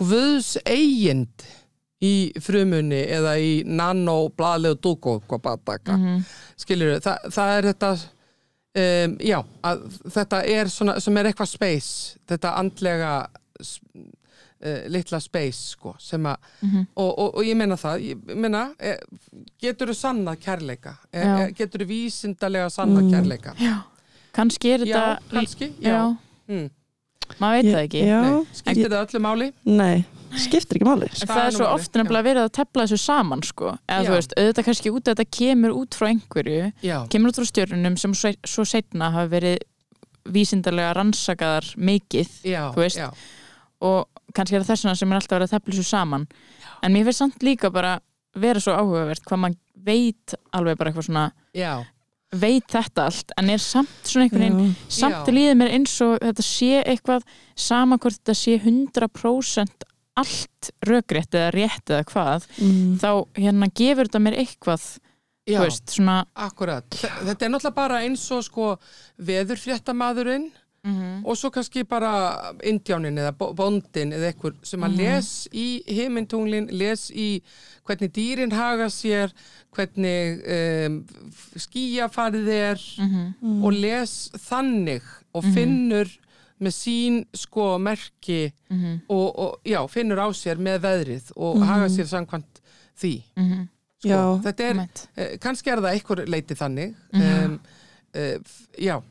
guðs 0.00 0.50
eigind 0.68 1.46
í 2.04 2.14
frumunni 2.40 3.00
eða 3.12 3.34
í 3.40 3.52
nanobladlegu 3.68 4.76
bataka 5.40 5.96
mm 5.96 6.06
-hmm. 6.06 7.00
það, 7.04 7.30
það 7.32 7.56
er 7.56 7.68
þetta 7.70 7.90
um, 8.76 9.16
já, 9.20 9.38
að 9.66 9.84
þetta 10.14 10.42
er 10.46 10.68
svona, 10.70 10.98
sem 11.00 11.16
er 11.20 11.30
eitthvað 11.30 11.48
space 11.54 12.18
þetta 12.30 12.52
andlega 12.60 13.12
uh, 13.60 14.82
litla 14.92 15.20
space 15.20 15.72
sko, 15.74 15.94
sem 16.00 16.26
að 16.28 16.36
og, 16.94 17.10
og, 17.10 17.28
og 17.40 17.44
ég 17.46 17.56
meina 17.58 17.76
það 17.80 18.04
ég 18.10 18.34
meina, 18.36 18.66
e, 18.78 18.94
getur 19.62 19.90
þú 19.92 19.96
sannað 20.00 20.40
kærleika? 20.44 20.96
E, 21.12 21.22
Já. 21.24 21.46
getur 21.56 21.84
þú 21.84 21.88
vísindalega 21.90 22.68
sannað 22.72 23.10
kærleika? 23.14 23.54
Já, 23.60 23.76
kannski 24.36 24.74
er 24.76 24.84
já, 24.86 24.94
þetta 24.96 25.36
kannski 25.36 25.70
já. 25.80 25.94
Já, 25.94 26.02
Mm. 26.50 26.66
maður 27.38 27.60
veit 27.62 27.66
það 27.70 27.84
ekki. 27.86 28.00
Já, 28.08 28.22
skiptir 28.58 28.88
það 28.90 29.02
öllu 29.06 29.18
máli? 29.22 29.46
Nei, 29.64 30.04
skiptir 30.38 30.78
ekki 30.78 30.86
máli 30.86 31.08
sko. 31.12 31.26
það 31.30 31.42
er 31.46 31.54
svo 31.56 31.66
oft 31.74 31.96
nefnilega 31.98 32.26
verið 32.28 32.44
að 32.46 32.52
tefla 32.60 32.84
þessu 32.86 32.98
saman 33.02 33.42
sko. 33.42 33.72
eða 33.88 34.02
Já. 34.04 34.08
þú 34.10 34.14
veist, 34.16 34.34
auðvitað 34.38 34.66
kannski 34.68 34.92
út 34.94 35.02
að 35.10 35.16
þetta 35.18 35.36
kemur 35.38 35.74
út 35.80 35.98
frá 35.98 36.06
einhverju 36.10 36.72
já, 36.86 36.96
kemur 37.10 37.32
út 37.32 37.40
frá 37.40 37.48
stjörnunum 37.50 37.96
sem 38.00 38.14
svo, 38.14 38.64
setna 38.64 39.10
hafa 39.14 39.28
verið 39.34 39.58
vísindarlega 40.30 40.94
rannsakaðar 41.00 41.70
mikið 41.80 42.28
já, 42.44 42.62
Þú 42.74 42.82
veist. 42.84 43.00
já, 43.00 43.10
og 43.80 44.08
kannski 44.36 44.56
er 44.58 44.62
það 44.62 44.72
þess 44.74 44.84
vegna 44.84 44.98
sem 45.00 45.12
er 45.14 45.20
alltaf 45.20 45.36
verið 45.38 45.48
að 45.48 45.54
tefla 45.56 45.74
þessu 45.74 45.88
saman 45.88 46.26
en 46.84 46.92
mér 46.94 47.08
finnst 47.08 47.22
samt 47.24 47.42
líka 47.46 47.70
bara 47.72 47.96
vera 48.38 48.60
svo 48.62 48.76
áhugavert 48.76 49.24
hvað 49.26 49.42
maður 49.46 49.58
veit 49.80 50.34
alveg 50.54 50.76
bara 50.78 50.92
eitthvað 50.92 51.08
svona 51.08 51.24
já, 51.56 51.72
veit 52.30 52.66
þetta 52.70 53.06
allt 53.08 53.32
en 53.40 53.48
er 53.50 53.58
samt 53.64 54.06
svona 54.06 54.28
einhvern 54.28 54.44
veginn 54.44 54.74
samt 54.92 55.30
líður 55.34 55.56
mér 55.58 55.72
eins 55.74 55.96
og 56.04 56.18
þetta 56.22 56.44
sé 56.46 56.82
eitthvað 56.84 57.24
sama 57.58 57.98
hvort 57.98 58.20
þetta 58.20 58.36
sé 58.38 58.58
100% 58.60 59.88
allt 60.16 60.70
rökrétt 60.86 61.34
eða 61.34 61.50
rétt 61.54 61.90
eða 61.90 62.04
hvað 62.10 62.46
mm. 62.58 62.98
þá 63.00 63.10
hérna 63.38 63.68
gefur 63.74 64.08
þetta 64.10 64.20
mér 64.24 64.36
eitthvað 64.42 64.86
já. 65.48 65.60
veist, 65.62 65.86
svona 65.94 66.24
akkurat 66.34 66.86
Þe- 66.90 67.12
þetta 67.30 67.44
er 67.46 67.52
náttúrulega 67.54 67.74
bara 67.78 68.00
eins 68.06 68.24
og 68.34 68.42
sko 68.44 68.72
veðurfréttamaðurinn 69.18 70.50
og 71.28 71.36
svo 71.36 71.50
kannski 71.52 71.82
bara 71.84 72.10
indjánin 72.64 73.18
eða 73.20 73.34
bóndin 73.52 74.14
eða 74.16 74.30
ekkur 74.32 74.54
sem 74.64 74.80
að 74.86 74.94
les 74.96 75.26
í 75.52 75.82
heimintunglin, 75.84 76.70
les 76.72 77.10
í 77.12 77.42
hvernig 77.84 78.08
dýrin 78.16 78.54
haga 78.56 78.86
sér 78.88 79.34
hvernig 79.76 80.40
um, 80.40 80.96
skíafarið 81.60 82.48
er 82.54 82.80
Mhm. 82.96 83.60
og 83.64 83.72
les 83.76 84.30
þannig 84.48 85.02
og 85.34 85.44
finnur 85.52 86.08
með 86.60 86.74
sín 86.76 87.20
sko 87.34 87.78
merki 87.78 88.52
Mhm. 88.70 89.00
og, 89.08 89.38
og 89.38 89.60
já, 89.66 89.80
finnur 89.90 90.18
á 90.20 90.28
sér 90.36 90.56
með 90.60 90.80
veðrið 90.84 91.30
og 91.36 91.62
haga 91.66 91.88
sér 91.88 92.06
samkvæmt 92.06 92.60
því 93.00 93.22
Mhm. 93.36 93.68
sko, 94.00 94.08
Já. 94.08 94.42
þetta 94.44 94.60
er, 94.70 94.88
eh, 95.16 95.36
kannski 95.38 95.70
er 95.70 95.76
það 95.80 95.94
einhver 95.94 96.26
leiti 96.28 96.54
þannig 96.54 96.94
um, 97.14 97.60
uh, 98.14 98.38
já 98.78 99.02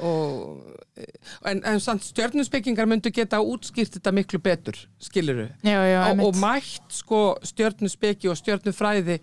og, 0.00 0.62
eh, 0.96 1.04
en, 1.50 1.62
en 1.66 1.80
samt 1.80 2.02
stjörnuspekingar 2.04 2.86
myndu 2.86 3.10
geta 3.10 3.40
útskýrt 3.42 3.96
þetta 3.98 4.12
miklu 4.14 4.38
betur 4.38 4.76
skiluru 5.02 5.48
já, 5.64 5.80
já, 5.90 6.10
og, 6.12 6.20
og 6.28 6.34
mætt 6.36 6.92
sko 6.94 7.36
stjörnuspeki 7.42 8.28
og 8.30 8.36
stjörnufræði 8.38 9.18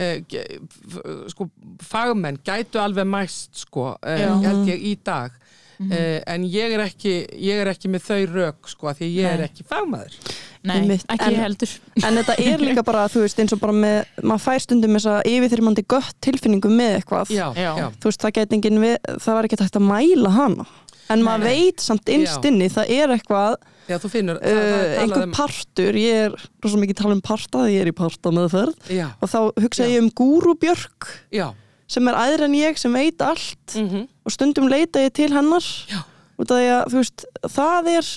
uh, 0.00 1.28
sko 1.28 1.48
fagmenn 1.82 2.38
gætu 2.44 2.78
alveg 2.82 3.06
mæst 3.08 3.56
sko 3.64 3.94
Já. 4.04 4.34
held 4.44 4.66
ég 4.68 4.84
í 4.92 4.94
dag 5.04 5.32
uh, 5.80 6.20
en 6.34 6.44
ég 6.44 6.74
er 6.76 6.82
ekki 6.84 7.14
ég 7.40 7.60
er 7.62 7.70
ekki 7.72 7.90
með 7.92 8.04
þau 8.08 8.20
rök 8.34 8.68
sko 8.72 8.90
af 8.92 8.98
því 9.00 9.08
ég 9.16 9.30
er 9.30 9.40
Nei. 9.42 9.48
ekki 9.48 9.66
fagmaður. 9.70 10.18
Nei, 10.60 10.74
Einmitt. 10.76 11.06
ekki 11.08 11.30
En- 11.30 11.38
heldur. 11.40 11.70
En 12.04 12.18
þetta 12.20 12.34
er 12.44 12.58
líka 12.68 12.84
bara, 12.84 13.06
þú 13.08 13.22
veist, 13.24 13.38
eins 13.40 13.54
og 13.56 13.62
bara 13.62 13.72
með 13.72 14.04
maður 14.22 14.44
fær 14.44 14.60
stundum 14.66 14.98
þess 14.98 15.08
að 15.14 15.30
yfirþyrmandi 15.32 15.86
gött 15.88 16.14
tilfinningu 16.20 16.68
með 16.74 16.98
eitthvað. 17.00 17.32
Já, 17.32 17.46
Já. 17.56 17.70
veist, 18.10 18.20
það 18.20 18.36
við, 18.84 18.96
það 19.24 19.34
var 19.38 19.48
ekki 19.48 19.60
hægt 19.64 19.80
að 19.80 19.88
mæla 19.88 20.34
hana. 20.36 20.66
En 21.10 21.24
maður 21.26 21.48
veit 21.48 21.80
samt 21.82 22.06
innst 22.12 22.38
Já. 22.44 22.48
inni, 22.52 22.68
það 22.70 22.90
er 22.94 23.10
eitthvað 23.16 23.56
já, 23.90 23.96
þú 23.98 24.08
finnur 24.12 24.36
uh, 24.38 24.50
er 24.52 25.00
einhver 25.02 25.24
um- 25.26 25.32
partur, 25.34 25.96
ég 25.98 26.20
er 26.28 26.36
rosa 26.62 26.78
mikið 26.78 26.98
tala 27.00 27.16
um 27.16 27.22
parta, 27.26 27.64
ég 27.66 27.82
er 27.82 27.90
í 27.90 27.94
parta 27.98 28.30
meðferð 28.30 28.92
já, 28.94 29.08
og 29.18 29.32
þá 29.32 29.38
hugsa 29.64 29.88
Já. 29.88 29.90
ég 29.96 30.04
um 30.04 30.10
Gúru 30.20 30.54
Björk. 30.62 31.08
Já, 31.34 31.48
sem 31.90 32.08
er 32.10 32.18
æðri 32.22 32.46
en 32.48 32.56
ég, 32.60 32.78
sem 32.78 32.94
veit 32.96 33.22
allt 33.26 33.76
mhm 33.78 34.06
og 34.30 34.34
stundum 34.34 34.68
leita 34.70 35.00
ég 35.02 35.14
til 35.16 35.30
hennar 35.34 35.64
Já. 35.90 36.02
út 36.38 36.50
af 36.52 36.58
því 36.60 36.66
að, 36.70 36.82
þú 36.92 36.98
veist, 37.00 37.22
það 37.50 37.88
er 37.98 38.08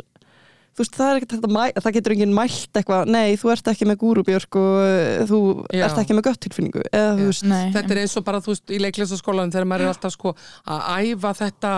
þú 0.73 0.81
veist, 0.81 0.95
það 0.97 1.07
er 1.13 1.17
ekkert 1.19 1.33
hægt 1.33 1.45
að 1.47 1.53
mæla 1.55 1.81
það 1.85 1.95
getur 1.95 2.13
enginn 2.15 2.33
mælt 2.37 2.77
eitthvað, 2.79 3.09
nei, 3.13 3.35
þú 3.39 3.51
ert 3.53 3.67
ekki 3.71 3.87
með 3.89 3.97
Gúru 4.03 4.23
Björk 4.27 4.57
og 4.59 4.77
uh, 4.83 5.23
þú 5.29 5.39
Já. 5.73 5.83
ert 5.87 6.01
ekki 6.03 6.17
með 6.17 6.25
gött 6.27 6.41
tilfinningu 6.45 6.83
eða 6.91 7.11
þú 7.17 7.23
Já. 7.25 7.29
veist, 7.31 7.45
Nei, 7.49 7.63
Þetta 7.75 7.93
er 7.95 8.01
eins 8.03 8.15
og 8.19 8.25
bara, 8.27 8.41
þú 8.45 8.51
veist, 8.53 8.73
í 8.73 8.79
leiklistaskólanum 8.83 9.53
þegar 9.55 9.69
maður 9.71 9.85
er 9.87 9.93
alltaf 9.95 10.15
sko 10.17 10.33
að 10.65 10.81
æfa 11.13 11.33
þetta 11.41 11.73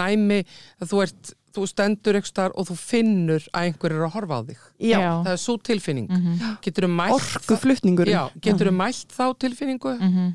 næmi 0.00 0.38
að 0.80 0.92
þú 0.94 1.02
ert, 1.06 1.34
þú 1.54 1.66
stendur 1.70 2.20
ykkur 2.20 2.30
starf 2.32 2.56
og 2.60 2.68
þú 2.70 2.78
finnur 2.84 3.44
að 3.52 3.68
einhver 3.68 3.96
er 3.98 4.06
að 4.08 4.14
horfa 4.16 4.38
á 4.38 4.42
þig. 4.48 4.62
já, 4.80 4.96
Já. 5.02 5.10
Það 5.26 5.32
er 5.34 5.42
svo 5.44 5.58
tilfinning. 5.70 6.08
Mælt 6.94 7.18
orkuflutningurinn 7.18 8.16
Já, 8.16 8.24
getur 8.42 8.70
þú 8.70 8.74
mælt 8.80 9.12
þá 9.14 9.24
tilfinningu? 9.44 9.92
Mhm. 10.00 10.32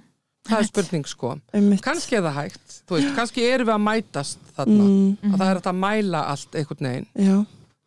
Það 0.49 0.59
er 0.59 0.67
spurning 0.69 1.05
sko. 1.07 1.31
Einmitt. 1.53 1.81
Kannski 1.85 2.17
er 2.17 2.23
það 2.25 2.37
hægt, 2.39 2.75
þú 2.89 2.95
veist, 2.97 3.15
kannski 3.15 3.45
erum 3.51 3.67
við 3.69 3.75
að 3.75 3.83
mætast 3.85 4.39
þarna. 4.57 4.83
Mm, 4.89 5.33
Að 5.33 5.37
það 5.39 5.47
er 5.49 5.59
hægt 5.59 5.69
að 5.71 5.79
mæla 5.83 6.21
allt 6.33 6.57
einhvern 6.61 6.89
veginn. 6.89 7.07
já 7.15 7.37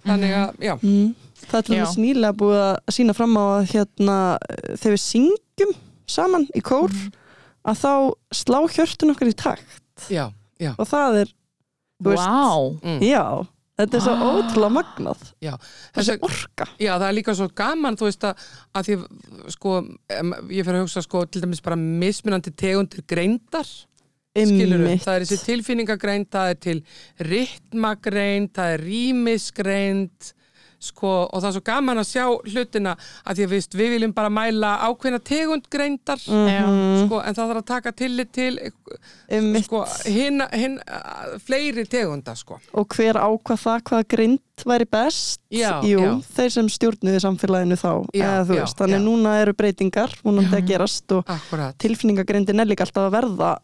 Þannig 0.03 0.33
að, 0.35 0.55
já, 0.67 0.75
Mm. 0.83 1.15
Það 1.43 1.59
er 1.59 1.63
til 1.67 1.75
dæmis 1.77 1.97
nýlega 1.99 2.37
búið 2.39 2.61
að 2.63 2.77
sína 2.95 3.15
fram 3.19 3.35
á 3.39 3.45
að 3.59 3.67
hérna, 3.73 4.17
þegar 4.79 4.95
við 4.95 5.03
syngjum 5.03 5.73
saman 6.07 6.47
í 6.55 6.61
kór 6.63 6.91
að 7.67 7.77
þá 7.83 7.93
slá 8.35 8.59
hjörtun 8.71 9.11
okkar 9.15 9.31
í 9.31 9.35
takt 9.35 10.07
já, 10.11 10.31
já. 10.59 10.75
og 10.79 10.87
það 10.87 11.21
er 11.23 11.33
Vá, 12.03 12.79
Mm. 12.83 12.99
já, 13.01 13.47
þetta 13.83 13.99
er 13.99 14.05
svo 14.07 14.15
Ah. 14.17 14.25
ótrúlega 14.39 14.73
magnað 14.79 15.23
Já, 15.43 15.53
þessi 15.97 16.17
orka 16.29 16.67
já, 16.81 16.93
það 16.97 17.07
er 17.11 17.17
líka 17.19 17.35
svo 17.39 17.49
gaman, 17.63 17.97
þú 18.01 18.09
veist 18.09 18.27
að, 18.31 18.43
að 18.75 18.89
því, 18.89 18.99
sko, 19.57 19.77
ég 20.51 20.65
fer 20.67 20.75
að 20.79 20.85
hugsa, 20.87 21.03
sko, 21.07 21.25
til 21.27 21.43
dæmis 21.45 21.63
bara 21.65 21.77
mismunandi 21.77 22.53
tegundir 22.57 23.05
greindar, 23.07 23.69
skilur 24.33 24.81
Einmitt. 24.81 25.03
það 25.05 25.15
er 25.19 25.25
þessi 25.27 25.45
tilfinningagreind, 25.45 26.29
það 26.33 26.51
er 26.55 26.61
til 26.69 26.79
ritmagreind, 27.33 28.53
það 28.57 28.75
er 28.77 28.85
rýmisgreind, 28.87 30.33
sko, 30.83 31.13
og 31.31 31.39
það 31.43 31.49
er 31.49 31.57
svo 31.57 31.63
gaman 31.69 32.01
að 32.03 32.09
sjá 32.11 32.25
hlutina 32.53 32.97
að 33.27 33.37
því 33.39 33.45
að 33.47 33.53
veist, 33.55 33.77
við 33.79 33.93
viljum 33.95 34.15
bara 34.17 34.29
mæla 34.35 34.73
ákveðna 34.89 35.21
tegund 35.25 35.69
greindar, 35.71 36.19
Mhm. 36.27 37.07
sko, 37.07 37.21
en 37.23 37.35
það 37.35 37.49
þarf 37.53 37.63
að 37.63 37.67
taka 37.67 37.93
tillit 37.93 38.33
til, 38.33 38.59
Einmitt. 39.31 39.65
sko, 39.65 39.85
hinn, 40.11 40.43
hinn, 40.53 40.79
fleiri 41.47 41.85
tegunda, 41.89 42.35
sko. 42.37 42.59
og 42.75 42.89
hver 42.97 43.15
ákvað 43.15 43.61
það 43.63 43.83
hvaða 43.89 44.09
grind 44.09 44.41
væri 44.67 44.87
best 44.91 45.41
Já, 45.51 45.81
jú, 45.83 45.99
já. 45.99 46.11
þeir 46.37 46.51
sem 46.53 46.69
stjórnuði 46.69 47.21
samfélaginu 47.25 47.77
þá 47.81 47.91
Já, 48.15 48.23
eða 48.27 48.47
veist, 48.47 48.77
þannig 48.79 49.03
núna 49.03 49.41
eru 49.43 49.55
breytingar 49.55 50.13
vonandi 50.23 50.55
að 50.59 50.67
gerast 50.69 51.13
og 51.17 51.25
Akkurat. 51.27 51.75
tilfinningagrindin 51.79 52.61
er 52.61 52.67
líka 52.67 52.85
alltaf 52.87 53.09
að 53.11 53.17
verða 53.17 53.57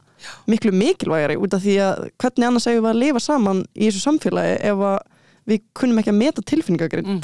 miklu 0.49 0.73
mikilvægari 0.75 1.37
út 1.39 1.55
af 1.55 1.63
því 1.63 1.77
að 1.85 2.09
hvernig 2.19 2.47
annars 2.49 2.67
eigum 2.67 2.83
við 2.89 2.91
að 2.95 2.99
lifa 3.05 3.21
saman 3.23 3.61
í 3.77 3.87
þessu 3.87 4.03
samfélagi 4.09 4.57
ef 4.73 4.77
að 4.89 4.99
við 5.49 5.63
kunnum 5.75 5.99
ekki 6.03 6.13
að 6.13 6.19
meta 6.21 6.43
tilfinningagrind 6.45 7.09
Mm 7.09 7.21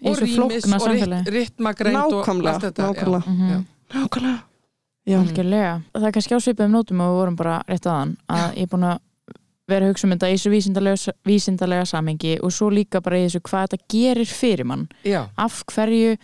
í 0.00 0.08
og 0.10 0.18
rýmis 0.20 0.38
og 0.40 0.52
og 0.84 0.92
nákvæmlega, 1.96 2.72
nákvæmlega, 2.76 3.22
Já, 3.26 3.50
já. 3.50 3.60
nákvæmlega. 3.94 4.38
Já, 5.08 5.16
Algjörlega. 5.20 5.70
Það 5.96 6.04
er 6.06 6.12
kannski 6.12 6.34
á 6.36 6.40
svipuðum 6.44 6.74
nótum 6.76 7.00
og 7.00 7.08
við 7.10 7.16
vorum 7.20 7.36
bara 7.40 7.62
rétt 7.68 7.86
aðan 7.88 8.16
að 8.28 8.56
ég 8.56 8.62
er 8.62 8.70
búin 8.74 8.84
að 8.90 8.98
vera 9.70 9.86
að 9.86 9.90
hugsa 9.94 10.06
um 10.06 10.12
þetta 10.12 10.28
í 10.28 10.34
þessu 10.36 10.50
vísindalega, 10.50 11.12
vísindalega 11.26 11.84
samhengi 11.88 12.32
og 12.42 12.52
svo 12.52 12.68
líka 12.74 13.00
bara 13.00 13.18
í 13.18 13.24
þessu 13.26 13.40
hvað 13.48 13.66
þetta 13.68 13.84
gerir 13.94 14.26
fyrir 14.26 14.64
mann. 14.66 14.88
Já, 15.06 15.24
Af 15.38 15.62
hverju 15.72 16.16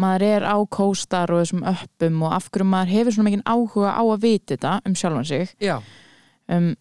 maður 0.00 0.22
er 0.26 0.42
á 0.48 0.56
kóstar 0.68 1.30
og 1.30 1.42
þessum 1.42 1.64
öppum 1.70 2.22
og 2.26 2.32
af 2.36 2.50
hverju 2.50 2.66
maður 2.66 2.92
hefur 2.94 3.12
svona 3.16 3.30
mikið 3.30 3.42
áhuga 3.46 3.90
á 3.96 4.02
að 4.04 4.20
vita 4.24 4.54
þetta 4.56 4.80
um 4.86 4.94
sjálfan 4.94 5.26
sig. 5.26 5.54
já, 5.60 5.80
Um, 6.50 6.74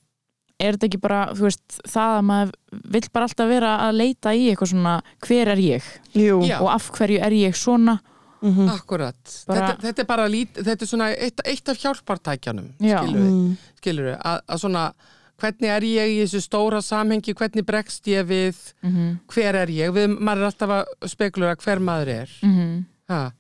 er 0.60 0.76
þetta 0.76 0.90
ekki 0.90 1.00
bara, 1.02 1.20
þú 1.38 1.48
veist, 1.48 1.80
það 1.88 2.14
að 2.18 2.26
maður 2.30 2.54
vill 2.96 3.04
bara 3.16 3.28
alltaf 3.30 3.50
vera 3.50 3.74
að 3.86 4.00
leita 4.02 4.34
í 4.36 4.48
eitthvað 4.52 4.72
svona 4.74 4.96
hver 5.26 5.52
er 5.56 5.62
ég 5.64 5.92
jú 6.20 6.40
og 6.60 6.68
af 6.74 6.90
hverju 6.98 7.22
er 7.26 7.36
ég 7.38 7.56
svona 7.58 8.00
mhm. 8.42 8.68
akkurat. 8.74 9.22
Bara- 9.48 9.70
Þetta, 9.70 9.88
þetta 9.88 10.04
er 10.04 10.10
bara 10.10 10.28
lít, 10.28 10.60
þetta 10.60 10.86
er 10.86 10.92
svona 10.92 11.10
eitt, 11.16 11.42
eitt 11.46 11.72
af 11.72 11.80
hjálpartækjanum, 11.80 12.70
Já. 12.80 13.00
skilur 13.04 13.24
við, 13.24 13.32
Mm. 13.32 13.58
skilur 13.82 14.06
við, 14.12 14.20
að, 14.20 14.40
að 14.48 14.62
svona, 14.66 14.94
hvernig 15.40 15.70
er 15.72 15.82
ég 15.88 16.14
í 16.14 16.22
þessu 16.26 16.42
stóra 16.44 16.82
samhengi, 16.84 17.34
hvernig 17.34 17.66
bregst 17.66 18.08
ég 18.08 18.28
við, 18.28 18.56
mm 18.84 19.20
hver 19.32 19.56
er 19.56 19.68
ég, 19.68 19.94
við, 19.96 20.18
maður 20.20 20.44
er 20.44 20.52
alltaf 20.52 20.70
að 20.70 21.10
spekulura 21.10 21.56
hver 21.56 21.80
maður 21.80 22.08
er, 22.08 22.30
-hmm. 22.44 22.86
ha, 23.10 23.32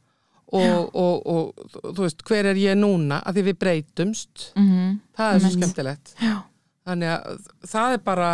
og, 0.51 0.95
og, 0.95 1.27
og, 1.27 1.53
þú 1.93 2.01
veist, 2.01 2.23
hver 2.23 2.45
er 2.45 2.55
ég 2.55 2.77
núna, 2.79 3.21
að 3.23 3.35
því 3.35 3.43
við 3.51 3.59
breytumst, 3.59 4.51
Mm 4.55 4.99
það 5.19 5.35
er 5.35 5.39
svo 5.39 5.49
skemmtilegt. 5.51 6.15
Já. 6.23 6.48
Þannig 6.87 7.09
að 7.13 7.39
það 7.69 7.93
er 7.93 8.03
bara, 8.05 8.29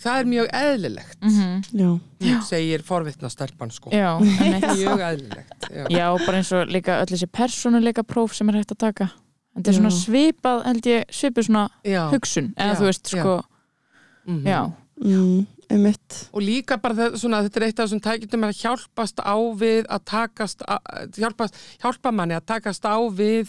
það 0.00 0.20
er 0.20 0.30
mjög 0.30 0.48
eðlilegt, 0.60 1.26
já, 1.74 1.90
segir 2.48 2.82
forvitnastelpan, 2.86 3.70
sko. 3.70 3.92
Já. 3.94 4.16
Mjög 4.80 5.04
eðlilegt, 5.10 5.68
já. 5.70 5.84
Já, 5.92 6.06
bara 6.26 6.40
eins 6.40 6.52
og 6.56 6.72
líka 6.72 6.96
öll 7.02 7.12
þessi 7.12 7.28
persónuleika 7.30 8.02
próf 8.02 8.34
sem 8.34 8.48
er 8.50 8.58
hægt 8.62 8.74
að 8.74 8.80
taka 8.88 9.10
þetta 9.54 9.70
er 9.70 9.76
svona 9.78 9.92
svipað, 9.94 10.64
held 10.66 10.86
ég, 10.90 11.04
svipað 11.14 11.46
svona 11.46 11.66
Já. 11.86 12.08
hugsun, 12.10 12.48
eða 12.58 12.72
Já, 12.72 12.78
þú 12.80 12.88
veist, 12.88 13.12
sko 13.12 13.34
Mhm. 14.24 14.46
já, 14.48 14.72
mm, 15.04 15.46
og 16.32 16.40
líka 16.42 16.76
bara 16.80 16.94
þetta, 16.94 17.18
svona, 17.20 17.42
þetta 17.44 17.56
er 17.60 17.64
eitt 17.66 17.78
af 17.80 17.88
þessum 17.88 18.00
tækjum 18.00 18.44
að 18.48 18.58
hjálpast 18.62 19.20
á 19.20 19.36
við 19.60 19.86
að 19.92 20.04
takast 20.04 20.62
að, 20.66 21.18
hjálpast, 21.18 21.54
hjálpa 21.82 22.12
manni 22.12 22.34
að 22.34 22.46
takast 22.46 22.82
á 22.88 22.96
við 23.12 23.48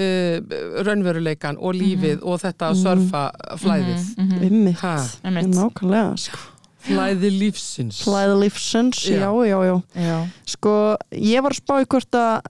uh, 0.00 0.82
raunveruleikan 0.86 1.58
og 1.60 1.76
lífið 1.76 2.24
og 2.24 2.40
þetta 2.42 2.70
að 2.72 2.80
surfa 2.82 3.24
flæðið. 3.60 4.02
Mm 4.16 4.28
-hmm. 4.28 4.42
einmitt, 4.48 4.80
Ha, 4.80 4.96
einmitt. 5.24 5.54
nákvæmlega 5.54 6.16
sko. 6.16 6.38
flæði 6.80 7.30
lífsins. 7.38 8.02
Flæði 8.04 8.36
lífsins, 8.44 9.02
Já. 9.04 9.18
já, 9.20 9.30
já, 9.46 9.58
já. 9.64 9.82
Já, 9.94 10.28
sko, 10.46 10.96
ég 11.12 11.42
var 11.42 11.52
að 11.52 11.60
spá 11.62 11.74
í 11.82 11.86
hvort 11.86 12.14
að 12.14 12.40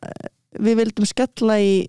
við 0.59 0.77
vildum 0.77 1.07
skella 1.07 1.59
í 1.61 1.87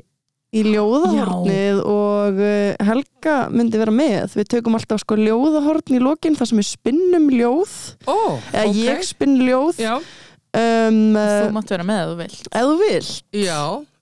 í 0.51 0.64
ljóðahornið 0.68 1.78
og 1.88 2.39
eh, 2.43 2.76
Helga 2.84 3.36
myndi 3.53 3.80
vera 3.80 3.93
með. 3.95 4.34
Við 4.36 4.49
tökum 4.51 4.76
alltaf 4.76 4.99
sko 4.99 5.16
ljóðahorn 5.16 5.95
í 5.95 6.01
lokin 6.03 6.36
þar 6.36 6.49
sem 6.49 6.59
við 6.59 6.68
spinnum 6.74 7.30
ljóð. 7.32 7.76
Ó, 8.03 8.18
eða 8.51 8.66
ok. 8.68 8.76
ég 8.76 9.05
spinn 9.07 9.38
ljóð. 9.47 9.80
Já, 9.80 9.93
um, 9.95 10.99
þú 11.16 11.47
uh, 11.47 11.51
mátt 11.55 11.72
vera 11.72 11.88
með 11.88 12.01
ef 12.03 12.12
þú 12.12 12.18
vilt. 12.20 12.49
ef 12.51 12.68
þú 12.68 12.78
vil 12.82 13.09
já, 13.45 13.59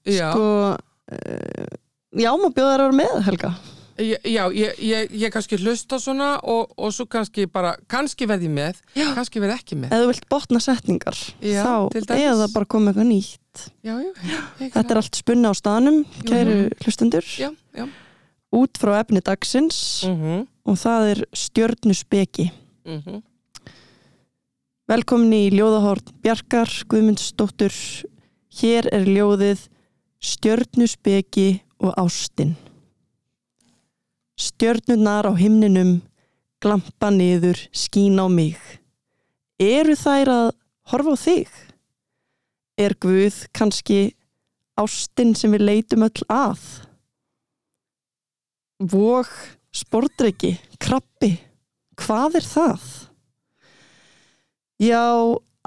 já. 0.09 0.29
Sko 0.33 0.47
uh, 0.73 0.77
já, 1.09 2.31
má 2.31 2.47
bjóða 2.49 2.71
þær 2.71 2.79
að 2.79 2.87
vera 2.87 2.97
með 3.01 3.19
Helga 3.27 3.51
Já, 3.99 4.15
já 4.23 4.43
ég, 4.55 4.77
ég, 4.79 5.09
ég 5.25 5.31
kannski 5.33 5.57
hlusta 5.59 5.97
svona 5.99 6.37
og, 6.47 6.69
og 6.79 6.93
svo 6.95 7.03
kannski 7.11 7.49
bara, 7.51 7.73
kannski 7.91 8.23
verð 8.29 8.45
ég 8.47 8.53
með, 8.55 8.77
Já. 8.95 9.09
kannski 9.17 9.41
verð 9.43 9.57
ekki 9.57 9.75
með. 9.75 9.91
ef 9.91 10.03
þú 10.05 10.11
vilt 10.13 10.27
botna 10.31 10.61
setningar 10.63 11.17
Já, 11.43 11.65
þá 11.67 12.13
eða 12.15 12.47
bara 12.53 12.69
koma 12.71 12.93
eitthvað 12.93 13.09
nýtt 13.09 13.65
Já, 13.83 13.97
já, 13.99 14.39
þetta 14.61 14.85
er 14.85 15.01
allt 15.01 15.19
spunna 15.19 15.51
á 15.51 15.53
staðnum 15.59 15.99
kæru 16.29 16.55
hlustendur 16.85 17.27
Já, 17.27 17.49
já. 17.75 17.89
út 18.55 18.79
frá 18.79 18.95
efni 19.01 19.19
dagsins 19.25 19.81
Mm 20.07 20.47
og 20.69 20.77
það 20.77 21.07
er 21.09 21.19
stjörnuspeki 21.33 22.51
-hmm. 22.85 23.21
Velkomin 24.89 25.33
í 25.33 25.49
ljóðahorn 25.53 26.13
Bjarkar 26.21 26.69
Guðmundsdóttur. 26.89 27.73
Hér 28.59 28.87
er 28.91 29.05
ljóðið 29.05 29.67
Stjörnuspeki 30.19 31.61
og 31.79 31.93
ástin. 31.95 32.57
Stjörnurnar 34.35 35.27
á 35.27 35.33
himninum 35.35 36.01
glampa 36.59 37.09
niður, 37.11 37.55
skín 37.71 38.19
á 38.19 38.27
mig. 38.27 38.59
Eru 39.59 39.95
þær 39.95 40.31
að 40.35 40.49
horfa 40.91 41.15
á 41.15 41.17
þig? 41.23 41.49
Er 42.79 42.95
Guð 42.99 43.45
kannski 43.55 43.99
ástin 44.79 45.35
sem 45.35 45.55
við 45.55 45.65
leitum 45.67 46.03
öll 46.07 46.23
að? 46.27 46.59
Vog, 48.79 49.27
spordreki, 49.75 50.57
krabbi, 50.79 51.33
hvað 51.99 52.39
er 52.39 52.47
það? 52.47 52.85
Já, 54.79 55.03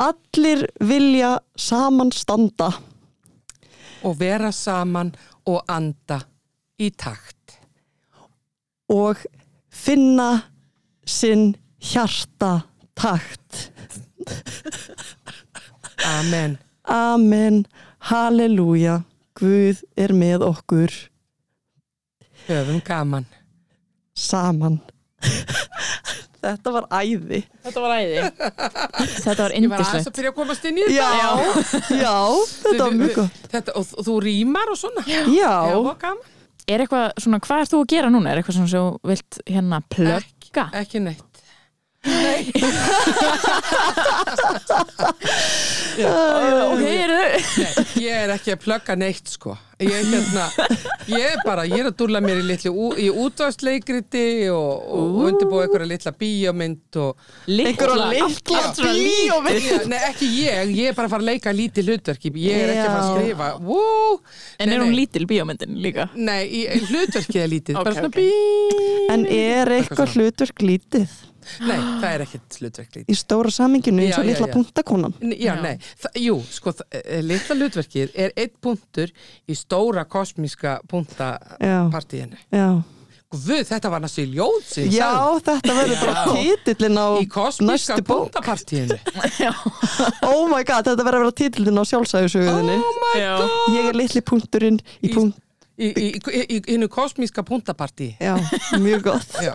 allir 0.00 0.64
vilja 0.80 1.38
saman 1.56 2.12
standa. 2.16 2.72
Og 4.04 4.18
vera 4.20 4.50
saman 4.52 5.12
og 5.46 5.62
anda 5.68 6.20
í 6.80 6.90
takt. 6.90 7.58
og 8.92 9.16
finna 9.72 10.42
sinn 11.08 11.54
hjarta 11.80 12.62
takt. 12.98 13.70
Amen. 16.04 16.58
Amen, 16.84 17.64
halleluja, 18.10 19.02
Guð 19.38 19.80
er 19.96 20.12
með 20.12 20.42
okkur 20.44 20.92
Höfum 22.46 22.82
gaman. 22.84 23.24
saman. 24.14 24.80
Þetta 26.42 26.72
var 26.74 26.86
æði. 26.90 27.38
þetta 27.62 27.82
var 27.84 27.92
æði 28.00 28.22
þetta 28.26 29.42
var 29.42 29.52
Ég 29.54 29.70
var 29.70 29.78
aðeins 29.78 29.94
indislegt 29.94 30.08
að 30.10 30.16
byrja 30.16 30.30
að 30.32 30.38
komast 30.40 30.64
inn 30.66 30.78
í 30.80 30.86
þetta. 30.88 30.94
Já, 30.98 31.02
já, 32.02 32.16
þetta 32.64 32.82
var 32.82 32.96
mjög 32.98 33.12
gott. 33.20 33.36
Þetta, 33.52 33.74
og, 33.78 33.92
og 33.94 34.02
þú 34.08 34.14
rýmar 34.26 34.72
og 34.72 34.78
svona. 34.80 35.02
Já, 35.06 35.22
Já, 35.30 36.14
er 36.72 36.84
eitthvað 36.84 37.06
svona, 37.22 37.38
hvað 37.46 37.62
ert 37.64 37.72
þú 37.74 37.78
að 37.82 37.90
gera 37.94 38.08
núna? 38.12 38.32
er 38.32 38.36
eitthvað 38.40 38.56
svona 38.58 38.72
sem 38.72 38.82
þú 38.82 38.90
vilt 39.12 39.32
hérna 39.50 39.78
plugga? 39.92 40.64
Ekki 40.82 40.98
neitt. 41.06 41.28
ok, 46.02 46.82
er 47.02 47.12
Nei, 47.12 47.84
ég 48.02 48.11
er 48.24 48.32
ekki 48.36 48.54
að 48.54 48.60
plugga 48.64 48.94
neitt 48.98 49.28
sko. 49.32 49.56
Ég 49.82 49.90
er 49.98 50.04
hérna, 50.06 50.44
ég 51.10 51.24
er 51.26 51.40
bara, 51.42 51.64
ég 51.66 51.80
er 51.82 51.88
að 51.88 51.96
dúlla 51.98 52.20
mér 52.22 52.38
í 52.38 52.44
litlu, 52.46 52.70
í 53.02 53.08
útvarsleikriti 53.10 54.22
og, 54.54 54.84
og 54.94 55.16
undirbúa 55.26 55.64
einhverja 55.64 55.88
litla 55.90 56.12
bíómynd 56.20 56.98
og 57.02 57.24
einhverja 57.50 58.06
litla 58.12 58.60
bíómynd. 58.78 59.88
Nei, 59.90 59.98
ekki 60.12 60.28
ég, 60.36 60.70
ég 60.76 60.92
er 60.92 60.94
bara 60.94 61.08
að 61.08 61.16
fara 61.16 61.24
að 61.24 61.28
leika 61.32 61.54
lítið 61.56 61.90
hlutverki, 61.90 62.32
ég 62.44 62.62
er 62.62 62.72
ekki 62.76 62.84
að 62.84 62.92
fara 62.92 63.02
að 63.02 63.16
skrifa 63.16 63.50
Woo! 63.66 64.14
en 64.62 64.70
Nei, 64.70 64.76
er 64.76 64.84
hún 64.84 64.92
nei. 64.94 65.00
lítil 65.02 65.26
bíómyndin 65.32 65.74
líka? 65.82 66.06
Nei, 66.14 66.40
í, 66.46 66.62
hlutverkið 66.92 67.42
er 67.42 67.52
lítið, 67.56 67.76
Ok, 67.82 67.84
bara 67.90 67.98
svona 67.98 68.12
ok. 68.12 68.22
bí 68.22 69.10
En 69.16 69.26
er 69.26 69.74
eitthvað 69.80 70.14
hlutverk 70.14 70.62
lítið 70.62 71.18
Nei, 71.60 71.76
það 71.78 72.08
er 72.12 72.24
ekkert 72.26 72.58
hlutverk 72.60 72.96
lítið 72.96 73.12
í 73.12 73.18
stóra 73.18 73.50
saminginu 73.52 74.02
eins 74.06 74.18
og 74.18 74.26
litla 74.28 74.46
já. 74.48 74.52
punktakonan? 74.54 75.14
N- 75.20 75.36
Já, 75.36 75.52
Já. 75.54 75.62
nei, 75.62 75.74
það, 76.02 76.16
jú, 76.26 76.36
sko, 76.50 76.72
þa- 76.78 76.88
eh, 77.02 77.20
litla 77.26 77.56
hlutverkið 77.58 78.16
er 78.26 78.32
einn 78.36 78.54
punktur 78.62 79.12
í 79.48 79.54
stóra 79.58 80.04
kosmíska. 80.04 80.80
Já, 82.52 82.82
Guð, 83.32 83.62
þetta 83.64 83.88
var 83.88 84.02
næstu 84.04 84.26
ljóð 84.28 84.74
Já, 84.92 85.08
þetta 85.40 85.72
verður 85.72 86.00
bara 86.04 86.24
titillin 86.36 86.98
á 87.00 87.06
Í 87.16 87.28
kosmíska 87.32 87.96
bóndapartíinu 88.04 88.98
Oh 90.28 90.48
my 90.52 90.60
god, 90.68 90.84
þetta 90.84 91.00
verður 91.06 91.16
að 91.16 91.24
vera 91.24 91.36
titillin 91.40 91.80
á 91.80 91.84
sjálfsæðusöguðinni 91.88 92.76
Oh 92.76 92.98
my 93.00 93.14
god 93.22 93.54
Ég 93.72 93.88
er 93.88 93.96
litli 93.96 94.20
punkturinn 94.20 94.76
í 95.00 95.08
Í- 95.08 95.14
punkt 95.16 95.40
Í, 95.80 95.88
í, 95.96 96.08
í, 96.20 96.42
í 96.44 96.60
innu 96.74 96.90
kosmíska 96.92 97.40
bóndapartí 97.48 98.10
Já, 98.20 98.36
mjög 98.84 99.06
gott 99.08 99.32
Já, 99.40 99.54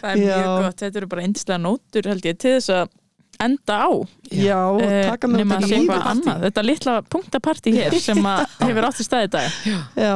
Það 0.00 0.10
er 0.14 0.22
Já. 0.24 0.38
mjög 0.40 0.56
gott, 0.64 0.80
þetta 0.84 1.00
eru 1.02 1.10
bara 1.14 1.26
yndislega 1.28 1.60
nótur 1.66 2.10
held 2.10 2.26
ég 2.30 2.38
til 2.40 2.56
þess 2.58 2.72
að 2.78 2.96
enda 3.40 3.76
á. 3.88 3.90
Já, 4.36 4.58
Eh, 4.84 5.06
taka 5.08 5.28
með 5.30 5.38
nema 5.40 5.54
þetta 5.54 5.64
að 5.64 5.68
sé 5.70 5.76
lífið 5.76 5.80
eitthvað 5.94 6.08
annað. 6.10 6.42
Þetta 6.44 6.64
litla 6.66 6.94
punktapartí 7.14 7.72
hér 7.72 7.94
sem 8.08 8.20
að 8.28 8.42
hefur 8.60 8.86
átt 8.90 9.00
í 9.00 9.06
staði 9.06 9.28
í 9.28 9.32
dag. 9.32 9.58
Já, 9.96 10.14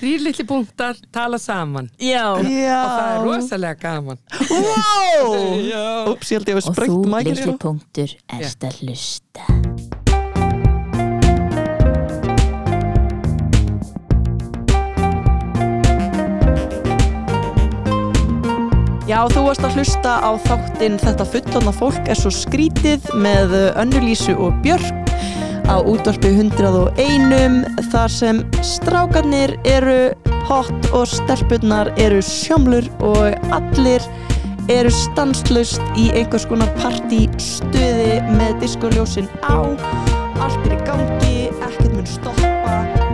þrýr 0.00 0.24
litli 0.28 0.46
punktar 0.52 1.00
tala 1.12 1.38
saman. 1.42 1.90
Já, 1.98 2.26
Já. 2.46 2.78
og 2.78 2.90
það 2.94 3.08
er 3.10 3.24
rosalega 3.26 3.80
gaman. 3.82 4.22
Wow 4.50 6.10
Úps, 6.14 6.30
ég 6.30 6.38
held 6.38 6.52
ég 6.54 6.60
að 6.60 6.62
Og 6.62 6.68
þú, 6.70 6.76
sprengt 6.78 7.10
mækir 7.16 7.34
litli 7.40 7.56
punktur, 7.66 8.14
erst 8.38 8.68
að 8.70 8.84
hlusta. 8.84 9.99
Já, 19.10 19.24
þú 19.26 19.40
varst 19.48 19.64
að 19.66 19.72
hlusta 19.80 20.10
á 20.22 20.30
þáttinn 20.44 20.98
Þetta 21.02 21.24
fullona 21.32 21.70
fólk 21.74 22.10
er 22.12 22.18
svo 22.18 22.30
skrítið 22.30 23.08
með 23.18 23.56
Önnulísu 23.80 24.36
og 24.38 24.54
Björk 24.62 25.10
á 25.66 25.82
útvarpi 25.82 26.30
101 26.36 27.88
þar 27.90 28.14
sem 28.14 28.40
strákarnir 28.62 29.56
eru 29.66 30.12
hot 30.46 30.90
og 30.94 31.10
stelpunnar 31.10 31.90
eru 31.98 32.22
sjómlur 32.22 32.86
og 33.02 33.50
allir 33.54 34.06
eru 34.70 34.94
stanslust 34.94 35.82
í 35.98 36.10
einhvers 36.14 36.46
konar 36.50 36.70
partístuði 36.78 38.18
með 38.38 38.58
diskoljósin 38.62 39.30
á. 39.42 39.58
Allt 40.38 40.66
er 40.66 40.74
í 40.74 40.82
gangi, 40.86 41.38
ekkert 41.58 41.94
mun 41.94 42.10
stoppa 42.18 43.09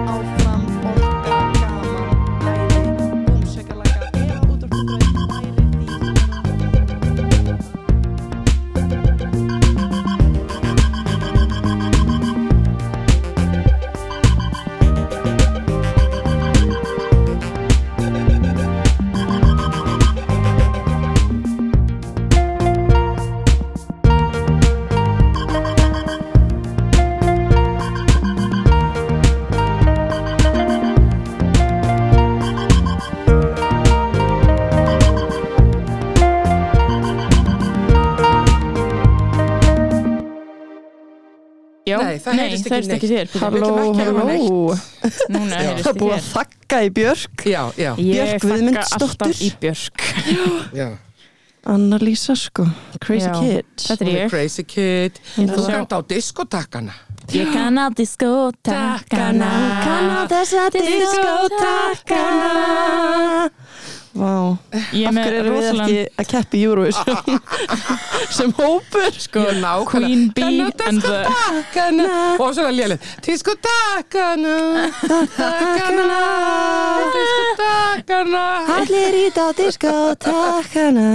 já, 41.87 41.99
Nei, 42.03 42.18
það 42.24 42.32
heyrist 42.41 42.61
ekki 42.61 42.68
það 42.68 42.76
heyrist 42.76 42.93
ekki 42.97 43.09
þér. 43.12 43.26
Halló, 43.43 43.70
halló. 43.95 44.22
Núna 45.30 45.55
heyrist 45.62 45.66
Það 45.66 45.66
er 45.66 45.70
ekki 45.80 45.93
búið 46.03 46.12
þér. 46.12 46.18
að 46.18 46.22
þakka 46.34 46.76
í 46.82 46.84
Björk. 47.01 47.37
Já, 47.47 47.62
já, 47.78 47.91
Ég 47.97 48.03
Björk 48.12 48.30
þakka 48.37 48.47
Guðmundsdóttir. 48.47 49.07
alltaf 49.07 49.32
í 49.41 49.51
Björk. 49.62 50.01
Já. 50.80 50.89
Anna-Lísa 51.66 52.37
sko, 52.39 52.62
Crazy 53.03 53.26
Já, 53.26 53.32
Kids. 53.43 53.89
Þetta 53.91 54.05
er 54.07 54.11
ég. 54.12 54.28
Crazy 54.30 54.62
Kid. 54.70 55.18
Ég 55.41 55.51
Þú 55.51 55.64
kannt 55.66 55.91
á 55.91 55.99
diskotakkana 56.07 56.95
Ég 57.34 57.43
kann 57.51 57.74
á 57.74 57.91
diskotakana. 57.91 59.51
Kann 59.82 60.07
á 60.14 60.30
þessa 60.30 60.70
diskotakana 60.70 63.51
Vá, 64.16 64.56
Ég 64.96 65.04
er 65.04 65.08
af 65.10 65.14
með 65.16 65.26
hverju 65.26 65.40
erum 65.40 65.56
við 65.56 65.66
ekki 65.68 65.96
að 66.22 66.28
keppi 66.30 66.60
Eurovision? 66.64 67.40
Sem 68.36 68.52
hópur. 68.56 69.10
Sko. 69.20 69.42
Queen 69.90 70.30
Bee 70.36 70.64
á 70.64 70.70
and 70.88 71.02
the 71.02 71.18
Og 72.40 72.54
svona 72.54 72.70
léleg 72.72 72.98
Diskotakkana 73.26 74.56
Takkana 75.36 76.22
Diskotakkana 77.16 78.46
Allir 78.78 79.20
í 79.20 79.26
þá 79.36 79.44
diskotakana 79.60 81.06